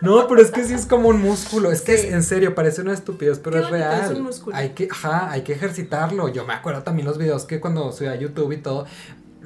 No, 0.01 0.27
pero 0.27 0.41
es 0.41 0.49
que 0.49 0.63
sí 0.63 0.73
es 0.73 0.85
como 0.85 1.09
un 1.09 1.21
músculo. 1.21 1.71
Es 1.71 1.81
que 1.81 1.97
Sí. 1.97 2.07
es, 2.07 2.13
en 2.13 2.23
serio, 2.23 2.55
parece 2.55 2.81
una 2.81 2.93
estupidez, 2.93 3.39
pero 3.39 3.57
Qué 3.57 3.63
es 3.65 3.69
real. 3.69 4.01
es 4.05 4.09
un 4.17 4.23
músculo. 4.23 4.55
Hay 4.55 4.69
que, 4.69 4.87
ajá, 4.89 5.29
hay 5.29 5.41
que 5.41 5.53
ejercitarlo. 5.53 6.29
Yo 6.29 6.45
me 6.45 6.53
acuerdo 6.53 6.83
también 6.83 7.05
los 7.07 7.17
videos 7.17 7.45
que 7.45 7.59
cuando 7.59 7.91
subí 7.91 8.07
a 8.07 8.15
YouTube 8.15 8.51
y 8.53 8.57
todo. 8.57 8.85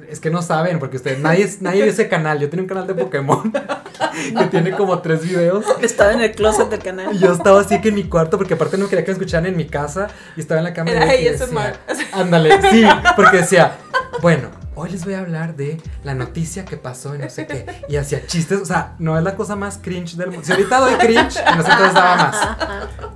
Es 0.08 0.20
que 0.20 0.30
no 0.30 0.42
saben, 0.42 0.78
porque 0.78 0.96
ustedes, 0.96 1.18
nadie, 1.18 1.48
nadie 1.60 1.82
ve 1.82 1.88
ese 1.88 2.08
canal. 2.08 2.38
Yo 2.40 2.48
tenía 2.50 2.62
un 2.62 2.68
canal 2.68 2.86
de 2.86 2.94
Pokémon 2.94 3.52
que 4.38 4.46
tiene 4.46 4.72
como 4.72 5.00
tres 5.00 5.22
videos. 5.22 5.64
Estaba 5.80 6.12
en 6.12 6.20
el 6.20 6.32
closet 6.32 6.68
del 6.68 6.80
canal. 6.80 7.14
Y 7.14 7.18
yo 7.18 7.32
estaba 7.32 7.60
así 7.60 7.80
que 7.80 7.88
en 7.88 7.94
mi 7.94 8.04
cuarto, 8.04 8.36
porque 8.38 8.54
aparte 8.54 8.78
no 8.78 8.88
quería 8.88 9.04
que 9.04 9.10
me 9.10 9.18
escucharan 9.18 9.46
en 9.46 9.56
mi 9.56 9.66
casa. 9.66 10.08
Y 10.36 10.40
estaba 10.40 10.58
en 10.58 10.64
la 10.64 10.74
cama. 10.74 10.90
y 10.90 10.94
Era 10.94 11.14
y 11.16 11.24
decía, 11.24 11.80
Ándale, 12.12 12.60
sí, 12.70 12.84
porque 13.16 13.38
decía, 13.38 13.76
bueno, 14.20 14.50
hoy 14.74 14.90
les 14.90 15.04
voy 15.04 15.14
a 15.14 15.20
hablar 15.20 15.56
de 15.56 15.80
la 16.02 16.14
noticia 16.14 16.64
que 16.64 16.76
pasó 16.76 17.14
y 17.14 17.18
no 17.18 17.30
sé 17.30 17.46
qué. 17.46 17.66
Y 17.88 17.96
hacía 17.96 18.26
chistes, 18.26 18.60
o 18.60 18.64
sea, 18.64 18.94
no 18.98 19.16
es 19.16 19.24
la 19.24 19.36
cosa 19.36 19.56
más 19.56 19.78
cringe 19.78 20.16
del 20.16 20.30
mundo. 20.30 20.44
Si 20.44 20.52
ahorita 20.52 20.80
doy 20.80 20.94
cringe, 20.94 21.36
en 21.36 21.60
ese 21.60 21.70
entonces 21.70 21.94
daba 21.94 22.16
más. 22.16 22.48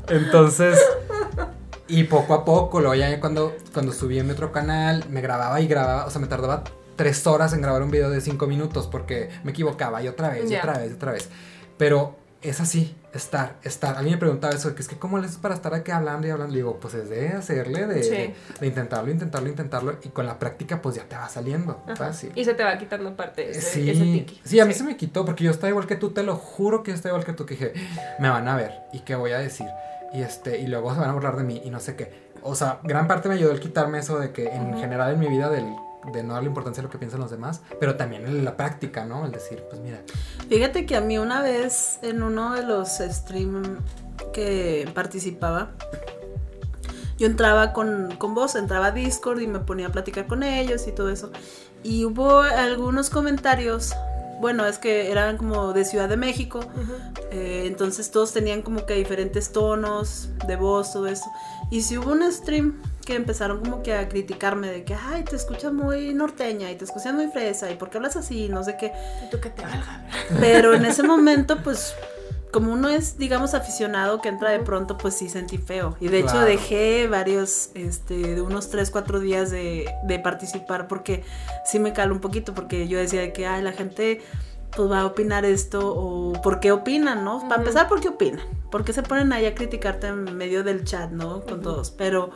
Entonces, 0.08 0.78
y 1.88 2.04
poco 2.04 2.34
a 2.34 2.44
poco, 2.44 2.80
luego 2.80 2.94
ya 2.94 3.18
cuando, 3.18 3.56
cuando 3.72 3.92
subí 3.92 4.18
en 4.18 4.26
mi 4.26 4.32
otro 4.32 4.52
canal, 4.52 5.04
me 5.08 5.20
grababa 5.20 5.60
y 5.60 5.66
grababa, 5.66 6.06
o 6.06 6.10
sea, 6.10 6.20
me 6.20 6.26
tardaba 6.26 6.64
tres 6.98 7.26
horas 7.26 7.54
en 7.54 7.62
grabar 7.62 7.80
un 7.82 7.90
video 7.90 8.10
de 8.10 8.20
cinco 8.20 8.46
minutos 8.46 8.86
porque 8.88 9.30
me 9.44 9.52
equivocaba 9.52 10.02
y 10.02 10.08
otra 10.08 10.28
vez, 10.28 10.50
y 10.50 10.56
otra 10.56 10.76
vez, 10.78 10.90
y 10.90 10.94
otra 10.94 11.12
vez. 11.12 11.30
Pero 11.78 12.16
es 12.42 12.60
así, 12.60 12.96
estar, 13.14 13.56
estar. 13.62 13.96
Alguien 13.96 14.14
me 14.16 14.18
preguntaba 14.18 14.52
eso, 14.52 14.74
que 14.74 14.82
es 14.82 14.88
que 14.88 14.96
cómo 14.96 15.18
le 15.18 15.26
haces 15.26 15.38
para 15.38 15.54
estar 15.54 15.72
aquí 15.74 15.90
hablando 15.92 16.26
y 16.26 16.30
hablando. 16.30 16.52
Le 16.52 16.58
digo, 16.58 16.78
pues 16.80 16.94
es 16.94 17.08
de 17.08 17.28
hacerle, 17.28 17.86
de, 17.86 18.02
Sí. 18.02 18.10
de, 18.10 18.34
de 18.60 18.66
intentarlo, 18.66 19.10
intentarlo, 19.10 19.48
intentarlo. 19.48 19.96
Y 20.04 20.08
con 20.10 20.26
la 20.26 20.38
práctica, 20.38 20.82
pues 20.82 20.96
ya 20.96 21.04
te 21.04 21.16
va 21.16 21.28
saliendo. 21.28 21.80
Ajá. 21.86 21.96
Fácil. 21.96 22.32
Y 22.34 22.44
se 22.44 22.54
te 22.54 22.62
va 22.64 22.76
quitando 22.78 23.16
parte 23.16 23.48
ese, 23.50 23.60
Sí, 23.60 23.90
ese 23.90 24.02
tiki. 24.02 24.40
sí, 24.44 24.60
a 24.60 24.64
mí 24.66 24.74
se 24.74 24.82
me 24.84 24.96
quitó 24.96 25.24
porque 25.24 25.44
yo 25.44 25.50
estaba 25.52 25.70
igual 25.70 25.86
que 25.86 25.96
tú, 25.96 26.10
te 26.10 26.22
lo 26.22 26.36
juro 26.36 26.82
que 26.82 26.90
yo 26.90 26.96
estaba 26.96 27.14
igual 27.14 27.24
que 27.24 27.32
tú, 27.32 27.46
que 27.46 27.54
dije, 27.54 27.72
me 28.18 28.28
van 28.28 28.46
a 28.48 28.56
ver 28.56 28.72
y 28.92 29.00
qué 29.00 29.14
voy 29.14 29.32
a 29.32 29.38
decir. 29.38 29.66
Y 30.12 30.22
este, 30.22 30.58
y 30.58 30.66
luego 30.66 30.92
se 30.94 31.00
van 31.00 31.10
a 31.10 31.12
burlar 31.12 31.36
de 31.36 31.44
mí 31.44 31.60
y 31.64 31.70
no 31.70 31.80
sé 31.80 31.94
qué. 31.96 32.28
O 32.42 32.54
sea, 32.54 32.78
gran 32.84 33.08
parte 33.08 33.28
me 33.28 33.34
ayudó 33.34 33.50
el 33.52 33.58
quitarme 33.60 33.98
eso 33.98 34.18
de 34.18 34.30
que 34.32 34.48
en 34.48 34.78
general 34.78 35.12
en 35.12 35.18
mi 35.18 35.26
vida 35.28 35.50
del, 35.50 35.64
de 36.12 36.22
no 36.22 36.34
darle 36.34 36.48
importancia 36.48 36.80
a 36.80 36.84
lo 36.84 36.90
que 36.90 36.98
piensan 36.98 37.20
los 37.20 37.30
demás, 37.30 37.60
pero 37.80 37.96
también 37.96 38.26
en 38.26 38.44
la 38.44 38.56
práctica, 38.56 39.04
¿no? 39.04 39.24
El 39.24 39.32
decir, 39.32 39.62
pues 39.68 39.80
mira, 39.80 40.02
Fíjate 40.48 40.86
que 40.86 40.96
a 40.96 41.00
mí 41.00 41.18
una 41.18 41.42
vez 41.42 41.98
en 42.02 42.22
uno 42.22 42.54
de 42.54 42.62
los 42.64 42.88
stream 42.98 43.78
que 44.32 44.90
participaba, 44.94 45.72
yo 47.18 47.26
entraba 47.26 47.72
con, 47.72 48.14
con 48.16 48.34
vos, 48.34 48.54
entraba 48.54 48.86
a 48.86 48.90
Discord 48.92 49.40
y 49.40 49.46
me 49.46 49.58
ponía 49.60 49.88
a 49.88 49.92
platicar 49.92 50.26
con 50.26 50.42
ellos 50.42 50.86
y 50.86 50.92
todo 50.92 51.10
eso. 51.10 51.30
Y 51.82 52.04
hubo 52.04 52.40
algunos 52.40 53.10
comentarios, 53.10 53.92
bueno, 54.40 54.64
es 54.66 54.78
que 54.78 55.10
eran 55.10 55.36
como 55.36 55.72
de 55.72 55.84
Ciudad 55.84 56.08
de 56.08 56.16
México, 56.16 56.60
Ujú. 56.60 56.92
eh, 57.32 57.64
entonces 57.66 58.10
todos 58.10 58.32
tenían 58.32 58.62
como 58.62 58.86
que 58.86 58.94
diferentes 58.94 59.50
tonos 59.52 60.28
de 60.46 60.56
voz, 60.56 60.92
todo 60.92 61.08
eso. 61.08 61.26
Y 61.70 61.82
si 61.82 61.98
hubo 61.98 62.12
un 62.12 62.32
stream 62.32 62.80
que 63.08 63.14
empezaron 63.14 63.60
como 63.60 63.82
que 63.82 63.94
a 63.94 64.06
criticarme 64.06 64.70
de 64.70 64.84
que, 64.84 64.94
ay, 64.94 65.24
te 65.24 65.34
escuchas 65.34 65.72
muy 65.72 66.12
norteña 66.12 66.70
y 66.70 66.76
te 66.76 66.84
escuchas 66.84 67.14
muy 67.14 67.28
fresa 67.28 67.70
y 67.70 67.74
por 67.76 67.88
qué 67.88 67.96
hablas 67.96 68.16
así, 68.16 68.50
no 68.50 68.62
sé 68.62 68.76
qué. 68.78 68.92
¿Y 69.24 69.30
tú 69.30 69.40
qué 69.40 69.48
te 69.48 69.62
valga? 69.62 70.06
Pero 70.40 70.74
en 70.74 70.84
ese 70.84 71.02
momento, 71.02 71.56
pues, 71.64 71.94
como 72.52 72.70
uno 72.70 72.90
es, 72.90 73.16
digamos, 73.16 73.54
aficionado 73.54 74.20
que 74.20 74.28
entra 74.28 74.50
de 74.50 74.58
pronto, 74.58 74.98
pues 74.98 75.14
sí 75.14 75.30
sentí 75.30 75.56
feo. 75.56 75.96
Y 76.00 76.08
de 76.08 76.18
hecho 76.18 76.38
dejé 76.40 77.08
varios, 77.08 77.70
este, 77.72 78.34
de 78.34 78.42
unos 78.42 78.68
3, 78.68 78.90
4 78.90 79.20
días 79.20 79.50
de, 79.50 79.90
de 80.04 80.18
participar 80.18 80.86
porque 80.86 81.24
sí 81.64 81.78
me 81.78 81.94
caló 81.94 82.12
un 82.12 82.20
poquito, 82.20 82.52
porque 82.52 82.88
yo 82.88 82.98
decía 82.98 83.22
de 83.22 83.32
que, 83.32 83.46
ay, 83.46 83.62
la 83.62 83.72
gente 83.72 84.20
pues 84.76 84.90
va 84.90 85.00
a 85.00 85.06
opinar 85.06 85.46
esto 85.46 85.94
o 85.96 86.42
por 86.42 86.60
qué 86.60 86.72
opinan, 86.72 87.24
¿no? 87.24 87.40
Para 87.48 87.62
empezar, 87.62 87.88
¿por 87.88 88.00
qué 88.02 88.08
opinan? 88.08 88.46
¿Por 88.70 88.84
qué 88.84 88.92
se 88.92 89.02
ponen 89.02 89.32
ahí 89.32 89.46
a 89.46 89.54
criticarte 89.54 90.08
en 90.08 90.36
medio 90.36 90.62
del 90.62 90.84
chat, 90.84 91.10
¿no? 91.10 91.40
Con 91.40 91.62
todos. 91.62 91.90
Pero, 91.90 92.32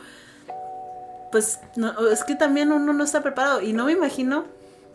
pues, 1.33 1.59
no, 1.75 2.07
es 2.09 2.23
que 2.23 2.35
también 2.35 2.71
uno 2.71 2.93
no 2.93 3.03
está 3.03 3.21
preparado 3.21 3.59
y 3.61 3.73
no 3.73 3.85
me 3.85 3.91
imagino 3.93 4.45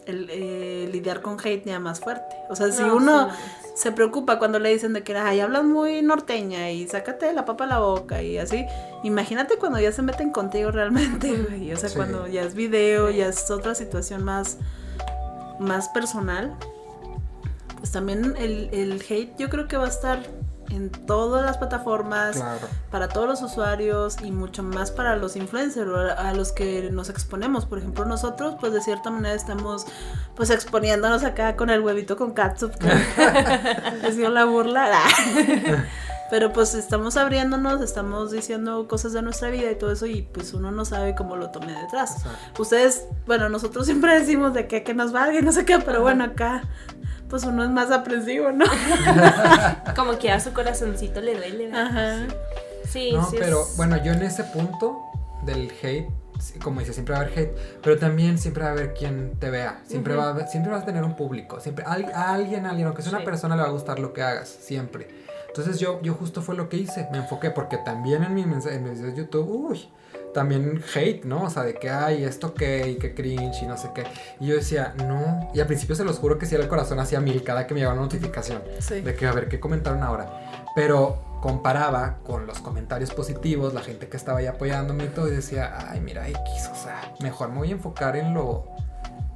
el, 0.07 0.28
eh, 0.30 0.89
lidiar 0.91 1.20
con 1.20 1.36
hate 1.39 1.66
ni 1.66 1.78
más 1.80 1.99
fuerte. 2.01 2.34
O 2.49 2.55
sea, 2.57 2.70
si 2.72 2.82
No, 2.82 2.95
uno 2.97 3.28
sí, 3.28 3.36
se 3.74 3.93
preocupa 3.93 4.39
cuando 4.39 4.59
le 4.61 4.70
dicen 4.70 4.93
de 4.93 5.03
que, 5.03 5.16
ay, 5.16 5.41
hablas 5.41 5.64
muy 5.64 6.01
norteña 6.01 6.70
y 6.70 6.86
sácate 6.89 7.32
la 7.32 7.45
papa 7.45 7.64
a 7.64 7.66
la 7.66 7.78
boca 7.80 8.22
y 8.22 8.39
así, 8.39 8.64
imagínate 9.03 9.57
cuando 9.59 9.80
ya 9.80 9.91
se 9.93 10.01
meten 10.03 10.30
contigo 10.30 10.70
realmente, 10.70 11.30
güey. 11.36 11.72
O 11.72 11.76
sea, 11.76 11.89
Sí. 11.89 11.97
cuando 11.97 12.26
ya 12.28 12.43
es 12.43 12.55
video, 12.55 13.11
ya 13.11 13.26
es 13.26 13.51
otra 13.51 13.74
situación 13.74 14.22
más, 14.24 14.59
más 15.59 15.89
personal. 15.89 16.55
Pues 17.78 17.91
también 17.93 18.34
el, 18.39 18.70
el 18.72 19.03
hate 19.09 19.36
yo 19.39 19.51
creo 19.51 19.66
que 19.68 19.76
va 19.76 19.86
a 19.86 19.89
estar 19.89 20.20
en 20.70 20.90
todas 20.90 21.44
las 21.44 21.56
plataformas, 21.58 22.36
Claro. 22.36 22.66
para 22.90 23.08
todos 23.08 23.28
los 23.28 23.42
usuarios 23.42 24.16
y 24.22 24.30
mucho 24.30 24.62
más 24.62 24.90
para 24.90 25.16
los 25.16 25.36
influencers 25.36 25.90
a, 26.16 26.32
los 26.34 26.52
que 26.52 26.90
nos 26.90 27.08
exponemos. 27.08 27.66
Por 27.66 27.78
ejemplo, 27.78 28.04
nosotros, 28.04 28.56
pues 28.60 28.72
de 28.72 28.80
cierta 28.80 29.10
manera 29.10 29.34
estamos 29.34 29.86
pues 30.36 30.50
exponiéndonos 30.50 31.24
acá 31.24 31.56
con 31.56 31.70
el 31.70 31.80
huevito 31.80 32.16
con 32.16 32.32
catsup. 32.32 32.72
Que 32.76 32.88
ha 34.06 34.12
sido 34.12 34.30
la 34.30 34.44
burla. 34.44 34.88
Pero 36.30 36.52
pues 36.52 36.74
estamos 36.74 37.16
abriéndonos, 37.16 37.80
estamos 37.80 38.30
diciendo 38.30 38.86
cosas 38.86 39.14
de 39.14 39.22
nuestra 39.22 39.48
vida 39.48 39.70
y 39.70 39.76
todo 39.76 39.92
eso 39.92 40.04
y 40.04 40.20
pues 40.22 40.52
uno 40.52 40.70
no 40.70 40.84
sabe 40.84 41.14
cómo 41.14 41.36
lo 41.36 41.50
tome 41.50 41.72
detrás. 41.72 42.18
Exacto. 42.18 42.62
Ustedes, 42.62 43.06
bueno, 43.26 43.48
nosotros 43.48 43.86
siempre 43.86 44.18
decimos 44.18 44.52
de 44.52 44.66
que, 44.66 44.82
que 44.82 44.92
nos 44.92 45.12
valga 45.12 45.38
y 45.38 45.42
no 45.42 45.52
sé 45.52 45.64
qué, 45.64 45.78
pero 45.78 46.02
bueno, 46.02 46.24
acá 46.24 46.64
pues 47.29 47.45
uno 47.45 47.62
es 47.64 47.70
más 47.70 47.91
aprensivo, 47.91 48.51
¿no? 48.53 48.64
Como 49.97 50.18
que 50.18 50.31
a 50.31 50.41
su 50.41 50.53
corazoncito 50.53 51.20
le 51.20 51.35
duele. 51.37 51.72
Ajá. 51.72 52.26
Sí, 52.89 53.12
No, 53.12 53.29
sí. 53.29 53.37
pero 53.39 53.62
es- 53.62 53.76
bueno, 53.76 54.03
yo 54.03 54.12
en 54.12 54.22
ese 54.22 54.45
punto 54.45 55.03
del 55.45 55.70
hate, 55.83 56.09
como 56.62 56.81
dice, 56.81 56.93
siempre 56.93 57.14
va 57.14 57.20
a 57.20 57.24
haber 57.24 57.39
hate, 57.39 57.57
pero 57.83 57.99
también 57.99 58.39
siempre 58.39 58.62
va 58.64 58.70
a 58.70 58.72
haber 58.72 58.95
quien 58.95 59.39
te 59.39 59.51
vea. 59.51 59.81
Siempre, 59.87 60.14
Ujú. 60.14 60.22
va 60.22 60.29
a 60.29 60.31
haber- 60.33 60.49
siempre 60.49 60.72
vas 60.72 60.83
a 60.83 60.87
tener 60.87 61.05
un 61.05 61.16
público. 61.16 61.61
Siempre 61.61 61.85
a 61.85 61.93
alguien, 61.93 62.14
a 62.66 62.70
alguien, 62.70 62.87
aunque 62.87 63.03
sea 63.03 63.11
una 63.11 63.20
Sí. 63.20 63.24
persona, 63.24 63.57
le 63.57 63.62
va 63.62 63.68
a 63.68 63.72
gustar 63.72 63.99
lo 63.99 64.12
que 64.12 64.22
hagas. 64.22 64.49
Siempre. 64.49 65.09
Entonces 65.49 65.79
yo, 65.81 66.01
yo 66.03 66.14
justo 66.14 66.41
fue 66.43 66.55
lo 66.55 66.68
que 66.68 66.76
hice. 66.76 67.09
Me 67.11 67.18
enfoqué 67.18 67.51
porque 67.51 67.79
también 67.79 68.22
en, 68.22 68.35
mi 68.35 68.43
en 68.43 68.51
mis 68.55 68.64
videos 68.64 69.01
de 69.01 69.14
YouTube, 69.16 69.49
uy, 69.51 69.89
también 70.33 70.83
hate, 70.95 71.24
¿no? 71.24 71.45
O 71.45 71.51
sea, 71.51 71.62
de 71.62 71.74
que, 71.74 71.91
ay, 71.91 72.24
esto 72.24 72.55
qué, 72.55 72.89
y 72.89 72.97
qué 72.97 73.14
cringe, 73.14 73.62
y 73.62 73.66
no 73.66 73.76
sé 73.76 73.91
qué. 73.95 74.05
Y 74.41 74.47
yo 74.47 74.57
decía, 74.57 74.95
no. 75.07 75.51
Y 75.55 75.61
al 75.61 75.66
principio 75.66 75.95
se 75.95 76.05
los 76.05 76.18
juro 76.18 76.39
que 76.39 76.47
sí, 76.47 76.55
el 76.55 76.68
corazón 76.68 77.01
hacía 77.01 77.20
mil 77.20 77.43
cada 77.43 77.66
que 77.66 77.74
me 77.74 77.81
llegaba 77.81 77.95
una 77.95 78.05
notificación. 78.05 78.62
Sí. 78.81 79.01
De 79.01 79.14
que 79.14 79.26
a 79.26 79.33
ver 79.33 79.49
qué 79.49 79.61
comentaron 79.61 80.03
ahora. 80.03 80.66
Pero 80.74 81.29
comparaba 81.41 82.18
con 82.24 82.47
los 82.47 82.59
comentarios 82.61 83.12
positivos, 83.12 83.74
la 83.74 83.81
gente 83.81 84.09
que 84.09 84.16
estaba 84.16 84.39
ahí 84.39 84.47
apoyándome 84.47 85.05
y 85.05 85.09
todo, 85.09 85.29
y 85.29 85.33
decía, 85.33 85.91
ay, 85.91 86.01
mira, 86.01 86.29
X, 86.29 86.68
o 86.72 86.74
sea, 86.74 87.14
mejor 87.20 87.51
me 87.51 87.59
voy 87.59 87.68
a 87.70 87.72
enfocar 87.72 88.16
en 88.16 88.35
lo, 88.35 88.66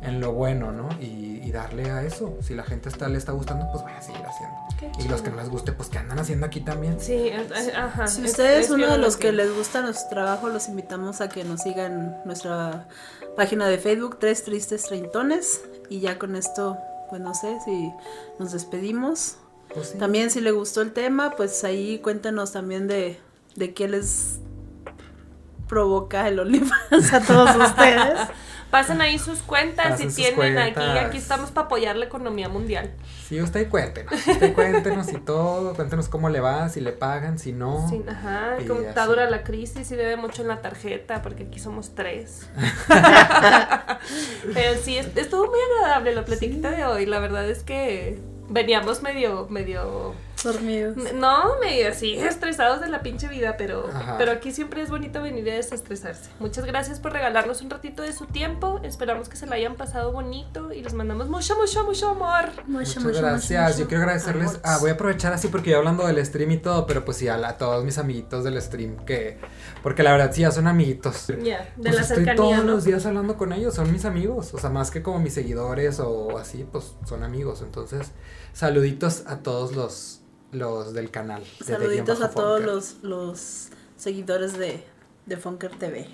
en 0.03 0.21
lo 0.21 0.33
bueno, 0.33 0.73
¿no? 0.73 0.89
Y, 1.01 1.41
y 1.43 1.53
darle 1.53 1.91
a 1.91 2.03
eso. 2.03 2.37
Si 2.43 2.55
la 2.55 2.65
gente 2.65 2.89
está, 2.89 3.09
le 3.09 3.19
está 3.19 3.33
gustando, 3.33 3.67
pues 3.71 3.83
voy 3.83 3.93
a 3.93 4.03
seguir 4.03 4.23
haciendo. 4.25 4.57
Qué 4.79 4.91
Y 5.05 5.09
los 5.09 5.23
que 5.23 5.31
no 5.31 5.37
les 5.37 5.49
guste, 5.49 5.73
pues 5.73 5.89
que 5.89 5.99
andan 5.99 6.19
haciendo 6.19 6.47
aquí 6.47 6.61
también. 6.61 7.01
Sí, 7.01 7.31
ajá. 7.77 8.07
Si 8.07 8.25
usted 8.25 8.59
es, 8.59 8.67
es 8.67 8.71
uno 8.71 8.87
de 8.87 8.99
lo 8.99 9.05
los 9.05 9.17
que 9.17 9.33
les 9.33 9.55
gusta 9.55 9.83
nuestro 9.83 10.09
trabajo, 10.11 10.49
los 10.49 10.69
invitamos 10.69 11.21
a 11.21 11.29
que 11.29 11.45
nos 11.45 11.63
sigan 11.63 12.17
nuestra 12.25 12.89
página 13.37 13.69
de 13.69 13.79
Facebook, 13.79 14.19
Tres 14.19 14.45
Tristes 14.45 14.85
Treintones. 14.85 15.63
Y 15.89 16.01
ya 16.01 16.19
con 16.19 16.37
esto, 16.37 16.79
pues 17.11 17.21
no 17.21 17.35
sé 17.35 17.59
si 17.65 17.93
nos 18.39 18.53
despedimos. 18.53 19.37
Pues 19.73 19.91
sí. 19.91 19.99
También 19.99 20.31
si 20.31 20.41
le 20.41 20.51
gustó 20.51 20.83
el 20.83 20.93
tema, 20.93 21.31
pues 21.37 21.65
ahí 21.65 21.99
cuéntenos 22.01 22.53
también 22.53 22.89
de, 22.89 23.19
de 23.57 23.75
qué 23.75 23.89
les 23.89 24.41
provoca 25.69 26.29
el 26.29 26.39
OnlyFans 26.39 27.13
a 27.13 27.21
todos 27.21 27.57
ustedes. 27.71 28.19
Pasen 28.73 29.01
ahí 29.03 29.19
sus 29.19 29.41
cuentas 29.43 30.01
si 30.01 30.09
tienen 30.09 30.57
aquí. 30.59 30.73
cuentas. 30.73 31.05
Aquí 31.05 31.19
estamos 31.19 31.51
para 31.53 31.67
apoyar 31.67 31.95
la 31.95 32.07
economía 32.07 32.49
mundial. 32.49 32.91
Sí, 33.29 33.41
usted 33.41 33.69
cuéntenos. 33.69 34.13
Usted 34.27 34.55
cuéntenos 34.55 35.13
y 35.13 35.19
todo. 35.19 35.75
Cuéntenos 35.75 36.09
cómo 36.09 36.29
le 36.31 36.41
va, 36.41 36.69
si 36.71 36.81
le 36.81 36.93
pagan, 36.93 37.39
si 37.39 37.53
no. 37.53 37.87
Sí, 37.89 38.03
ajá, 38.09 38.57
Y 38.61 38.65
como 38.67 38.81
está 38.81 39.05
dura 39.07 39.29
la 39.31 39.45
crisis 39.45 39.91
y 39.93 39.95
debe 39.95 40.17
mucho 40.17 40.41
en 40.43 40.49
la 40.49 40.63
tarjeta 40.63 41.21
porque 41.23 41.45
aquí 41.45 41.61
somos 41.61 41.95
tres. 41.95 42.49
Pero 44.55 44.81
sí, 44.83 44.97
est- 44.99 45.17
estuvo 45.17 45.47
muy 45.47 45.59
agradable 45.77 46.15
la 46.15 46.25
platiquita 46.25 46.71
de 46.71 46.85
hoy. 46.85 47.07
La 47.07 47.19
verdad 47.21 47.49
es 47.49 47.63
que 47.63 48.19
veníamos 48.49 49.03
medio, 49.03 49.47
medio, 49.49 50.15
Dormidos. 50.45 50.97
no, 51.15 51.59
medio 51.61 51.89
así, 51.89 52.15
estresados 52.15 52.81
de 52.81 52.89
la 52.89 53.03
pinche 53.03 53.29
vida, 53.29 53.57
pero, 53.57 53.89
Ajá. 53.93 54.17
pero 54.19 54.33
aquí 54.33 54.53
siempre 54.53 54.83
es 54.83 54.91
bonito 54.91 55.23
venir 55.23 55.49
a 55.51 55.55
desestresarse. 55.55 56.31
Muchas 56.41 56.65
gracias 56.65 56.99
por 57.01 57.13
regalarnos 57.13 57.63
un 57.63 57.71
ratito 57.71 58.03
de 58.03 58.13
su 58.13 58.27
tiempo. 58.27 58.81
Esperamos 58.83 59.29
que 59.29 59.37
se 59.37 59.47
la 59.47 59.57
hayan 59.57 59.77
pasado 59.77 60.13
bonito 60.13 60.73
y 60.73 60.83
les 60.83 60.95
mandamos 60.95 61.29
mucho, 61.29 61.57
mucho, 61.57 61.85
mucho 61.85 62.09
amor. 62.11 62.51
Mucho, 62.67 63.01
Muchas 63.01 63.05
mucho, 63.05 63.19
gracias. 63.21 63.69
mucho, 63.71 63.79
Yo 63.81 63.89
quiero 63.89 64.03
agradecerles. 64.03 64.61
Ah, 64.65 64.79
voy 64.81 64.91
a 64.91 64.95
aprovechar 64.95 65.33
así 65.33 65.49
porque 65.49 65.71
yo 65.71 65.79
hablando 65.79 66.07
del 66.07 66.25
stream 66.25 66.51
y 66.53 66.59
todo, 66.59 66.87
pero 66.87 67.05
pues 67.05 67.17
sí, 67.19 67.29
a, 67.29 67.37
la- 67.37 67.51
a 67.51 67.59
todos 67.59 67.85
mis 67.85 67.99
amiguitos 67.99 68.45
del 68.45 68.61
stream 68.61 68.97
que. 69.05 69.39
Porque 69.83 70.03
la 70.03 70.13
verdad 70.13 70.31
sí, 70.33 70.43
ya 70.43 70.51
son 70.51 70.67
amiguitos. 70.67 71.27
Ya, 71.43 71.61
de 71.77 71.83
Pues 71.83 71.95
la 71.95 72.01
estoy 72.03 72.17
cercanía, 72.19 72.35
todos 72.37 72.57
¿no? 72.59 72.63
los 72.73 72.85
días 72.85 73.05
hablando 73.07 73.37
con 73.37 73.53
ellos, 73.53 73.75
son 73.75 73.93
mis 73.93 74.05
amigos. 74.05 74.55
O 74.55 74.59
sea, 74.59 74.71
más 74.71 74.91
que 74.91 75.03
como 75.03 75.19
mis 75.19 75.35
seguidores 75.35 76.01
o 76.01 76.39
así, 76.39 76.67
pues 76.71 76.95
son 77.07 77.23
amigos. 77.23 77.63
Entonces, 77.63 78.11
saluditos 78.53 79.25
a 79.27 79.39
todos 79.39 79.75
los, 79.75 80.21
los 80.53 80.93
del 80.95 81.11
canal. 81.11 81.43
Saluditos 81.65 82.21
a 82.23 82.31
todos 82.31 82.63
los, 82.63 82.97
los 83.03 83.69
seguidores 83.97 84.57
de, 84.59 84.85
de 85.27 85.37
Funker 85.37 85.71
TV. 85.73 86.07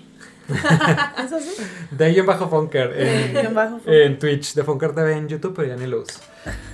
¿Es 0.49 1.31
así? 1.31 1.51
De 1.91 2.11
guion 2.11 2.25
bajo 2.25 2.49
Funker. 2.49 2.91
En, 2.99 3.33
Guión 3.33 3.53
bajo 3.53 3.75
Funker. 3.77 4.01
en 4.01 4.17
Twitch, 4.19 4.53
de 4.55 4.63
Funker 4.63 4.95
TV 4.95 5.13
en 5.13 5.27
YouTube, 5.27 5.53
pero 5.55 5.67
ya 5.67 5.75
ni 5.75 5.85
lo 5.85 6.01
uso. 6.01 6.19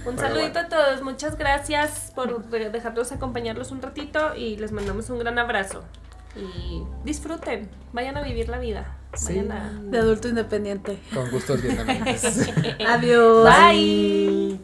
Un 0.05 0.15
Pero 0.15 0.29
saludito 0.29 0.59
a 0.59 0.67
todos, 0.69 1.01
muchas 1.01 1.37
gracias 1.37 2.11
por 2.15 2.45
de- 2.45 2.69
dejarnos 2.69 3.11
acompañarlos 3.11 3.71
un 3.71 3.81
ratito 3.81 4.35
y 4.35 4.55
les 4.57 4.71
mandamos 4.71 5.09
un 5.09 5.19
gran 5.19 5.37
abrazo. 5.39 5.83
Y 6.37 6.83
disfruten, 7.05 7.69
vayan 7.93 8.17
a 8.17 8.21
vivir 8.21 8.49
la 8.49 8.59
vida. 8.59 8.97
Sí. 9.13 9.27
Vayan 9.39 9.51
a... 9.53 9.81
De 9.89 9.97
adulto 9.97 10.27
independiente. 10.27 10.99
Con 11.13 11.31
gustos 11.31 11.61
vietnamitas. 11.61 12.49
Adiós. 12.87 13.49
Bye. 13.49 14.59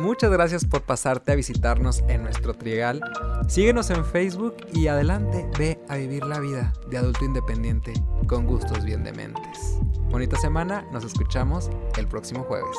Muchas 0.00 0.30
gracias 0.30 0.64
por 0.64 0.80
pasarte 0.80 1.30
a 1.30 1.34
visitarnos 1.34 2.02
en 2.08 2.22
nuestro 2.22 2.54
trigal. 2.54 3.02
Síguenos 3.48 3.90
en 3.90 4.02
Facebook 4.02 4.56
y 4.72 4.86
adelante, 4.86 5.46
ve 5.58 5.78
a 5.90 5.96
vivir 5.96 6.24
la 6.24 6.40
vida 6.40 6.72
de 6.88 6.96
adulto 6.96 7.22
independiente 7.26 7.92
con 8.26 8.46
gustos 8.46 8.82
bien 8.82 9.04
dementes. 9.04 9.76
Bonita 10.08 10.38
semana, 10.38 10.86
nos 10.90 11.04
escuchamos 11.04 11.68
el 11.98 12.08
próximo 12.08 12.44
jueves. 12.44 12.78